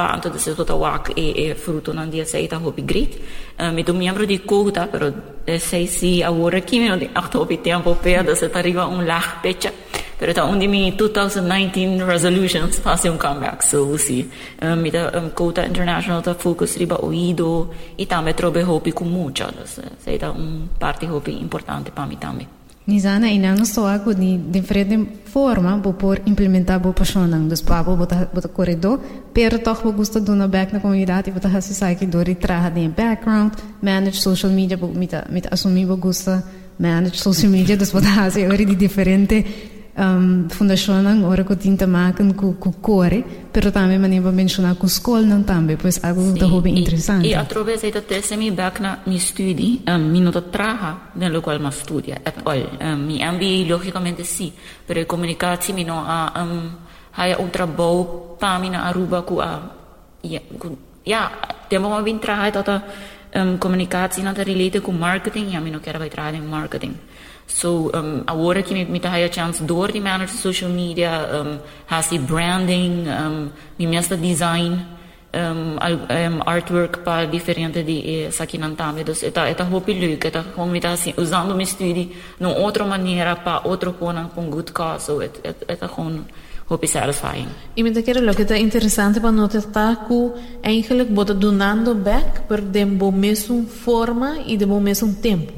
Anto 0.00 0.30
da 0.30 0.38
se 0.38 0.54
tota 0.54 0.74
wak 0.74 1.12
e, 1.14 1.32
e 1.36 1.54
fruto 1.54 1.92
non 1.92 2.08
dia 2.08 2.24
sei 2.24 2.46
ta 2.46 2.56
hobi 2.56 2.84
grit. 2.84 3.18
Eh, 3.56 3.70
mi 3.70 3.84
tu 3.84 3.94
mi 3.94 4.10
de 4.10 4.26
di 4.26 4.40
kuta, 4.40 4.86
pero 4.86 5.12
eh, 5.44 5.58
sei 5.58 5.86
si 5.86 6.22
a 6.22 6.32
ora 6.32 6.60
kimi 6.60 6.88
non 6.88 6.98
di 6.98 7.08
achto 7.12 7.40
hobi 7.40 7.60
tempo 7.60 7.94
per 7.94 8.24
da 8.24 8.34
se 8.34 8.50
arriva 8.52 8.86
un 8.86 9.04
lach 9.04 9.40
pecha. 9.40 9.70
Pero 10.16 10.32
ta 10.32 10.44
undi 10.44 10.68
mi 10.68 10.94
2019 10.94 12.04
resolutions 12.04 12.78
fasi 12.78 13.08
un 13.08 13.18
comeback, 13.18 13.62
so 13.62 13.84
usi. 13.84 14.30
Eh, 14.58 14.74
mi 14.74 14.88
da, 14.88 15.10
ta 15.10 15.20
kuta 15.34 15.64
international 15.64 16.22
ta 16.22 16.34
focus 16.34 16.76
o 16.88 17.12
ido, 17.12 17.74
e 17.96 18.06
tambe 18.06 18.32
trobe 18.32 18.62
hobby 18.62 18.92
cu 18.92 19.04
mucha, 19.04 19.50
da 19.50 19.66
se 19.66 19.82
sei 19.98 20.16
ta 20.18 20.30
un 20.30 20.68
parte 20.78 21.06
hobby 21.06 21.38
importante 21.38 21.90
pa 21.90 22.06
mi 22.06 22.16
tambe. 22.16 22.61
Nizana, 22.84 23.28
e 23.28 23.38
não 23.38 23.54
estou 23.62 23.86
a 23.86 23.96
de 23.96 24.38
diferente 24.38 25.06
forma 25.26 25.78
para 25.78 25.92
por 25.92 26.20
implementar 26.26 26.80
boa 26.80 26.92
paixão 26.92 27.28
não 27.28 27.46
dos 27.46 27.62
papo 27.62 27.94
botar 27.94 28.28
botar 28.34 28.48
corredor, 28.48 28.98
pero 29.32 29.60
toch 29.60 29.84
vou 29.84 29.92
gostar 29.92 30.18
de 30.18 30.30
uma 30.30 30.48
back 30.48 30.72
na 30.72 30.80
comunidade 30.80 31.30
e 31.30 31.32
botar 31.32 31.56
esse 31.56 31.74
sai 31.74 31.94
que 31.94 32.06
dor 32.06 32.28
e 32.28 32.34
traga 32.34 32.70
de 32.70 32.88
background, 32.88 33.52
manage 33.80 34.20
social 34.20 34.50
media, 34.50 34.76
vou 34.76 34.92
me 34.92 35.08
me 35.30 35.42
assumir 35.48 35.86
vou 35.86 35.96
gostar 35.96 36.42
manage 36.76 37.18
social 37.18 37.52
media, 37.52 37.76
dos 37.76 37.92
botar 37.92 38.24
assim 38.24 38.44
agora 38.44 38.64
de 38.64 38.74
diferente 38.74 39.70
um, 39.96 40.48
von 40.48 40.70
ora 41.24 41.44
ko 41.44 41.54
tinta 41.54 41.86
maken 41.86 42.34
ku 42.34 42.56
ku 42.58 42.80
core, 42.80 43.24
pero 43.52 43.70
tambe 43.70 43.98
maneva 43.98 44.30
mensiona 44.30 44.74
ku 44.74 44.86
skol 44.86 45.26
nan 45.26 45.44
tambe, 45.44 45.76
pues 45.76 45.98
algo 46.02 46.32
sì, 46.32 46.38
da 46.38 46.46
hobi 46.46 46.78
interessante. 46.78 47.28
E 47.28 47.34
atrove 47.34 47.76
se 47.76 47.90
te 47.90 48.22
se 48.22 48.36
mi 48.36 48.50
bakna 48.50 49.00
mi 49.04 49.18
studi, 49.18 49.82
ehm, 49.84 50.00
um, 50.00 50.10
mi 50.10 50.20
noto 50.20 50.48
traha 50.48 51.10
nello 51.14 51.40
qual 51.40 51.60
ma 51.60 51.70
studia, 51.70 52.20
at 52.22 52.34
all. 52.44 52.68
Um, 52.80 53.04
mi 53.04 53.22
ambi 53.22 53.66
logicamente 53.66 54.24
sì, 54.24 54.52
per 54.84 55.04
comunicarsi 55.06 55.72
mi 55.72 55.84
no 55.84 56.04
a 56.06 56.32
ehm, 56.36 56.50
um, 56.50 56.76
haya 57.12 57.38
ultra 57.38 57.66
bow 57.66 58.36
pamina 58.38 58.84
aruba 58.84 59.22
ku 59.22 59.38
a 59.38 59.70
ja, 60.22 60.40
ku, 60.58 60.76
ja, 61.02 61.30
demo 61.68 61.88
ma 61.88 62.00
bin 62.00 62.18
traha 62.18 62.50
tota 62.50 62.82
ehm, 63.30 63.48
um, 63.48 63.58
comunicatie 63.58 64.22
na 64.22 64.32
te 64.32 64.80
ku 64.80 64.90
marketing, 64.90 65.52
ja 65.52 65.60
mi 65.60 65.70
no 65.70 65.80
kera 65.80 65.98
vai 65.98 66.08
traha 66.08 66.38
marketing. 66.40 66.94
So 67.54 67.90
um, 67.94 68.22
agora 68.26 68.62
que 68.62 68.74
me, 68.74 68.84
me 68.84 68.98
está 68.98 69.12
chance 69.30 69.62
door 69.62 69.92
de 69.92 70.00
manage 70.00 70.32
social 70.32 70.70
media, 70.70 71.28
um, 71.32 71.58
fazer 71.86 72.18
branding, 72.18 73.06
um, 73.08 73.50
me 73.78 73.86
mesmo 73.86 74.16
design, 74.16 74.84
um, 75.34 75.76
um, 75.76 76.42
artwork 76.46 77.00
para 77.00 77.26
diferente 77.26 77.82
de 77.82 78.30
saquinantame. 78.32 79.02
Então, 79.02 79.14
está 79.14 79.50
está 79.50 79.64
hopilho 79.64 80.12
e 80.12 80.16
que 80.16 80.28
está 80.28 80.42
como 80.42 80.74
está 80.74 80.92
assim 80.92 81.14
usando 81.16 81.54
meu 81.54 81.62
estudo 81.62 82.10
de 82.40 82.46
outra 82.46 82.84
maneira 82.84 83.36
para 83.36 83.60
outro 83.64 83.92
conan 83.92 84.28
com 84.34 84.50
good 84.50 84.72
cause. 84.72 85.06
So, 85.06 85.22
está 85.22 85.88
com 85.88 86.24
hoop 86.68 86.86
satisfying. 86.86 87.48
Ik 87.74 87.84
moet 87.84 87.94
zeggen 87.94 88.24
dat 88.24 88.36
het 88.36 88.50
interessant 88.50 89.16
is, 89.16 89.22
want 89.22 89.52
het 89.52 89.72
taku 89.72 90.30
eigenlijk 90.60 91.08
wordt 91.14 91.40
donando 91.40 91.94
back, 91.94 92.46
per 92.46 92.70
de 92.70 92.86
bom 92.86 93.18
mesmo 93.18 93.64
forma 93.68 94.36
e 94.46 94.56
de 94.56 94.66
bom 94.66 94.82
mesmo 94.82 95.14
tempo. 95.20 95.52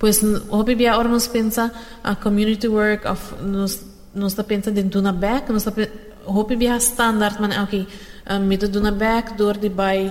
Pues 0.00 0.24
hopi 0.48 0.74
bia 0.74 0.96
ora 0.96 1.08
nos 1.12 1.28
pensa 1.28 1.70
a 2.02 2.16
community 2.16 2.66
work 2.66 3.04
of 3.04 3.20
nos 3.44 3.84
nos 4.14 4.34
ta 4.34 4.42
pensa 4.42 4.72
dentro 4.72 5.00
na 5.04 5.12
back, 5.12 5.52
nos 5.52 5.64
ta 5.68 5.72
hopi 6.24 6.56
bia 6.56 6.80
standard 6.80 7.36
man 7.36 7.52
okay, 7.52 7.84
um, 8.24 8.48
duna 8.48 8.92
back 8.96 9.36
door 9.36 9.60
die 9.60 9.68
bij 9.70 10.08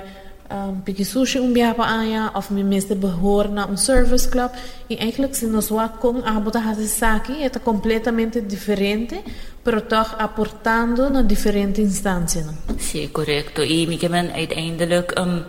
um, 0.51 0.81
piki 0.85 1.03
sushi 1.03 1.39
um 1.39 1.53
bia 1.53 1.73
pa 1.73 1.83
aya 1.83 2.29
of 2.33 2.49
mi 2.51 2.63
meste 2.63 2.95
behoor 2.95 3.49
na 3.49 3.65
um 3.65 3.75
service 3.75 4.29
club 4.29 4.51
e 4.87 4.95
eigenlijk 4.95 5.35
se 5.35 5.47
nos 5.47 5.69
wa 5.69 5.87
com 5.87 6.21
a 6.23 6.39
bota 6.39 6.59
hasi 6.59 6.87
saki 6.87 7.49
completamente 7.63 8.45
diferente 8.45 9.23
pero 9.63 9.81
toch 9.81 10.15
aportando 10.17 11.09
na 11.09 11.21
diferente 11.21 11.81
instância. 11.81 12.45
Sim, 12.77 13.09
correto. 13.11 13.61
E 13.61 13.85
mi 13.85 13.97
kemen 13.97 14.31
uiteindelijk 14.33 15.19
um, 15.19 15.43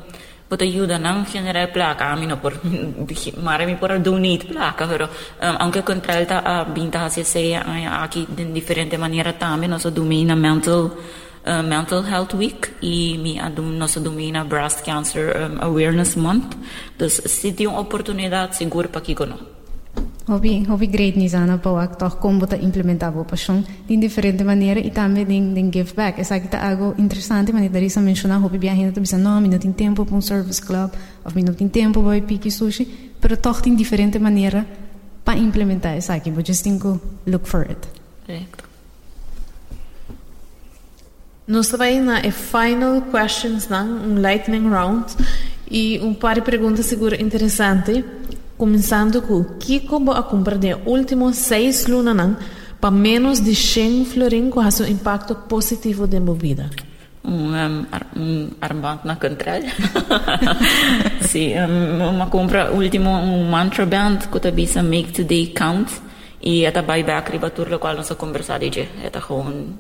potaiuda 0.51 0.99
nam 0.99 1.25
general 1.25 1.71
plaka, 1.71 2.17
mi 2.17 2.27
no 2.27 2.37
por 2.37 2.59
mare 3.47 3.67
mi 3.67 3.77
por 3.77 3.93
aldunit 3.93 4.47
plaka, 4.51 4.87
pero 4.87 5.07
um, 5.07 5.57
anche 5.59 5.83
contralta 5.83 6.43
a 6.43 6.65
binta 6.65 7.05
hasia 7.05 7.25
se 7.25 7.55
aki 7.55 8.27
in 8.37 8.53
differente 8.53 8.99
maniera 8.99 9.33
tame, 9.33 9.69
no 9.69 9.79
so 9.79 9.91
dumina 9.91 10.35
mental 10.35 10.91
uh, 11.47 11.63
mental 11.63 12.03
health 12.03 12.35
week 12.35 12.75
e 12.81 13.17
mi 13.17 13.39
adum 13.39 13.79
no 13.79 14.45
breast 14.45 14.85
cancer 14.85 15.37
um, 15.37 15.59
awareness 15.61 16.17
month. 16.17 16.57
Dus 16.99 17.23
sit 17.27 17.57
die 17.57 17.69
opportunidad 17.69 18.53
sigur 18.53 18.89
pa 18.89 19.01
kikono. 19.01 19.60
Hobby, 20.31 20.65
hobby 20.69 20.87
great 20.87 21.19
Nizana 21.19 21.59
para 21.59 21.89
toch 21.89 22.19
como 22.19 22.39
botar 22.39 22.57
implementar 22.63 23.13
a 23.13 23.25
paixão 23.25 23.65
de 23.89 23.97
diferente 23.97 24.45
maneira 24.45 24.79
e 24.79 24.89
também 24.89 25.27
de, 25.27 25.55
de 25.55 25.79
give 25.79 25.93
back. 25.93 26.21
Essa 26.21 26.37
aqui 26.37 26.47
tá 26.47 26.69
algo 26.71 26.95
interessante, 26.99 27.53
mas 27.53 27.69
daí 27.69 27.91
só 27.91 28.01
mencionar 28.01 28.41
hobby 28.41 28.57
bem 28.57 28.71
ainda 28.71 28.93
tu 28.93 29.01
não, 29.19 29.41
não 29.41 29.59
tem 29.59 29.73
tempo 29.73 30.07
para 30.07 30.15
um 30.15 30.21
service 30.21 30.63
club, 30.63 30.93
ou 31.25 31.33
não 31.45 31.53
tem 31.53 31.69
tempo 31.69 32.01
para 32.01 32.23
pique 32.23 32.49
sushi, 32.49 33.11
pero 33.21 33.37
toch 33.37 33.61
tem 33.61 33.75
diferente 33.75 34.21
maneira 34.21 34.65
para 35.25 35.37
implementar 35.37 35.97
essa 35.97 36.15
aqui, 36.15 36.31
but 36.31 36.47
just 36.47 36.63
think 36.63 36.81
look 37.27 37.49
for 37.49 37.63
it. 37.63 37.89
Correcto. 38.25 38.65
Nós 41.45 41.73
vamos 41.73 42.05
na 42.05 42.19
a 42.19 42.31
final 42.31 43.03
questions 43.11 43.67
na 43.67 43.83
um 43.83 44.21
lightning 44.21 44.69
round 44.69 45.07
e 45.69 45.99
um 45.99 46.15
par 46.15 46.37
de 46.37 46.43
perguntas 46.43 46.87
seguro 46.87 47.21
interessante 47.21 48.05
começando 48.61 49.23
com 49.23 49.43
que 49.57 49.81
como 49.81 50.13
a 50.13 50.23
comprar 50.23 50.59
de 50.59 50.77
últimos 50.85 51.37
seis 51.37 51.87
lunas 51.87 52.37
para 52.79 52.91
menos 52.91 53.41
de 53.41 53.55
100 53.55 54.05
florin 54.05 54.51
com 54.51 54.61
um 54.61 54.87
impacto 54.87 55.35
positivo 55.49 56.07
de 56.07 56.21
minha 56.21 56.69
um, 57.25 57.57
um, 57.57 57.87
um 58.17 58.51
armband 58.61 59.01
na 59.05 59.17
controle 59.17 59.65
sim 61.25 61.55
um, 61.57 62.11
uma 62.11 62.27
compra 62.27 62.71
último 62.71 63.09
um 63.09 63.49
mantra 63.49 63.87
band 63.87 64.29
que 64.31 64.39
tá 64.39 64.51
bisa 64.51 64.83
make 64.83 65.11
today 65.11 65.47
count 65.57 65.91
e 66.43 66.67
esta 66.67 66.83
buyback 66.83 67.33
riba 67.33 67.49
turlo 67.49 67.79
qual 67.79 67.97
nós 67.97 68.13
conversar 68.13 68.61
de 68.61 68.87
esta 69.03 69.21
gewoon 69.21 69.73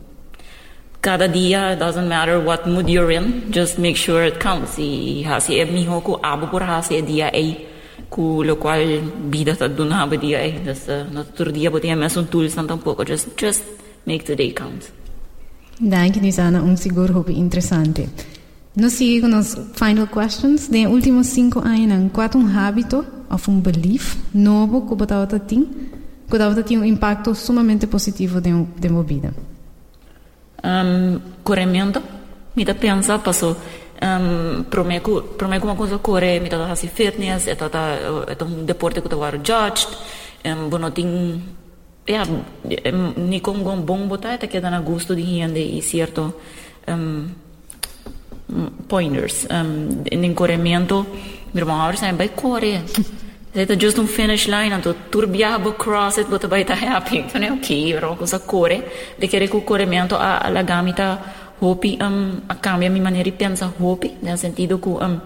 cada 1.02 1.26
dia, 1.26 1.76
doesn't 1.76 2.08
matter 2.08 2.38
what 2.38 2.68
mood 2.68 2.86
you're 2.86 3.10
in, 3.10 3.50
just 3.50 3.78
make 3.78 3.96
sure 3.96 4.22
it 4.22 4.38
counts. 4.38 4.76
E 4.76 5.24
hasi 5.24 5.56
e 5.56 5.64
miho 5.64 5.96
ku 6.04 6.20
abo 6.22 6.46
por 6.48 6.62
hasi 6.62 7.00
dia 7.00 7.32
e 7.32 7.69
cu 8.08 8.42
local 8.42 8.80
bidat 9.28 9.60
aduna 9.60 10.06
badiai, 10.06 10.60
dasă 10.64 11.06
natur 11.12 11.46
eh, 11.46 11.52
dia 11.52 11.70
badiai 11.70 11.94
mea 11.94 12.08
sunt 12.08 12.28
tul 12.28 12.48
sunt 12.48 12.70
un 12.70 12.76
poco, 12.76 13.02
just, 13.04 13.26
just 13.38 13.62
make 14.02 14.22
the 14.22 14.34
day 14.34 14.52
count. 14.52 14.92
Danke, 15.82 16.18
Nisana, 16.18 16.60
un 16.60 16.76
sigur 16.76 17.10
hobby 17.10 17.32
interessante. 17.32 18.08
Nos 18.72 18.92
sigue 18.92 19.20
con 19.20 19.30
las 19.30 19.58
final 19.72 20.08
questions. 20.08 20.68
De 20.68 20.86
últimos 20.86 21.26
cinco 21.26 21.62
años, 21.64 22.10
¿cuál 22.12 22.28
es 22.28 22.34
un 22.34 22.50
hábito 22.50 23.04
o 23.28 23.50
un 23.50 23.62
belief 23.62 24.16
nuevo 24.32 24.86
que 24.86 24.94
botaba 24.94 25.26
ti? 25.26 25.66
Que 26.30 26.38
dava 26.38 26.54
un 26.54 26.84
impacto 26.84 27.34
sumamente 27.34 27.86
positivo 27.86 28.40
de, 28.40 28.50
de 28.78 28.88
um, 28.88 28.98
mi 28.98 29.04
vida? 29.04 29.32
Um, 30.62 31.18
corrimiento. 31.42 32.00
Mi 32.54 32.64
da 32.64 32.74
pensa, 32.74 33.22
pasó 33.22 33.56
um, 34.02 34.64
pro, 34.68 34.84
me, 34.84 35.00
pro 35.00 35.48
me 35.48 35.58
kuma 35.58 35.74
kunzo 35.74 36.00
kore 36.00 36.40
mi 36.40 36.48
tata 36.48 36.66
hasi 36.66 36.88
fitness 36.88 37.46
e 37.46 37.56
tata 37.56 38.26
e 38.26 38.36
tom 38.36 38.64
deporte 38.64 39.00
kuta 39.00 39.16
war 39.16 39.38
judged 39.38 39.88
um, 40.44 40.68
bono 40.68 40.90
ting 40.90 41.40
ya 42.06 42.24
ni 43.16 43.40
kon 43.40 43.62
gon 43.62 43.84
bon 43.84 44.08
bota 44.08 44.32
eta 44.32 44.46
ke 44.46 44.60
dana 44.60 44.80
gusto 44.80 45.14
di 45.14 45.22
hiande 45.22 45.60
i 45.60 45.80
cierto 45.82 46.40
um, 46.86 47.34
pointers 48.86 49.46
um, 49.50 50.02
in 50.10 50.24
incorremento 50.24 51.06
mi 51.52 51.60
roma 51.60 51.86
ora 51.86 51.96
sai 51.96 52.12
bai 52.12 52.34
kore 52.34 52.82
Zeta 53.52 53.74
just 53.74 53.98
un 53.98 54.06
finish 54.06 54.46
line, 54.46 54.72
anto 54.72 54.94
turbiabo 55.08 55.74
cross 55.74 56.18
it, 56.18 56.28
bota 56.28 56.46
a 56.46 56.74
happy. 56.76 57.24
Tone 57.26 57.50
ok, 57.50 57.94
però 57.94 58.14
cosa 58.14 58.38
core, 58.38 58.88
de 59.16 59.26
che 59.26 59.38
recu 59.38 59.64
core 59.64 59.86
mi 59.86 59.98
anto 59.98 60.16
alla 60.16 60.62
gamita 60.62 61.49
hopi 61.60 61.98
um, 62.00 62.40
a 62.48 62.54
cambia 62.54 62.90
mi 62.90 63.00
maneira 63.00 63.30
de 63.30 63.36
pensar 63.36 63.72
hopi, 63.78 64.16
no 64.22 64.36
sentido 64.36 64.78
que 64.78 64.88
um, 64.88 65.20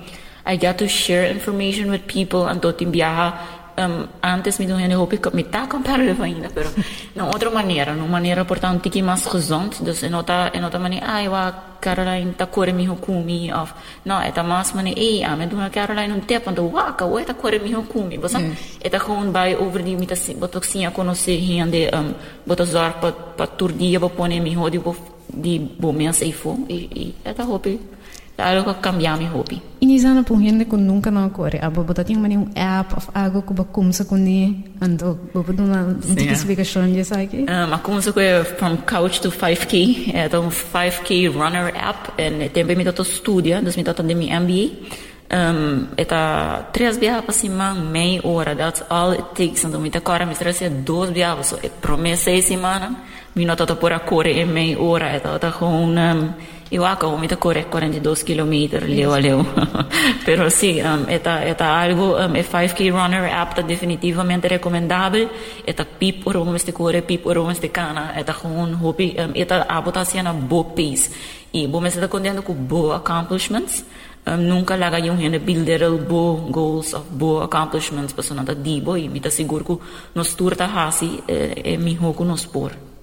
I 0.47 0.57
got 0.57 0.77
to 0.79 0.87
share 0.89 1.31
information 1.31 1.91
with 1.91 2.03
people, 2.07 2.49
anto 2.49 2.73
timbiaha 2.73 3.63
um, 3.77 4.07
antes 4.23 4.59
me 4.59 4.67
doendo 4.67 4.97
roupa 4.97 5.31
me 5.33 5.45
tá 5.45 5.67
comparativa 5.67 6.25
ainda, 6.25 6.49
pero 6.55 6.71
não 7.15 7.27
outra 7.27 7.51
maneira, 7.51 7.93
uma 7.93 8.07
maneira 8.07 8.45
portanto 8.45 8.89
que 8.89 9.03
mais 9.03 9.27
gezond, 9.27 9.83
dus 9.83 10.03
em 10.03 10.15
outra 10.15 10.51
em 10.55 10.63
outra 10.63 10.79
maneira, 10.79 11.07
ai 11.07 11.29
wa 11.29 11.53
Caroline 11.81 12.33
tá 12.33 12.47
cor 12.47 12.73
mi 12.73 12.89
hukumi 12.89 13.53
of, 13.53 13.75
não, 14.05 14.21
é 14.21 14.31
tá 14.33 14.43
mais 14.43 14.73
maneira, 14.73 15.01
ei, 15.01 15.25
a 15.25 15.37
me 15.37 15.47
dona 15.47 15.71
Caroline 15.71 16.13
um 16.13 16.21
tempo, 16.21 16.51
então 16.51 16.67
wa 16.71 16.93
ka 16.93 17.05
wa 17.05 17.23
tá 17.23 17.35
cor 17.35 17.53
mi 17.61 17.75
hukumi, 17.75 18.17
você 18.19 18.39
é 18.81 18.89
tá 18.89 19.01
com 19.01 19.31
vai 19.31 19.55
over 19.57 19.83
de 19.83 19.97
mita 19.97 20.15
botoxinha 20.37 20.91
conhecer 20.91 21.39
rende 21.39 21.91
um 21.95 22.15
botar 22.47 22.65
zar 22.65 23.01
pa 23.01 23.13
pa 23.13 23.47
turdia 23.47 23.99
pa 23.99 24.09
pone 24.09 24.41
mi 24.41 24.55
hodi 24.55 24.79
de 25.33 25.59
bom 25.79 25.93
mensa 25.93 26.25
e 26.25 26.33
fo 26.33 26.65
e 26.69 27.15
é 27.25 27.33
tá 27.33 27.45
roupa 27.45 27.71
algo 28.39 28.75
que 28.75 28.81
cambiar 28.81 29.17
minha 29.17 29.31
hobby. 29.31 29.63
Inizando 29.81 30.25
por 30.25 30.41
gente 30.41 30.65
que 30.65 30.77
nunca 30.77 31.11
não 31.11 31.31
corre, 31.31 31.61
a 31.63 31.71
bobo 31.71 31.95
tem 31.95 32.17
um 32.17 32.49
app 32.55 32.95
of 32.97 33.09
algo 33.15 33.43
que 33.43 33.53
ba 33.53 33.65
kumsa 33.65 34.05
com 34.05 34.17
ni 34.17 34.65
ando 34.81 35.19
bobo 35.33 35.53
uma 35.53 35.97
uma 36.05 36.33
explicação 36.33 36.91
de 36.91 37.01
isso 37.01 37.15
aqui. 37.15 37.47
Um, 37.49 37.75
a 37.75 37.79
kumsa 37.79 38.13
é 38.21 38.43
from 38.43 38.77
couch 38.79 39.21
to 39.21 39.31
5k, 39.31 40.15
é 40.15 40.39
um 40.39 40.49
5k 40.49 41.33
runner 41.33 41.73
app, 41.77 42.11
e 42.19 42.49
também 42.49 42.77
me 42.77 42.85
dá 42.85 42.93
estudia, 43.01 43.63
das 43.63 43.77
me 43.77 43.85
dá 43.85 43.95
também 43.95 44.17
minha 44.17 44.41
MBA. 44.41 45.05
Um, 45.33 45.89
eta 45.97 46.69
três 46.73 46.99
viagens 46.99 47.25
para 47.25 47.33
cima, 47.33 47.75
meia 47.75 48.21
hora, 48.25 48.55
that's 48.55 48.85
all 48.91 49.11
it 49.11 49.23
takes. 49.35 49.65
Então, 49.65 49.81
me 49.81 49.91
dá 49.91 49.99
agora, 49.99 50.27
me 50.27 50.35
traz 50.35 50.61
duas 50.85 51.11
viagens, 51.11 51.47
so, 51.47 51.59
promessa 51.81 52.31
semana, 52.43 52.95
tá 53.57 53.75
por 53.75 53.93
a 53.95 54.01
correr 54.01 54.39
em 54.41 54.47
meia 54.47 54.81
hora, 54.81 55.07
eta 55.11 55.39
tá 55.39 55.51
com 55.53 55.67
um, 55.67 56.35
eu 56.71 56.85
acabo 56.85 57.17
me 57.19 57.29
correr 57.29 57.67
42 57.67 58.23
km 58.23 58.83
leu 58.83 59.13
a 59.13 59.19
leu. 59.19 59.47
Pero 60.25 60.51
sim, 60.51 60.83
um, 60.83 61.09
eta, 61.09 61.45
eta 61.45 61.67
algo, 61.67 62.17
um, 62.17 62.35
é 62.35 62.43
5K 62.43 62.91
Runner 62.91 63.33
app 63.33 63.55
tá 63.55 63.63
definitivamente 63.63 64.49
recomendável. 64.49 65.29
Eta 65.67 65.85
pip 65.85 66.27
or 66.27 66.39
um 66.39 66.55
este 66.57 66.73
corre, 66.73 67.03
pip 67.03 67.27
or 67.27 67.39
um 67.39 67.51
este 67.51 67.69
cana. 67.69 68.15
Eta 68.17 68.33
gewoon 68.33 68.75
hobby, 68.75 69.15
um, 69.19 69.31
eta 69.35 69.67
abo 69.69 69.93
tá 69.93 70.05
sendo 70.05 70.33
boa 70.33 70.65
pace. 70.65 71.11
E 71.53 71.67
bom, 71.69 71.81
mas 71.81 71.95
tá 71.95 72.09
contendo 72.09 72.43
com 72.43 72.55
boa 72.55 72.97
accomplishments. 72.97 73.85
Um, 74.27 74.41
nunca 74.41 74.75
laga 74.75 74.99
yung 74.99 75.19
hende 75.21 75.39
builder 75.39 75.91
bo 75.99 76.49
goals 76.51 76.95
of 76.95 77.05
bo 77.13 77.43
accomplishments 77.43 78.15
pa 78.15 78.23
sonata 78.23 78.55
dibo 78.55 78.97
e 78.97 79.07
mi 79.07 79.21
ta 79.21 79.29
seguro 79.29 79.65
que 79.65 79.77
nos 80.15 80.35
turta 80.35 80.65
hasi 80.65 81.23
e, 81.29 81.61
e 81.63 81.77
mi 81.77 81.95
hoku 81.95 82.25
nos 82.25 82.47
por. 82.47 82.94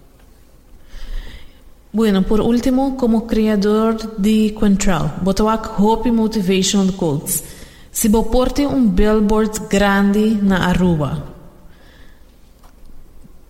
Bueno, 1.93 2.23
por 2.23 2.39
último, 2.39 2.95
como 2.95 3.27
criador 3.27 4.15
de 4.17 4.55
Quentral, 4.57 5.15
botoak 5.21 5.71
Hope 5.77 6.09
Motivational 6.09 6.93
Quotes. 6.93 7.43
Se 7.91 8.09
porte 8.09 8.65
um 8.65 8.87
billboard 8.89 9.67
grande 9.69 10.39
na 10.41 10.67
Aruba, 10.69 11.21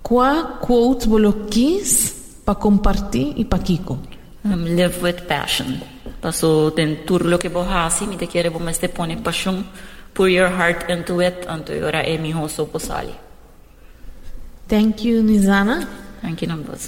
qual 0.02 0.58
quote 0.60 1.08
você 1.08 1.34
quis 1.52 2.16
para 2.44 2.56
compartilhar 2.56 3.38
e 3.38 3.46
para 3.46 3.60
Kiko? 3.60 4.00
Um, 4.44 4.76
live 4.76 5.04
with 5.04 5.22
passion. 5.28 5.80
Paso 6.20 6.72
tem 6.72 6.96
tudo 7.06 7.30
lo 7.30 7.38
que 7.38 7.48
você 7.48 7.70
faz, 7.70 8.02
me 8.02 8.18
te 8.18 8.26
quer 8.26 8.50
você 8.50 8.80
te 8.80 8.88
pone 8.88 9.18
passion, 9.18 9.64
put 10.16 10.32
your 10.32 10.50
heart 10.50 10.90
into 10.90 11.22
it, 11.22 11.48
anto 11.48 11.72
ora 11.74 12.02
é 12.02 12.18
mi 12.18 12.34
hoso 12.34 12.66
posali. 12.66 13.14
Thank 14.68 15.08
you, 15.08 15.22
Nizana. 15.22 15.88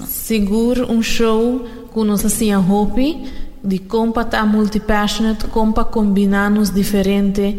Seguro 0.05 0.91
um 0.91 1.01
show 1.01 1.65
com 1.91 2.03
nossa 2.03 2.29
senha 2.29 2.59
Hopi, 2.59 3.25
de 3.63 3.79
como 3.79 4.13
tá 4.13 4.45
multi-passionate, 4.45 5.47
como 5.47 5.73
combinar 5.86 6.51
nos 6.51 6.69
diferentes, 6.69 7.55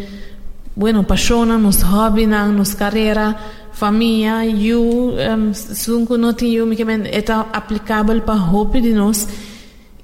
bueno, 0.76 1.04
paixona, 1.04 1.56
nos 1.58 1.82
hobby, 1.82 2.26
nos 2.26 2.74
carreira, 2.74 3.36
família, 3.72 4.44
you, 4.44 5.14
um, 5.14 5.54
sunco 5.54 6.16
não 6.16 6.34
eu, 6.42 6.66
me 6.66 6.76
é 6.76 7.24
aplicável 7.52 8.20
para 8.22 8.34
Hopi 8.34 8.80
de 8.80 8.92
nós. 8.92 9.26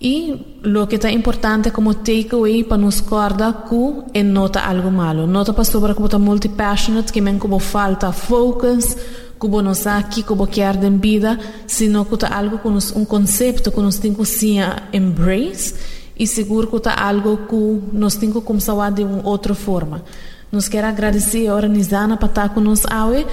E 0.03 0.61
lo 0.63 0.87
que 0.87 0.95
está 0.95 1.11
importante 1.11 1.71
como 1.71 1.93
takeaway 1.93 2.65
para 2.65 2.79
nos 2.79 3.01
guardar 3.03 3.67
que 3.69 4.19
é 4.19 4.23
nota 4.23 4.61
algo 4.61 4.91
malo. 4.91 5.27
Nota 5.27 5.53
para 5.53 5.65
sobre 5.65 5.93
como 5.93 6.07
está 6.07 6.19
multi-passionate, 6.19 7.13
que 7.13 7.21
men 7.21 7.39
como 7.39 7.59
falta 7.59 8.11
focus, 8.11 8.97
como 9.41 9.63
não 9.63 9.75
sabe 9.75 10.01
aqui 10.05 10.23
como 10.23 10.47
quer 10.47 10.77
em 10.85 10.99
vida, 10.99 11.41
sino 11.67 12.05
que 12.05 12.15
está 12.15 12.29
algo 12.29 12.59
com 12.59 12.69
um 12.95 13.05
conceito 13.07 13.73
que 13.73 13.81
nós 13.81 13.99
temos 13.99 14.37
que 14.37 14.59
embrace 14.93 15.75
e 16.17 16.27
seguro 16.27 16.67
que 16.67 16.77
está 16.77 16.95
algo 16.95 17.39
que 17.49 17.97
nós 17.97 18.17
temos 18.17 18.37
que 18.37 18.43
começar 18.43 18.91
de 18.91 19.03
uma 19.03 19.27
outra 19.27 19.55
forma. 19.55 20.05
Nos 20.53 20.69
quero 20.69 20.87
agradecer 20.87 21.49
a 21.49 21.55
organizar 21.55 22.15
para 22.19 22.29
estar 22.29 22.49
conosco 22.51 22.87
hoje. 22.95 23.27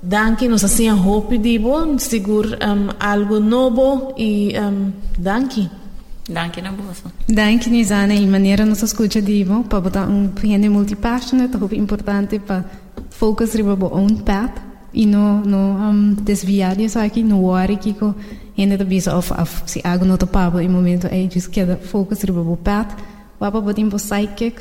Danke, 0.00 0.46
nos 0.46 0.62
assim 0.62 0.88
hope 0.92 1.36
dibo, 1.36 1.98
seguro 1.98 2.50
um, 2.50 2.90
algo 3.00 3.40
novo 3.40 4.14
e 4.16 4.54
um, 4.56 4.92
danke. 5.18 5.68
Danke 6.28 6.62
na 6.62 6.70
bolsa. 6.70 7.10
Danke, 7.26 7.68
Nizana, 7.68 8.14
e 8.14 8.24
maneira 8.26 8.64
nos 8.64 8.82
escuta 8.82 9.20
dibo, 9.20 9.64
para 9.64 9.80
botar 9.80 10.06
um 10.06 10.30
gente 10.40 10.68
multipassionate, 10.68 11.56
é 11.56 11.76
importante 11.76 12.38
para 12.38 12.64
focus 13.10 13.54
riba 13.54 13.74
bo 13.74 13.90
own 13.92 14.18
path 14.18 14.67
e 14.92 15.06
no 15.06 15.40
no 15.40 15.58
um, 15.76 16.14
desviar 16.14 16.80
isso 16.80 16.98
aqui 16.98 17.22
no 17.22 17.40
worry 17.40 17.76
que 17.76 17.94
ko 17.94 18.14
gente 18.56 18.76
da 18.76 18.84
bisa 18.84 19.16
of 19.16 19.32
of 19.32 19.62
se 19.66 19.80
algo 19.84 20.04
não 20.04 20.16
topava 20.16 20.62
em 20.62 20.68
momento 20.68 21.06
é 21.06 21.28
just 21.30 21.50
que 21.50 21.64
focus 21.76 22.22
riba 22.22 22.42
bo 22.42 22.56
path, 22.56 22.96
wapa 23.40 23.60
botim 23.60 23.88
bo 23.88 23.96
psychic, 23.96 24.54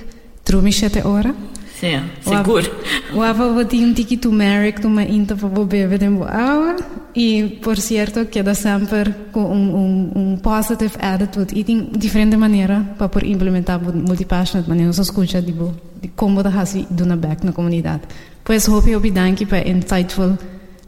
trumi 0.43 0.71
sete 0.71 1.01
ora. 1.05 1.33
Sim, 1.79 2.01
seguro. 2.21 2.71
O 3.13 3.21
avô 3.21 3.63
tinha 3.63 3.85
um 3.85 3.93
tiki 3.93 4.17
turmeric, 4.17 4.83
uma 4.85 5.03
inta 5.03 5.35
para 5.35 5.47
beber 5.47 5.99
de 5.99 6.05
água. 6.23 6.75
E, 7.15 7.59
por 7.61 7.77
certo, 7.77 8.25
queda 8.25 8.55
sempre 8.55 9.13
com 9.31 9.41
um, 9.41 9.75
um, 9.75 10.11
um 10.15 10.37
positive 10.37 10.95
attitude. 10.99 11.53
E 11.55 11.63
tem 11.63 11.91
diferente 11.95 12.35
maneira 12.35 12.83
para 12.97 13.07
por 13.07 13.23
implementar 13.23 13.79
multipassionate 13.79 14.67
maneira. 14.67 14.87
Nós 14.87 14.97
escuta 14.97 15.39
de, 15.39 15.53
de 16.01 16.07
como 16.15 16.41
da 16.41 16.49
hasi 16.49 16.87
do 16.89 17.05
na 17.05 17.15
back 17.15 17.45
na 17.45 17.51
comunidade. 17.51 18.01
Pois, 18.47 18.65
hope 18.65 18.89
eu 18.91 19.01
danke 19.11 19.45
para 19.45 19.67
insightful 19.67 20.37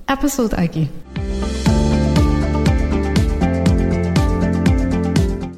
episode 0.07 0.55
aqui. 0.55 0.89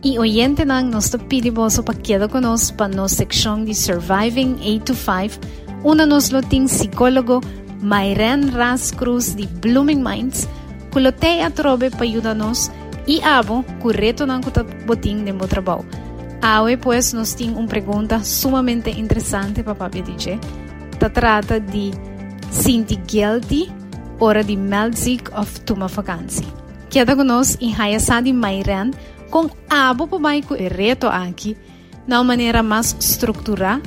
E 0.03 0.17
oyente 0.17 0.65
nang 0.65 0.89
nos 0.89 1.13
pediboso 1.29 1.83
pa 1.83 1.93
queda 1.93 2.27
conosco 2.27 2.73
pa 2.75 2.87
nos 2.87 3.11
sección 3.11 3.65
de 3.65 3.75
Surviving 3.75 4.57
8 4.65 4.81
to 4.81 4.95
5, 4.97 5.37
una 5.85 6.07
nos 6.07 6.31
loting 6.31 6.65
psicólogo 6.65 7.39
Mayren 7.83 8.49
Ras 8.49 8.89
Cruz 8.89 9.35
de 9.35 9.45
Blooming 9.61 10.01
Minds, 10.01 10.49
culote 10.89 11.45
a 11.45 11.51
trobe 11.53 11.91
pa 11.91 12.01
ayudanos 12.01 12.71
e 13.05 13.21
abo 13.21 13.61
curreto 13.77 14.25
nang 14.25 14.41
kuta 14.41 14.65
boting 14.89 15.21
de 15.21 15.37
mo 15.37 15.45
trabajo. 15.45 15.85
Awe 16.41 16.81
pues 16.81 17.13
nos 17.13 17.37
ting 17.37 17.53
un 17.53 17.69
pregunta 17.69 18.25
sumamente 18.25 18.89
interessante 18.89 19.61
pa 19.61 19.77
papi 19.77 20.01
dice. 20.01 20.41
Ta 21.01 21.09
trata 21.09 21.59
de 21.59 21.91
sinti 22.51 22.95
guilty 22.95 23.67
ora 24.19 24.43
di 24.43 24.55
melzik 24.55 25.31
of 25.33 25.59
tuma 25.61 25.87
vakantie. 25.87 26.45
Queda 26.91 27.15
conosco 27.15 27.57
e 27.59 27.73
hayasadi 27.73 28.31
Mayren 28.31 28.91
com 29.31 29.49
abo 29.67 30.05
vai 30.19 30.43
com 30.43 30.53
reto 30.53 31.07
aqui 31.07 31.57
na 32.07 32.23
maneira 32.23 32.61
mais 32.61 32.95
estruturada 32.99 33.81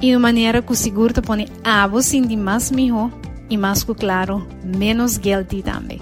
e 0.00 0.12
de 0.12 0.16
maneira 0.16 0.62
que 0.62 0.74
seguro 0.74 1.12
te 1.12 1.20
põe 1.20 1.46
abo 1.62 2.00
de 2.00 2.36
mais 2.36 2.70
melhor 2.70 3.10
e 3.50 3.58
mais 3.58 3.84
claro, 3.84 4.48
menos 4.64 5.18
guilty 5.18 5.62
também. 5.62 6.00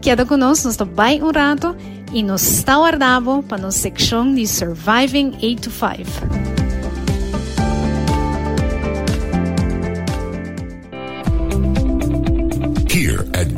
Queda 0.00 0.24
conosco, 0.24 0.68
nós 0.68 0.76
bem 0.76 1.20
um 1.20 1.32
rato 1.32 1.74
e 2.12 2.22
nos 2.22 2.42
está 2.42 2.76
guardado 2.76 3.42
para 3.48 3.58
nossa 3.58 3.78
secção 3.80 4.32
de 4.32 4.46
Surviving 4.46 5.32
8 5.42 5.62
to 5.62 5.70
5. 5.70 6.53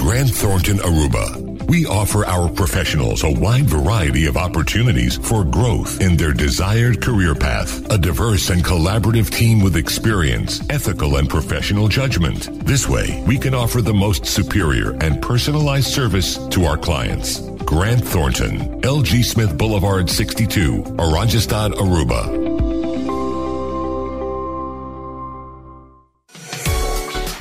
Grant 0.07 0.31
Thornton 0.31 0.79
Aruba, 0.79 1.67
We 1.67 1.85
offer 1.85 2.25
our 2.27 2.49
professionals 2.49 3.25
a 3.25 3.31
wide 3.41 3.65
variety 3.65 4.27
of 4.27 4.37
opportunities 4.37 5.17
for 5.17 5.43
growth 5.43 6.01
in 6.01 6.17
their 6.17 6.33
desired 6.33 7.03
career 7.03 7.35
path. 7.35 7.85
A 7.91 7.99
diverse 7.99 8.51
and 8.51 8.65
collaborative 8.65 9.31
team 9.31 9.65
with 9.65 9.75
experience, 9.75 10.63
ethical 10.71 11.17
and 11.17 11.29
professional 11.29 11.89
judgment. 11.89 12.65
This 12.65 12.89
way, 12.89 13.21
we 13.27 13.37
can 13.37 13.53
offer 13.53 13.83
the 13.83 13.93
most 13.93 14.27
superior 14.27 14.93
and 15.01 15.21
personalized 15.21 15.89
service 15.89 16.37
to 16.51 16.67
our 16.67 16.79
clients. 16.79 17.41
Grant 17.65 18.05
Thornton, 18.07 18.81
LG 18.83 19.25
Smith 19.25 19.59
Boulevard 19.59 20.09
62, 20.09 20.85
Oranjestad, 20.99 21.73
Aruba. 21.73 22.47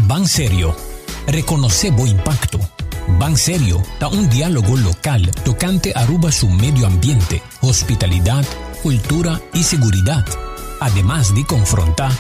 Ban 0.07 0.23
Serio. 1.25 1.41
Reconocemos 1.41 2.09
impacto 2.09 2.59
Ban 3.19 3.37
Serio 3.37 3.81
da 3.99 4.07
un 4.07 4.29
diálogo 4.29 4.75
local 4.75 5.29
tocante 5.43 5.93
Aruba 5.95 6.31
su 6.31 6.49
medio 6.49 6.87
ambiente, 6.87 7.41
hospitalidad, 7.61 8.43
cultura 8.83 9.39
y 9.53 9.63
seguridad. 9.63 10.25
Además 10.81 11.33
de 11.33 11.45
confrontar, 11.45 12.11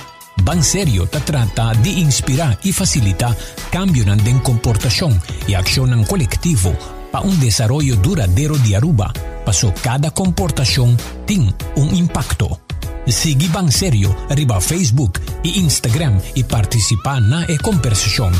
Ban 0.43 0.63
Serio 0.63 1.07
te 1.07 1.19
trata 1.19 1.73
de 1.73 1.89
inspirar 1.89 2.57
y 2.63 2.71
facilitar 2.71 3.35
cambios 3.71 4.07
en 4.07 4.39
comportación 4.39 5.21
y 5.47 5.53
acción 5.53 6.03
colectivo 6.05 6.73
para 7.11 7.25
un 7.25 7.39
desarrollo 7.39 7.95
duradero 7.97 8.57
de 8.59 8.75
Aruba, 8.75 9.11
pasó 9.45 9.73
cada 9.81 10.11
comportación 10.11 10.97
tiene 11.25 11.53
un 11.75 11.95
impacto. 11.95 12.61
Sigue 13.07 13.47
Ban 13.49 13.71
Serio 13.71 14.15
arriba 14.29 14.61
Facebook 14.61 15.19
y 15.43 15.59
Instagram 15.59 16.21
y 16.35 16.43
participa 16.43 17.17
en 17.17 17.29
la 17.29 17.45
conversación. 17.61 18.33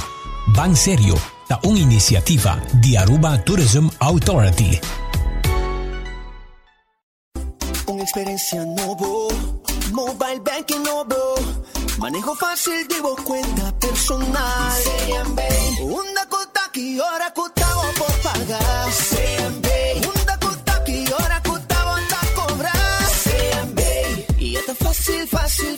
Ban 0.48 0.76
Serio 0.76 1.20
da 1.48 1.60
un'iniziativa 1.64 2.60
di 2.74 2.96
Aruba 2.96 3.38
Tourism 3.40 3.88
Authority. 3.98 4.80
Un'esperienza 7.88 8.64
nuova, 8.64 9.34
mobile 9.92 10.40
banking 10.42 10.84
nuovo, 10.84 11.36
manejo 11.98 12.36
fácil 12.36 12.88
de 12.88 12.96
cuenta 13.24 13.72
personal. 13.80 14.82
Una 15.82 16.26
cuota 16.30 16.70
que 16.72 17.00
ahora 17.00 17.34
costaba 17.34 17.84
por 17.98 18.14
pagar. 18.22 18.90
Una 20.24 20.38
cuota 20.40 20.84
que 20.84 21.06
ahora 21.12 21.42
costaba 21.44 21.98
a 21.98 22.26
cobrar. 22.36 23.02
Y 24.40 24.56
está 24.56 24.76
fácil, 24.76 25.28
fácil, 25.28 25.75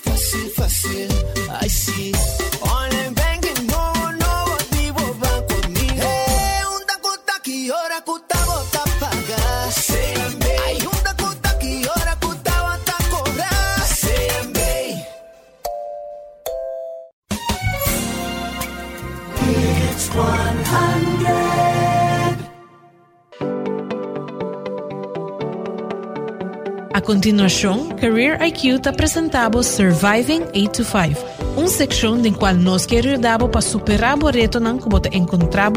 continuación, 27.28 27.89
Career 27.99 28.39
IQ 28.41 28.82
te 28.82 28.93
presentamos 28.93 29.65
Surviving 29.65 30.43
8 30.53 30.71
to 30.71 30.84
5, 30.86 31.19
un 31.57 31.67
sección 31.67 32.25
en 32.25 32.34
cual 32.34 32.63
nos 32.63 32.88
que 32.88 33.01
para 33.01 33.61
superar 33.61 34.17
o 34.23 34.32
reto 34.32 34.61
nan 34.61 34.80
como 34.80 35.01
te 35.01 35.09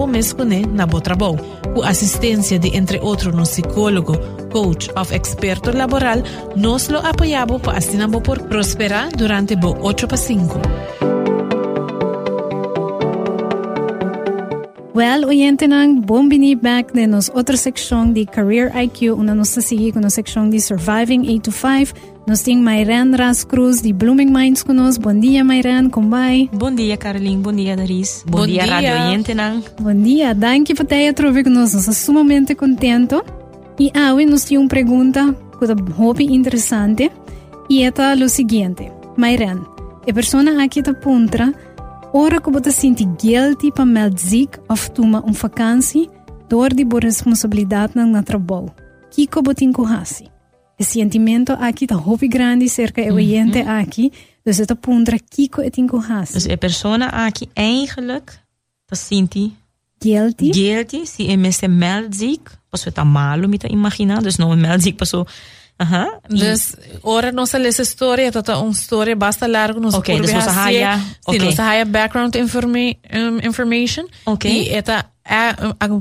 mes 0.06 0.32
con 0.32 0.50
na 0.76 0.86
trabajo. 0.86 1.38
Con 1.74 1.84
asistencia 1.84 2.56
de 2.60 2.68
entre 2.76 3.00
otros 3.02 3.34
un 3.34 3.44
psicólogo, 3.44 4.14
coach 4.52 4.90
of 4.94 5.10
experto 5.10 5.72
laboral, 5.72 6.22
nos 6.54 6.88
lo 6.88 7.00
apoyaba 7.00 7.58
para 7.58 7.78
así 7.78 7.98
por 8.22 8.46
prosperar 8.46 9.10
durante 9.16 9.56
bo 9.56 9.76
8 9.82 10.06
para 10.06 10.22
5. 10.22 11.19
Well, 14.90 15.22
oyente 15.22 15.70
nang 15.70 16.02
buong 16.02 16.26
binibak 16.26 16.98
na 16.98 17.06
nos 17.06 17.30
otra 17.30 17.54
seksyon 17.54 18.10
di 18.10 18.26
Career 18.26 18.74
IQ 18.74 19.14
una 19.14 19.38
nos 19.38 19.54
nasigi 19.54 19.94
kuno 19.94 20.10
seksyon 20.10 20.50
di 20.50 20.58
Surviving 20.58 21.30
8 21.30 21.46
to 21.46 21.54
5. 21.54 21.94
Nos 22.26 22.42
ting 22.42 22.58
Mayran 22.58 23.14
Ras 23.14 23.46
Cruz 23.46 23.86
di 23.86 23.94
Blooming 23.94 24.34
Minds 24.34 24.66
kunos. 24.66 24.98
Buen 24.98 25.22
día 25.22 25.46
Mayran, 25.46 25.94
kumbay. 25.94 26.50
Buen 26.50 26.74
día 26.74 26.98
Caroline, 26.98 27.38
buen 27.38 27.54
día 27.54 27.78
Daris. 27.78 28.26
Buen, 28.26 28.50
día, 28.50 28.66
Radio 28.66 29.06
Oyente 29.06 29.30
nang. 29.30 29.62
Buen 29.78 30.02
día, 30.02 30.34
danke 30.34 30.74
po 30.74 30.82
tayo 30.82 31.14
trovi 31.14 31.46
kunos. 31.46 31.70
Nos 31.70 31.86
sumamente 31.94 32.56
contento. 32.58 33.22
Y 33.78 33.94
awi 33.94 34.26
nos 34.26 34.44
tiene 34.44 34.66
una 34.66 34.74
pregunta 34.74 35.34
con 35.54 35.70
un 35.70 35.92
hobby 35.92 36.34
interesante. 36.34 37.12
Y 37.68 37.86
esta 37.86 38.16
lo 38.16 38.28
siguiente. 38.28 38.90
Mayran, 39.16 39.62
e 40.04 40.12
persona 40.12 40.58
aquí 40.64 40.82
te 40.82 40.94
puntra... 40.94 41.54
Ora 42.12 42.40
que 42.40 42.50
você 42.50 42.72
sente 42.72 43.04
guilty 43.04 43.70
para 43.70 43.84
melzik 43.86 44.58
of 44.68 44.90
toma 44.90 45.20
uma 45.20 45.32
vakantie 45.32 46.10
door 46.48 46.74
die 46.74 46.86
responsabilidade 47.00 47.94
na 47.94 48.22
trabalho. 48.22 48.74
Que 49.10 49.26
que 49.26 49.40
você 49.40 49.54
tem 49.54 49.72
o 50.80 50.84
sentimento 50.84 51.52
aqui 51.52 51.86
tá 51.86 51.94
hobby 51.94 52.26
grande 52.26 52.68
cerca 52.68 53.02
de 53.02 53.12
oyente 53.12 53.60
aqui. 53.60 54.10
Dus 54.44 54.58
het 54.58 54.74
puntra 54.80 55.18
kiko 55.18 55.60
et 55.60 55.76
ingo 55.76 55.98
has. 55.98 56.30
Dus 56.30 56.48
a 56.48 56.56
persona 56.56 57.06
aqui 57.26 57.48
eigenlijk 57.54 58.40
te 58.86 58.96
sinti 58.96 59.54
Guilty. 59.98 60.50
guilty 60.50 61.06
se 61.06 61.28
é 61.28 61.36
mesmo 61.36 61.68
meldziek, 61.68 62.50
passo 62.70 62.90
tá 62.90 63.04
malo, 63.04 63.46
me 63.46 63.58
tá 63.58 63.68
imaginar, 63.68 64.22
dus 64.22 64.38
não 64.38 64.56
meldziek 64.56 64.96
passo 64.96 65.26
Aha. 65.80 66.20
Dus 66.28 66.74
ora 67.00 67.30
nossa 67.30 67.58
deze 67.58 67.84
story, 67.84 68.30
tata 68.30 68.58
um 68.58 68.72
story 68.72 69.14
basta 69.16 69.48
largo 69.48 69.80
nos 69.80 69.94
okay, 69.94 70.16
curbe 70.16 70.32
nossa 70.32 70.52
haya, 70.52 70.98
background 71.86 72.34
um, 72.36 73.38
information. 73.40 74.08
Eta 74.70 75.10
Eh, 75.30 75.52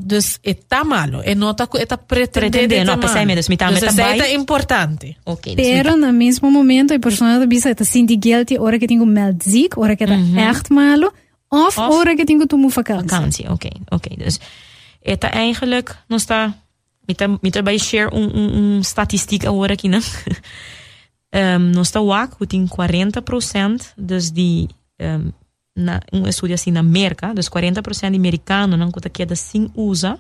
dus 0.01 0.39
está 0.41 0.83
malo, 0.83 1.21
e 1.23 1.35
nota 1.35 1.67
que 1.67 1.77
está 1.77 1.97
pretendendo 1.97 2.85
não 2.85 2.99
pensar 2.99 3.25
menos, 3.25 3.47
me 3.47 3.57
tá 3.57 3.69
me 3.69 3.79
tá 4.17 4.27
importante. 4.29 5.17
Pero 5.55 5.95
no 5.95 6.11
mismo 6.11 6.49
momento 6.49 6.95
a 6.95 6.99
persona 6.99 7.45
visa 7.45 7.69
está 7.69 7.83
guilty 8.17 8.57
que 8.79 8.87
tengo 8.87 9.05
que 9.95 10.03
está 10.03 10.17
echt 10.49 10.71
malo, 10.71 11.13
of, 11.49 11.77
of 11.77 12.03
que 12.15 12.25
tengo 12.25 12.47
tu 12.47 12.57
oké, 13.89 14.15
dus 14.17 14.39
eta 15.01 15.29
eigenlijk 15.31 15.95
met 17.41 17.55
erbij 17.55 17.77
share 17.77 18.15
een 18.15 18.37
een 18.37 18.53
een 18.53 18.83
statistiek 18.83 19.45
agora 19.45 19.73
aqui, 19.73 19.89
né? 19.93 19.99
um, 21.29 21.69
nós 21.69 21.87
está 21.87 22.01
wak, 22.01 22.37
que 22.37 22.47
tem 22.47 22.67
40% 22.67 23.93
dus 23.95 24.31
die 24.31 24.67
um, 24.97 25.33
na 25.73 26.01
um 26.11 26.25
estudo 26.27 26.53
assim 26.53 26.71
na 26.71 26.79
América, 26.79 27.33
dus 27.33 27.49
40% 27.49 28.09
de 28.11 28.17
americano 28.17 28.77
não 28.77 28.91
que 28.91 29.09
queda 29.09 29.35
sem 29.35 29.71
usa 29.75 30.17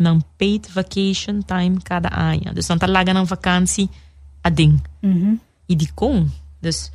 não 0.00 0.20
paid 0.38 0.66
vacation 0.70 1.42
time 1.42 1.78
cada 1.84 2.08
ano. 2.08 2.54
Não 2.68 2.78
tá 2.78 2.86
lá 2.86 3.04
na 3.04 3.22
vakantie 3.22 3.90
a 4.42 4.48
ding. 4.48 4.80
E 5.68 5.74
de 5.74 5.92
com, 5.92 6.26
dus 6.60 6.90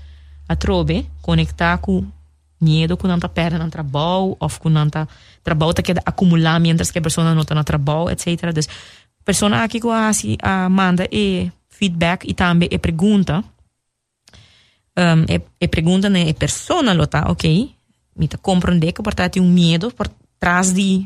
a 0.50 0.56
trobe 0.56 1.08
conectar 1.22 1.78
com 1.78 2.04
medo 2.60 2.98
que 2.98 3.08
não 3.08 3.20
tá 3.20 3.30
perto 3.30 3.58
no 3.58 3.70
trabalho, 3.70 4.36
ou 4.40 4.50
que 4.50 4.70
não 4.70 4.90
tá 4.90 5.08
trabalho 5.44 5.74
tá 5.74 5.84
queda 5.84 6.02
acumular 6.06 6.60
mientras 6.60 6.90
que 6.90 7.00
a 7.00 7.02
pessoa 7.02 7.34
não 7.34 7.44
tá 7.44 7.54
no 7.54 7.64
trabalho, 7.64 8.10
etc. 8.10 8.52
Dus 8.52 8.68
persona 9.26 9.64
aqui 9.64 9.80
que 9.80 9.88
assim 9.90 10.38
a 10.42 10.70
manda 10.70 11.08
e 11.12 11.52
feedback 11.68 12.26
e 12.30 12.34
também 12.34 12.70
e 12.72 12.78
pergunta 12.78 13.44
um, 14.98 15.26
e, 15.28 15.42
e 15.60 15.68
pergunta 15.68 16.10
né 16.10 16.30
e 16.30 16.34
persona 16.34 16.94
lo 16.94 17.08
tá, 17.08 17.26
ok? 17.30 17.76
Me 18.16 18.28
tá 18.28 18.38
compreender 18.38 18.94
que 18.94 19.04
portanto 19.04 19.42
um 19.42 19.52
medo 19.52 19.92
por 19.92 20.08
trás 20.40 20.72
de 20.72 21.06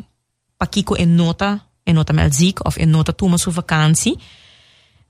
pakiko 0.58 0.96
e 1.00 1.06
nota 1.06 1.62
e 1.86 1.94
nota 1.94 2.14
mel 2.14 2.30
ziek 2.32 2.60
of 2.68 2.80
e 2.80 2.86
nota 2.86 3.14
toma 3.14 3.38
sua 3.38 3.54
vakantie 3.54 4.18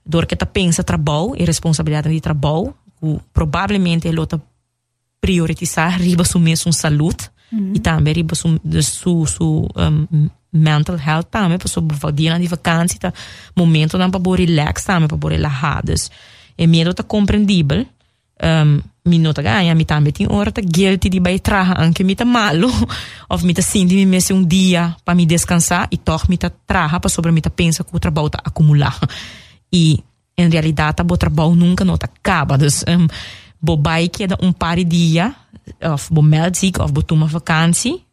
door 0.04 0.26
que 0.26 0.36
tá 0.36 0.46
pensa 0.46 0.82
trabalho 0.82 1.34
e 1.36 1.44
responsabilidade 1.44 2.08
de 2.08 2.20
trabalho, 2.20 2.74
que 2.98 3.20
provavelmente 3.32 4.08
ele 4.08 4.26
tá 4.26 4.40
priorizar 5.20 6.00
riba 6.00 6.24
su 6.24 6.38
mesmo 6.38 6.72
saúde 6.72 7.30
e 7.74 7.80
também 7.80 8.14
riba 8.14 8.34
su, 8.34 8.60
su, 8.82 9.26
su 9.26 9.68
um, 9.76 10.30
mental 10.52 10.96
health 10.96 11.28
também, 11.30 11.58
para 11.58 11.68
su 11.68 11.80
dia 12.12 12.38
de 12.38 12.46
vakantie, 12.46 12.98
tá 12.98 13.12
momento 13.56 13.98
não 13.98 14.10
para 14.10 14.36
relax 14.36 14.84
também, 14.84 15.08
para 15.08 15.30
relaxar. 15.30 15.84
Dus, 15.84 16.10
e 16.58 16.66
medo 16.66 16.94
tá 16.94 17.02
compreendível. 17.02 17.86
Um, 18.42 18.80
mi 19.04 19.18
nota 19.18 19.42
ganha, 19.42 19.74
mi 19.74 19.84
também 19.84 20.12
tem 20.12 20.26
hora 20.30 20.50
tá 20.50 20.62
guilty 20.62 21.10
de 21.10 21.20
vai 21.20 21.38
traha, 21.38 21.74
anche 21.78 22.02
mi 22.02 22.14
tá 22.14 22.24
malo, 22.24 22.70
of 23.28 23.44
mi 23.44 23.52
tá 23.52 23.60
sinti 23.60 24.06
mi 24.06 24.18
um 24.32 24.42
dia 24.42 24.96
para 25.04 25.14
me 25.14 25.26
descansar 25.26 25.88
e 25.90 25.98
toch 25.98 26.26
mi 26.28 26.38
tá 26.38 26.50
traha, 26.66 26.98
para 26.98 27.10
sobre 27.10 27.32
mi 27.32 27.42
tá 27.42 27.50
pensa 27.50 27.84
que 27.84 27.94
o 27.94 28.00
trabalho 28.00 28.30
tá 28.30 28.40
acumular. 28.44 28.98
E 29.72 30.02
em 30.36 30.48
realidade, 30.48 31.00
o 31.08 31.16
trabalho 31.16 31.54
nunca 31.54 31.84
não 31.84 31.94
acaba. 31.94 32.58
Dus, 32.58 32.82
um, 32.88 33.06
bo 33.60 33.76
bij 33.76 34.08
queda 34.08 34.36
um 34.40 34.52
par 34.52 34.76
de 34.76 34.86
dia, 34.86 35.36
of 35.80 36.08
bo 36.10 36.22
meld 36.22 36.56
ziek, 36.56 36.78
of 36.78 36.92
bo 36.92 37.02
toma 37.02 37.26
vakantie, 37.26 38.04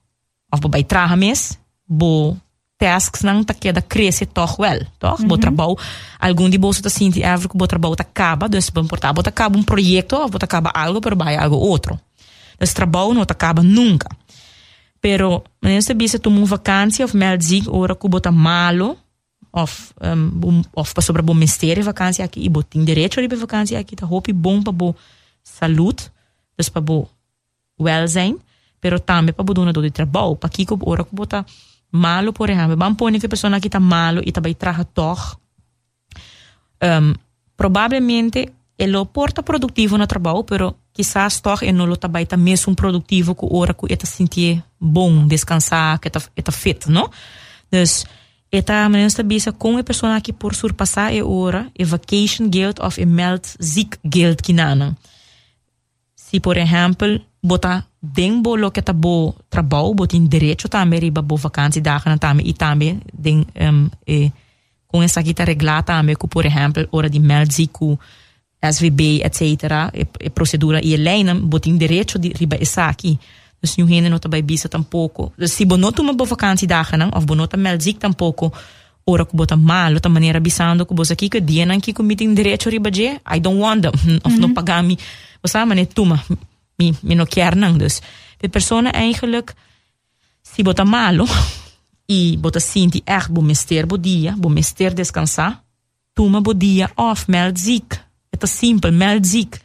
of 0.49 0.59
bo 0.59 0.69
bij 0.69 0.83
traga 0.83 1.15
mes, 1.15 1.57
bo 1.87 2.37
tasks 2.77 3.21
tá 3.45 3.53
queda 3.53 3.81
cresce 3.81 4.25
toch 4.25 4.57
wel, 4.59 4.85
toch? 4.99 5.25
Bo 5.25 5.37
trabalho, 5.37 5.75
algum 6.19 6.49
de 6.49 6.57
bolso 6.57 6.81
tá 6.81 6.89
sinti 6.89 7.23
ever 7.23 7.49
que 7.49 7.57
bo 7.57 7.65
trabalho 7.67 7.95
tá 7.95 8.03
acaba, 8.03 8.47
dus 8.47 8.69
bo 8.69 8.81
importar, 8.81 9.13
bo 9.13 9.23
tá 9.23 9.29
acaba 9.29 9.57
um 9.57 9.63
projeto, 9.63 10.13
ou 10.13 10.29
bo 10.29 10.37
tá 10.37 10.45
acaba 10.45 10.71
algo, 10.73 11.01
pero 11.01 11.15
vai 11.15 11.35
algo 11.35 11.55
outro. 11.55 11.99
Dus 12.59 12.73
trabalho 12.73 13.13
não 13.13 13.25
tá 13.25 13.33
acaba 13.33 13.63
nunca. 13.63 14.09
Pero, 15.01 15.43
não 15.61 15.81
se 15.81 15.93
bisa 15.93 16.19
toma 16.19 16.37
uma 16.37 16.45
vakantie 16.45 17.03
of 17.03 17.15
meld 17.15 17.43
ziek, 17.43 17.69
ora 17.69 17.95
que 17.95 18.07
bo 18.07 18.19
tá 18.19 18.31
malo, 18.31 18.97
of 19.51 19.93
um, 20.01 20.29
bom, 20.29 20.61
of 20.75 20.93
para 20.93 21.01
sobre 21.01 21.21
bom 21.21 21.33
mistério 21.33 21.83
vakantie 21.83 22.23
aqui 22.23 22.43
e 22.43 22.49
botin 22.49 22.83
direito 22.83 23.21
de 23.21 23.35
vakantie 23.35 23.75
aqui 23.75 23.95
tá 23.95 24.05
roupa 24.05 24.31
bom 24.33 24.61
para 24.61 24.71
bo 24.71 24.95
saúde 25.43 26.11
dus 26.57 26.69
para 26.69 26.81
bo 26.81 27.09
welzijn 27.79 28.37
pero 28.79 28.99
também 28.99 29.33
para 29.33 29.43
bo 29.43 29.53
dona 29.53 29.73
do 29.73 29.81
de 29.81 29.91
trabalho 29.91 30.35
para 30.35 30.49
que 30.49 30.65
ko 30.65 30.77
ora 30.85 31.03
ko 31.03 31.09
bota 31.15 31.45
malo 31.97 32.31
por 32.31 32.49
exemplo. 32.49 32.77
Vamos 32.77 32.97
pôr 32.97 33.11
que 33.19 33.25
a 33.25 33.29
pessoa 33.29 33.55
aqui 33.55 33.69
tá 33.69 33.79
malo 33.79 34.21
e 34.25 34.31
tá 34.31 34.41
traga 34.57 34.85
toch 34.85 35.37
um, 36.83 37.13
provavelmente 37.55 38.49
ele 38.77 39.05
porta 39.05 39.41
produtivo 39.41 39.97
no 39.97 40.05
trabalho 40.05 40.43
pero 40.43 40.75
quizás 40.93 41.41
toch 41.41 41.63
e 41.63 41.71
não 41.71 41.85
lo 41.85 41.97
tá 41.97 42.07
vai 42.07 42.25
tá 42.25 42.37
mesmo 42.37 42.75
produtivo 42.75 43.35
que 43.35 43.47
ora 43.49 43.73
ko 43.73 43.87
eta 43.89 44.05
sentir 44.05 44.63
bom 44.79 45.27
descansar 45.27 45.99
que 45.99 46.09
tá 46.09 46.21
eta 46.35 46.51
fit 46.51 46.87
não? 46.87 47.09
Dus 47.71 48.05
Eta 48.51 48.87
meneer 48.87 49.23
bisa 49.25 49.51
com 49.51 49.77
a 49.77 49.83
pessoa 49.83 50.15
aqui 50.15 50.31
por 50.31 50.55
surpassar 50.55 51.11
a 51.11 51.25
hora 51.25 51.69
e 51.77 51.83
vacation 51.83 52.49
geld 52.49 52.79
of 52.81 52.99
e 52.99 53.05
meld 53.05 53.45
ziek 53.61 53.99
geld 54.05 54.41
kinana. 54.41 54.97
Se 56.15 56.39
por 56.39 56.57
exemplo, 56.57 57.19
bota 57.47 57.83
den 58.01 58.41
bo 58.41 58.55
lo 58.55 58.71
que 58.71 58.81
tá 58.81 58.93
bo 58.93 59.33
trabalho, 59.49 59.93
bota 59.93 60.15
em 60.15 60.27
direito 60.27 60.69
também 60.69 60.99
riba 60.99 61.21
bo 61.21 61.37
vakantie 61.37 61.81
dagen 61.81 62.17
também 62.17 62.47
e 62.47 62.53
também 62.53 62.99
den 63.13 63.45
um, 63.55 63.89
e 64.05 64.31
com 64.87 65.01
essa 65.01 65.19
aqui 65.19 65.33
tá 65.33 65.43
reglada 65.43 65.83
também 65.83 66.15
que 66.15 66.27
por 66.27 66.45
exemplo, 66.45 66.87
hora 66.91 67.09
de 67.09 67.19
meld 67.19 67.53
ziek 67.53 67.97
SVB 68.61 69.21
etc. 69.23 69.41
e, 69.93 70.07
e 70.25 70.29
procedura 70.29 70.81
e 70.83 70.97
bota 71.41 71.69
em 71.69 71.77
direito 71.77 72.19
de 72.19 72.33
riba 72.33 72.57
essa 72.59 72.87
aqui. 72.87 73.19
Dus 73.59 73.75
nu 73.75 73.85
heen 73.87 74.09
nota 74.09 74.29
bij 74.29 74.45
bisa 74.45 74.67
tampouco. 74.67 75.31
Dus 75.35 75.55
si 75.55 75.65
bonoto 75.65 76.01
uma 76.01 76.13
boa 76.13 76.29
vakantiedagen 76.29 76.99
não, 76.99 77.09
of 77.09 77.25
bonoto 77.25 77.57
mel 77.57 77.81
ziek 77.81 77.99
tampouco, 77.99 78.53
ora 79.03 79.25
que 79.25 79.35
bota 79.35 79.55
mal, 79.55 79.99
ta 79.99 80.09
maneira 80.09 80.39
bisando 80.39 80.85
que 80.85 80.93
bosa 80.93 81.13
aqui 81.13 81.29
que 81.29 81.41
dia 81.41 81.65
não 81.65 81.79
que 81.79 81.93
comite 81.93 82.23
em 82.23 82.33
direito 82.33 82.69
riba 82.69 82.91
je, 82.91 83.19
I 83.25 83.39
don't 83.39 83.59
want 83.59 83.81
them, 83.81 83.91
of 84.23 84.37
não 84.37 84.53
pagar 84.53 84.83
me, 84.83 84.97
você 85.41 85.65
mané 85.65 85.85
tuma, 85.85 86.23
me 86.77 87.15
não 87.15 87.25
quer 87.25 87.55
não, 87.55 87.77
dus 87.77 88.01
de 88.37 88.49
persona 88.49 88.91
eigenlijk 88.91 89.53
si 90.41 90.63
bota 90.63 90.85
malo 90.85 91.25
e 92.05 92.37
bota 92.37 92.59
sinti 92.59 93.01
echt 93.03 93.31
bom 93.31 93.43
mester 93.43 93.85
bo 93.85 93.97
dia, 93.97 94.35
bom 94.37 94.51
mester 94.51 94.93
descansar, 94.93 95.63
tuma 96.13 96.41
bo 96.41 96.53
dia 96.53 96.91
off 96.95 97.27
mel 97.27 97.51
ziek. 97.53 98.05
Het 98.29 98.43
is 98.43 98.57
simpel, 98.57 98.91
mel 98.91 99.17
ziek. 99.21 99.61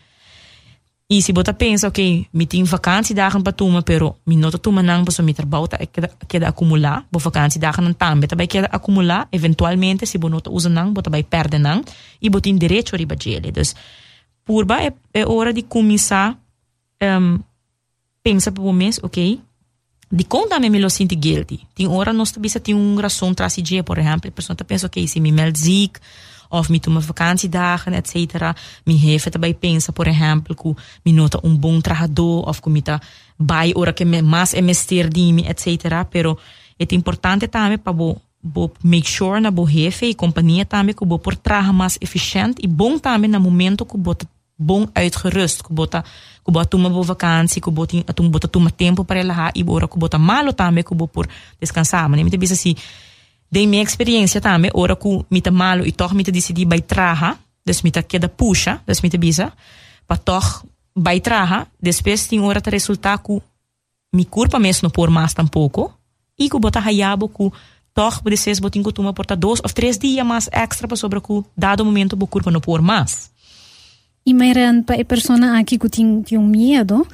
E 1.06 1.20
se 1.20 1.32
bota 1.32 1.52
pensa, 1.52 1.86
ok, 1.86 2.28
mi 2.30 2.46
tem 2.46 2.66
vakantiedagen 2.66 3.42
para 3.42 3.54
tuma, 3.54 3.82
pero 3.82 4.18
mi 4.24 4.36
nota 4.36 4.58
tuma 4.58 4.82
nang 4.82 5.04
paso 5.04 5.22
mi 5.22 5.34
trabalho 5.34 5.66
tá 5.66 5.76
queda, 5.86 6.08
queda 6.26 6.48
acumular, 6.48 7.04
bo 7.10 7.18
vakantiedagen 7.18 7.84
não 7.84 7.92
tambe, 7.92 8.26
vai 8.34 8.46
queda 8.46 8.68
acumular, 8.72 9.28
eventualmente 9.30 10.06
se 10.06 10.18
bo 10.18 10.28
nota 10.28 10.50
usa 10.50 10.68
nang, 10.68 10.92
bota 10.92 11.10
vai 11.10 11.22
perde 11.22 11.58
nang, 11.58 11.84
e 12.20 12.30
bota 12.30 12.48
em 12.48 12.56
direito 12.56 12.96
riba 12.96 13.14
gele. 13.14 13.52
Dus, 13.52 13.74
purba 14.44 14.80
é, 14.80 14.92
é 15.12 15.26
hora 15.26 15.52
de 15.52 15.62
começar, 15.62 16.38
um, 17.02 17.38
pensa 18.22 18.52
para 18.52 18.62
o 18.62 18.72
mês, 18.72 19.00
ok, 19.02 19.40
de 20.10 20.24
conta 20.24 20.60
me 20.60 20.78
lo 20.78 20.90
sinto 20.90 21.16
guilty. 21.16 21.66
Tem 21.74 21.88
hora 21.88 22.12
nós 22.12 22.30
também 22.30 22.50
tem 22.50 22.74
um 22.74 22.96
razão 23.00 23.34
tras 23.34 23.56
dia, 23.56 23.82
por 23.82 23.98
exemplo, 23.98 24.28
a 24.28 24.32
pessoa 24.32 24.54
tá 24.54 24.64
pensa, 24.64 24.86
ok, 24.86 25.06
se 25.08 25.20
me 25.20 25.32
meld 25.32 25.58
ziek, 25.58 25.98
of 26.52 26.70
me 26.70 26.78
toma 26.78 27.00
vakantiedagen, 27.00 27.94
etc. 27.94 28.54
Me 28.84 28.94
heeft 28.94 29.32
daarbij 29.32 29.54
pensa, 29.54 29.92
por 29.92 30.06
exemplo, 30.06 30.54
que 30.54 30.74
me 31.02 31.12
nota 31.12 31.40
um 31.42 31.56
bom 31.56 31.80
trabalhador, 31.80 32.48
of 32.48 32.60
que 32.60 32.70
me 32.70 32.82
tá 32.82 33.00
vai 33.38 33.72
hora 33.74 33.92
que 33.92 34.04
me 34.04 34.22
mais 34.22 34.52
investir 34.52 35.08
de 35.08 35.32
mim, 35.32 35.46
etc. 35.46 36.04
Pero 36.10 36.38
é 36.78 36.94
importante 36.94 37.48
também 37.48 37.78
para 37.78 37.92
bo, 37.92 38.20
bo 38.42 38.70
make 38.84 39.08
sure 39.08 39.40
na 39.40 39.50
bo 39.50 39.66
jefe 39.66 40.06
e 40.06 40.14
companhia 40.14 40.66
também 40.66 40.94
que 40.94 41.06
bo 41.06 41.18
por 41.18 41.36
trabalhar 41.36 41.72
mais 41.72 41.98
eficiente 42.00 42.60
e 42.62 42.66
bom 42.66 42.98
também 42.98 43.30
no 43.30 43.40
momento 43.40 43.86
que 43.86 43.96
bo 43.96 44.14
bom 44.58 44.86
uitgerust, 44.94 45.62
que 45.62 45.72
bota 46.50 46.70
que 46.70 46.76
bota 46.76 46.76
uma 46.76 46.90
boa 46.90 47.04
vakantie, 47.04 47.60
que 47.60 47.70
bota 47.70 47.96
atum 48.06 48.28
bota 48.28 48.48
toma 48.48 48.70
tempo 48.70 49.04
para 49.04 49.20
relaxar 49.20 49.52
e 49.54 49.64
ora 49.66 49.86
que 49.86 49.98
bota 49.98 50.18
malo 50.18 50.52
também 50.52 50.82
que 50.82 50.94
bo 50.94 51.06
por 51.06 51.28
descansar, 51.60 52.08
mas 52.08 52.22
me 52.22 52.30
bisa 52.36 52.54
assim 52.54 52.74
de 53.50 53.66
minha 53.66 53.82
experiência 53.82 54.40
também, 54.40 54.70
ora 54.74 54.96
me 55.30 55.40
tá 55.40 55.50
malo 55.50 55.86
e 55.86 55.92
toch 55.92 56.14
me 56.14 56.24
tá 56.24 56.32
decidi 56.32 56.64
vai 56.64 56.80
traha, 56.80 57.38
dus 57.64 57.82
me 57.82 57.90
tá 57.90 58.02
queda 58.02 58.28
puxa, 58.28 58.80
tá 58.86 59.18
bisa, 59.18 59.52
para 60.06 60.16
toch 60.16 60.64
vai 60.96 61.20
traha, 61.20 61.66
depois 61.80 62.26
tem 62.26 62.40
hora 62.40 62.60
tá 62.60 62.70
resultar 62.70 63.18
que 63.18 63.40
me 64.12 64.24
culpa 64.24 64.58
mesmo 64.58 64.90
por 64.90 65.10
mais 65.10 65.34
tampouco, 65.34 65.92
e 66.38 66.48
que 66.48 66.58
bota 66.58 66.80
hayabo 66.80 67.28
que 67.28 67.50
toch 67.94 68.20
vocês 68.24 68.58
botem 68.58 68.82
costuma 68.82 69.12
portar 69.12 69.36
dois 69.36 69.60
ou 69.60 69.68
três 69.68 69.98
dias 69.98 70.26
mais 70.26 70.48
extra 70.50 70.88
para 70.88 70.96
sobre 70.96 71.18
o 71.18 71.44
dado 71.56 71.84
momento 71.84 72.16
bo 72.16 72.26
curva 72.26 72.50
não 72.50 72.60
por 72.60 72.80
mais. 72.80 73.31
i 74.24 74.32
mayroon 74.34 74.84
pa 74.84 74.94
e 74.94 75.04
persona 75.04 75.58
aki 75.58 75.78
ku 75.78 75.88
ting 75.88 76.22
yung 76.30 76.50
miedo, 76.50 77.06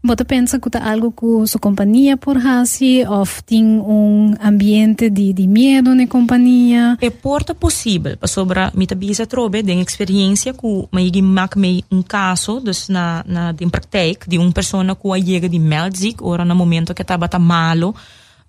bota 0.00 0.24
pensa 0.24 0.56
ku 0.56 0.72
ta 0.72 0.80
algo 0.80 1.12
ku 1.12 1.44
su 1.44 1.60
compañía 1.60 2.16
por 2.16 2.40
hasi 2.40 3.04
of 3.04 3.44
ting 3.44 3.84
un 3.84 4.32
ambiente 4.40 5.12
di 5.12 5.36
di 5.36 5.44
miedo 5.44 5.92
ne 5.92 6.08
compañía. 6.08 6.96
E 7.00 7.10
porta 7.12 7.52
posible 7.52 8.16
pa 8.16 8.26
sobra 8.26 8.72
mita 8.72 8.96
bisa 8.96 9.28
trobe 9.28 9.60
den 9.62 9.78
experiencia 9.78 10.56
ku 10.56 10.88
maigi 10.90 11.20
mak 11.20 11.56
mei 11.60 11.84
un 11.92 12.00
caso 12.00 12.60
dus 12.64 12.88
na 12.88 13.20
na 13.28 13.52
din 13.52 13.68
praktek 13.68 14.24
di 14.24 14.40
un 14.40 14.52
persona 14.52 14.96
ku 14.96 15.12
ayega 15.12 15.48
di 15.48 15.60
Melzik 15.60 16.24
ora 16.24 16.44
na 16.44 16.54
momento 16.56 16.96
che 16.96 17.04
tabata 17.04 17.36
malo 17.36 17.92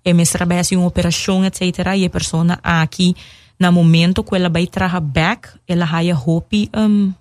eh, 0.00 0.10
e 0.10 0.12
mestrabesi 0.14 0.74
un 0.74 0.88
operasyon 0.88 1.44
etc. 1.44 1.92
e 2.00 2.08
persona 2.08 2.58
aki 2.64 3.14
na 3.60 3.70
momento 3.70 4.24
quella 4.24 4.48
bai 4.48 4.66
traha 4.72 5.00
back 5.00 5.60
ela 5.68 5.84
haya 5.84 6.16
hopi 6.16 6.68
um, 6.72 7.12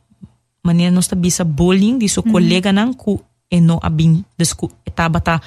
maneira 0.63 0.93
nós 0.93 1.07
tabi 1.07 1.29
sa 1.33 1.43
bullying 1.43 1.97
di 1.97 2.07
so 2.07 2.21
kolega 2.21 2.69
mhm. 2.69 2.77
nang 2.77 2.93
ku 2.93 3.17
eno 3.49 3.81
abin 3.81 4.23
desku 4.37 4.69
etabata 4.85 5.41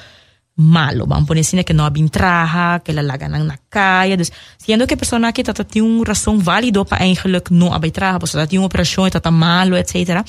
malo. 0.56 1.06
Bang 1.06 1.26
ponesina 1.26 1.64
que 1.64 1.74
no 1.74 1.84
abin 1.84 2.08
traha 2.08 2.80
que 2.84 2.92
la 2.92 3.02
lalaga 3.02 3.28
nang 3.28 3.46
nakaya 3.46 4.16
des 4.16 4.32
siendo 4.58 4.86
que 4.86 4.96
persona 4.96 5.32
que 5.32 5.42
tata 5.42 5.64
ti 5.64 5.80
un 5.80 6.04
razón 6.04 6.38
válido 6.38 6.84
pa 6.84 6.98
eigenlijk 6.98 7.50
no 7.50 7.74
abay 7.74 7.90
traha 7.90 8.18
pues 8.18 8.32
tata 8.32 8.46
ti 8.46 8.58
un 8.58 8.64
operación 8.64 9.10
tata 9.10 9.30
malo 9.30 9.76
etc 9.76 10.22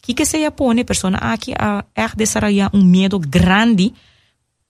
que 0.00 0.14
que 0.14 0.24
se 0.24 0.40
yapone 0.40 0.84
persona 0.84 1.18
aqui 1.32 1.52
a 1.56 1.84
er 1.94 2.12
desarrolla 2.16 2.68
un 2.72 2.90
miedo 2.90 3.20
grande 3.20 3.92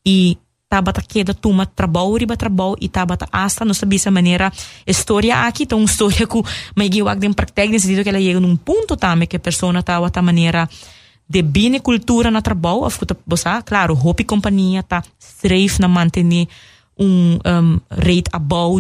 e 0.04 0.38
taba 0.70 0.92
ta 0.92 1.02
queda 1.02 1.34
tuma 1.34 1.66
trabalho 1.66 2.14
riba 2.16 2.36
trabalho 2.36 2.76
e 2.80 2.88
taba 2.88 3.16
ta 3.16 3.26
hasta 3.32 3.64
não 3.64 3.74
sabia 3.74 3.96
essa 3.96 4.10
maneira 4.10 4.52
história 4.86 5.34
aqui 5.44 5.64
então 5.64 5.82
história 5.82 6.26
que 6.26 6.42
mas 6.76 6.88
eu 6.94 7.08
agem 7.08 7.32
prática 7.32 7.66
nesse 7.66 7.88
sentido 7.88 8.04
que 8.04 8.08
ela 8.08 8.20
chega 8.20 8.38
num 8.38 8.56
ponto 8.56 8.96
também 8.96 9.26
que 9.26 9.36
a 9.36 9.40
pessoa 9.40 9.82
tava 9.82 10.08
ta 10.10 10.22
maneira 10.22 10.68
de 11.28 11.42
bine 11.42 11.78
cultura 11.78 12.28
na 12.30 12.42
trabalho, 12.42 12.82
of 12.84 12.98
kuta 12.98 13.16
bosa, 13.24 13.62
claro, 13.62 13.94
hopi 13.94 14.24
companhia 14.24 14.82
tá 14.82 15.00
streef 15.16 15.78
na 15.78 15.86
manter 15.86 16.24
um, 16.98 17.38
um 17.46 17.80
rate 17.88 18.30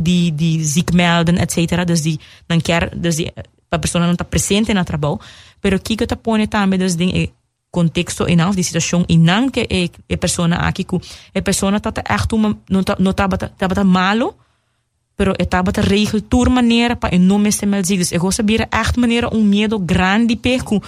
de, 0.02 0.30
de 0.32 0.64
ziekmelden, 0.64 1.38
etc. 1.38 1.84
Dus 1.86 2.18
dan 2.48 2.60
quer, 2.60 2.90
dus 2.96 3.22
a 3.70 3.78
pessoa 3.78 4.04
não 4.04 4.12
está 4.12 4.24
presente 4.24 4.74
na 4.74 4.84
trabalho, 4.84 5.20
pero 5.60 5.76
aqui 5.76 5.96
que 5.96 6.06
tá 6.06 6.16
põe 6.16 6.46
também, 6.48 6.80
e 7.14 7.30
contexto 7.70 8.28
e 8.28 8.34
não, 8.34 8.50
de 8.50 8.62
situação, 8.64 9.04
e 9.08 9.16
não 9.16 9.48
que 9.48 9.60
é, 9.60 9.88
é 10.08 10.16
pessoa 10.16 10.48
aqui, 10.56 10.84
que 10.84 10.96
a 11.34 11.42
pessoa 11.42 11.78
tá 11.80 11.92
echt 12.08 12.34
uma, 12.34 12.58
não 12.68 12.82
tá, 12.82 12.96
não 12.98 13.12
tá, 13.12 13.28
tá, 13.28 13.68
tá 13.68 13.84
malo, 13.84 14.34
pero 15.20 15.34
estava 15.38 15.70
a 15.76 15.80
regel 15.82 16.22
tour 16.22 16.48
maneira 16.48 16.96
para 16.96 17.18
não 17.18 17.38
me 17.38 17.52
se 17.52 17.66
mal 17.66 17.82
Dus 17.82 18.10
eu 18.10 18.18
gostaria 18.18 18.66
echt 18.72 18.96
maneira 18.96 19.28
um 19.34 19.42
medo 19.42 19.78
grande 19.78 20.34
perco, 20.34 20.80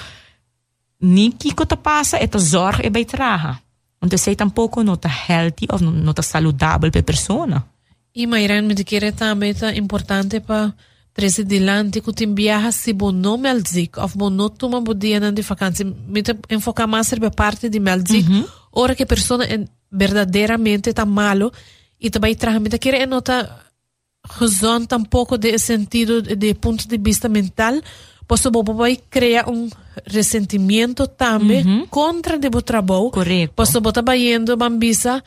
niet 0.99 1.35
kiko 1.37 1.67
te 1.67 1.77
passa 1.77 2.19
e 2.19 2.29
te 2.29 2.39
zorg 2.39 2.81
e 2.81 2.91
bij 2.91 3.05
traga. 3.05 3.61
Want 3.99 4.19
sei 4.19 4.35
tampouco 4.35 4.83
não 4.83 4.97
tá 4.97 5.09
healthy 5.09 5.67
ou 5.69 5.79
não 5.79 6.15
tá 6.15 6.23
saudável 6.23 6.91
para 6.91 7.01
a 7.01 7.05
pessoa. 7.05 7.65
E 8.15 8.27
Mairan 8.27 8.63
me 8.63 8.75
dizer 8.75 9.13
também 9.13 9.55
tá 9.55 9.71
importante 9.75 10.41
para 10.41 10.73
trazer 11.15 11.45
dilante 11.45 12.01
que 12.01 12.13
tem 12.13 12.35
viaja 12.35 12.73
se 12.73 12.93
bom 12.93 13.13
não 13.13 13.37
melzik 13.37 13.99
ou 13.99 14.09
bom 14.09 14.31
não 14.31 14.49
toma 14.49 14.81
bom 14.81 14.95
dia 14.95 15.21
na 15.21 15.31
de 15.31 15.43
vacância. 15.43 15.85
Me 15.85 16.23
te 16.23 16.35
enfocar 16.51 16.89
mais 16.89 17.07
sobre 17.07 17.27
a 17.27 17.31
parte 17.31 17.69
de 17.69 17.79
melzik. 17.79 18.29
Uhum. 18.29 18.47
Ora 18.73 18.95
que 18.95 19.03
a 19.03 19.07
pessoa 19.07 19.45
é 19.45 19.65
verdadeiramente 19.91 20.93
tá 20.93 21.05
malo 21.05 21.53
e 22.01 22.09
também 22.11 22.35
traga 22.35 22.59
me 22.59 22.71
querer 22.71 23.07
nota 23.07 23.61
razão 24.25 24.87
tampouco 24.87 25.37
de 25.37 25.59
sentido 25.59 26.23
de 26.23 26.55
ponto 26.55 26.87
de 26.89 26.97
vista 26.97 27.29
mental 27.29 27.75
posso 28.27 28.51
vai 28.51 28.97
criar 28.97 29.49
um 29.49 29.69
ressentimento 30.07 31.07
também 31.07 31.65
uhum. 31.67 31.87
contra 31.87 32.37
o 32.37 32.63
trabalho. 32.63 33.11
Correto. 33.11 33.53
Posso 33.55 33.79
botar 33.81 34.01
baiando 34.01 34.57
bambisa 34.57 35.23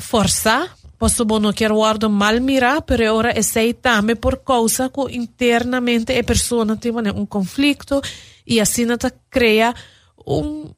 forçar. 0.00 0.74
Posso 1.00 1.24
não 1.24 1.50
quero 1.50 1.76
guardo 1.76 2.10
mal 2.10 2.38
mirar, 2.42 2.82
pero 2.82 3.14
ora 3.14 3.32
é 3.34 3.40
sei 3.40 3.72
também 3.72 4.14
por 4.14 4.36
causa 4.36 4.90
que 4.90 5.16
internamente 5.16 6.12
a 6.12 6.22
pessoa 6.22 6.76
tem 6.76 6.92
um 7.16 7.24
conflito 7.24 8.02
e 8.46 8.60
assim 8.60 8.86
tá 8.98 9.10
cria 9.30 9.74
um 10.26 10.70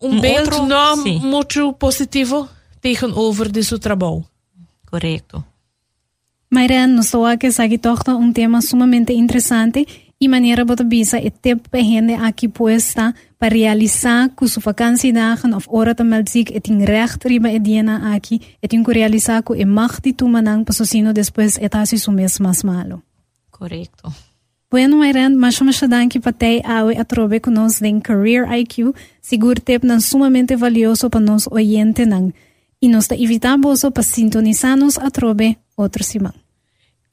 um, 0.00 0.16
um 0.16 0.20
beeld 0.20 0.50
não 0.66 0.96
muito 1.20 1.72
positivo 1.72 2.48
tegenover 2.82 3.50
de 3.50 3.62
seu 3.62 3.78
trabalho. 3.78 4.24
Correto. 4.90 5.42
Que 7.38 7.50
sagi 7.50 7.78
torta 7.78 8.14
um 8.14 8.32
tema 8.32 8.60
sumamente 8.60 9.12
interessante 9.12 10.09
y 10.22 10.28
manera 10.28 10.64
bota 10.64 10.84
bisa 10.84 11.18
ete 11.18 11.56
pehende 11.56 12.14
aki 12.14 12.48
puesta 12.48 13.14
para 13.38 13.54
realizar 13.54 14.34
ku 14.34 14.46
su 14.48 14.60
vakantiedagen 14.60 15.54
of 15.54 15.66
ora 15.68 15.94
te 15.94 16.04
melzik 16.04 16.50
eting 16.50 16.84
recht 16.84 17.24
riba 17.24 17.48
ediena 17.50 18.12
aki 18.14 18.40
eting 18.60 18.84
ku 18.84 18.92
realizar 18.92 19.42
ku 19.42 19.54
e 19.54 19.64
magti 19.64 20.12
tu 20.12 20.28
manang 20.28 20.64
pasosino 20.66 21.14
después 21.14 21.56
etasi 21.56 21.96
su 21.96 22.12
mes 22.12 22.38
mas 22.38 22.64
malo. 22.64 23.02
Correcto. 23.50 24.12
Bueno, 24.70 25.02
Ayran, 25.02 25.36
mas 25.36 25.60
mas 25.62 25.80
danki 25.80 26.20
patei 26.20 26.60
awe 26.64 26.92
atrobe 27.00 27.40
ku 27.40 27.50
nos 27.50 27.80
den 27.80 28.00
Career 28.00 28.44
IQ, 28.60 28.94
sigur 29.22 29.58
tep 29.58 29.84
nan 29.84 30.00
sumamente 30.00 30.54
valioso 30.54 31.08
pa 31.08 31.18
nos 31.18 31.48
oyente 31.50 32.04
nan. 32.04 32.34
Y 32.78 32.88
nos 32.88 33.08
te 33.08 33.14
evitamos 33.14 33.86
pa 33.94 34.02
sintonizarnos 34.02 34.98
atrobe 34.98 35.58
otro 35.76 36.04
simán. 36.04 36.34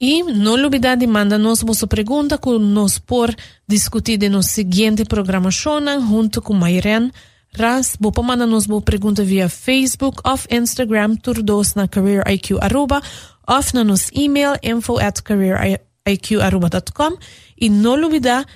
E 0.00 0.22
não 0.22 0.52
olvidar 0.52 0.96
de 0.96 1.08
mandar-nos 1.08 1.62
vossa 1.62 1.84
pergunta 1.86 2.38
que 2.38 2.48
nos 2.56 3.00
por 3.00 3.34
discutir 3.66 4.30
no 4.30 4.44
seguinte 4.44 5.04
programação 5.04 5.80
junto 6.00 6.40
com 6.40 6.54
Mayren 6.54 7.10
Ras, 7.52 7.96
vou 7.98 8.12
mandar-nos 8.22 8.66
boa 8.66 8.80
pergunta 8.80 9.24
via 9.24 9.48
Facebook 9.48 10.20
ou 10.24 10.38
Instagram, 10.56 11.16
turdos 11.16 11.74
na 11.74 11.88
Career 11.88 12.22
IQ 12.28 12.58
Aruba, 12.60 13.02
ou 13.46 13.60
na 13.74 13.82
nos 13.82 14.08
e-mail 14.12 14.54
info 14.62 14.98
at 14.98 15.20
careeriqaruba.com 15.22 17.18
e 17.60 17.68
não 17.68 18.00
olvidar 18.00 18.46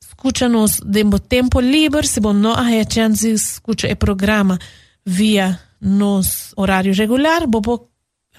escuta-nos 0.00 0.80
de 0.80 1.04
tempo 1.28 1.60
livre, 1.60 2.06
se 2.06 2.20
bom 2.20 2.32
não 2.32 2.52
há 2.52 2.64
chance 2.88 3.30
escuta 3.30 3.86
o 3.92 3.96
programa 3.96 4.58
via 5.04 5.60
nos 5.78 6.54
horário 6.56 6.94
regular, 6.94 7.46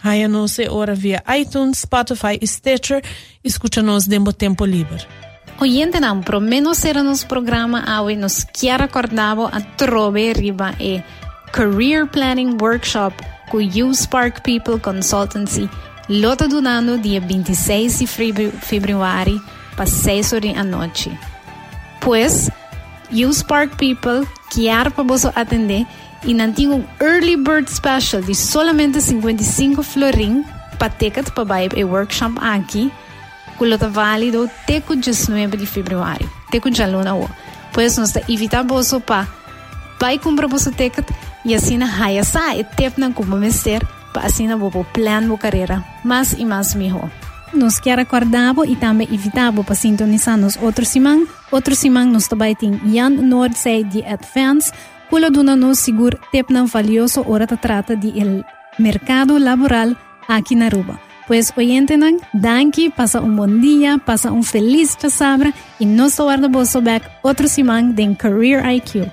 vou 0.04 0.12
Haya-nos 0.12 0.58
ora 0.70 0.96
via 0.96 1.24
iTunes, 1.38 1.80
Spotify 1.80 2.38
e 2.42 2.48
Stitcher. 2.48 3.04
Escucha-nos 3.44 4.08
dentro 4.08 4.34
tempo 4.34 4.66
livre. 4.66 5.06
Oyente 5.60 6.00
não, 6.00 6.22
pro 6.22 6.40
menos 6.40 6.86
era 6.86 7.02
nos 7.02 7.24
programa 7.24 7.84
awe 7.88 8.16
nos 8.16 8.44
quer 8.44 8.82
acordavo 8.82 9.50
a 9.52 9.60
trove 9.60 10.34
riba 10.34 10.76
e 10.80 11.02
Career 11.52 12.06
Planning 12.06 12.58
Workshop 12.62 13.16
com 13.50 13.58
U 13.58 13.94
Spark 13.94 14.42
People 14.42 14.80
Consultancy 14.80 15.68
lota 16.10 16.48
donando 16.48 16.98
dia 16.98 17.20
26 17.20 18.00
de 18.00 18.08
fevereiro 18.08 19.42
para 19.76 19.86
6 19.86 20.34
horas 20.34 20.54
da 20.54 20.64
noite. 20.64 21.12
Pois, 22.02 22.50
U 23.12 23.34
Spark 23.34 23.76
People 23.78 24.28
quer 24.54 24.92
para 24.92 25.04
você 25.04 25.32
atender 25.36 25.86
e 26.24 26.34
não 26.34 26.52
tinha 26.52 26.76
um 26.76 26.84
early 27.00 27.38
bird 27.38 27.70
special 27.70 28.22
de 28.22 28.34
solamente 28.36 29.00
55 29.02 29.84
florin 29.84 30.44
para 30.78 30.90
ticket 30.90 31.30
para 31.32 31.64
ir 31.64 31.86
o 31.86 31.90
workshop 31.90 32.36
aqui, 32.40 32.92
que 33.58 33.66
está 33.66 33.88
válido 33.88 34.44
até 34.44 34.82
o 34.88 34.96
19 34.96 35.58
de 35.58 35.66
fevereiro, 35.66 36.30
até 36.48 36.58
o 36.58 36.70
dia 36.70 36.88
luna. 36.88 37.16
Pois 37.74 37.98
nós 37.98 38.14
evitar 38.28 38.64
bolso 38.64 39.00
para 39.02 39.28
vai 40.00 40.18
comprar 40.20 40.48
bolso 40.48 40.72
ticket 40.72 41.08
e 41.44 41.56
assim 41.56 41.78
na 41.78 41.86
raia 41.86 42.24
sai, 42.24 42.60
e 42.60 42.64
tempo 42.64 43.00
não 43.00 43.12
como 43.12 43.38
mestre 43.38 43.86
para 44.14 44.28
assim 44.28 44.48
na 44.48 44.58
bobo 44.58 44.86
plan 44.94 45.28
bo 45.28 45.38
carreira, 45.38 45.84
mais 46.04 46.34
e 46.34 46.46
mais 46.46 46.74
melhor. 46.74 47.10
Nos 47.54 47.80
quer 47.80 47.98
acordar 48.00 48.54
e 48.68 48.76
também 48.76 49.08
evitar 49.12 49.54
para 49.54 49.76
sintonizar 49.76 50.38
nos 50.38 50.58
outros 50.58 50.90
semana, 50.90 51.26
outro 51.50 51.76
semana 51.76 52.12
nos 52.12 52.28
também 52.28 52.54
tem 52.56 52.80
Jan 52.94 53.10
Nordsee 53.10 53.84
de 53.84 54.04
Advance, 54.04 54.72
colaborando 55.10 55.76
seguro 55.76 56.20
tan 56.32 56.68
valioso 56.68 57.24
ahora 57.26 57.48
trata 57.48 57.96
de 57.96 58.10
el 58.20 58.46
mercado 58.78 59.40
laboral 59.40 59.98
aquí 60.28 60.54
en 60.54 60.64
Aruba. 60.64 61.00
Pues 61.28 61.54
oyentenan, 61.58 62.20
danki, 62.32 62.90
pasa 62.90 63.20
un 63.20 63.36
buen 63.36 63.60
día, 63.60 63.98
pasa 63.98 64.32
un 64.32 64.44
feliz 64.44 64.98
chasabra 64.98 65.54
y 65.78 65.86
no 65.86 66.10
se 66.10 66.24
guarda 66.24 66.48
back 66.48 67.04
otro 67.22 67.48
simán 67.48 67.96
de 67.96 68.16
Career 68.16 68.64
IQ. 68.72 69.12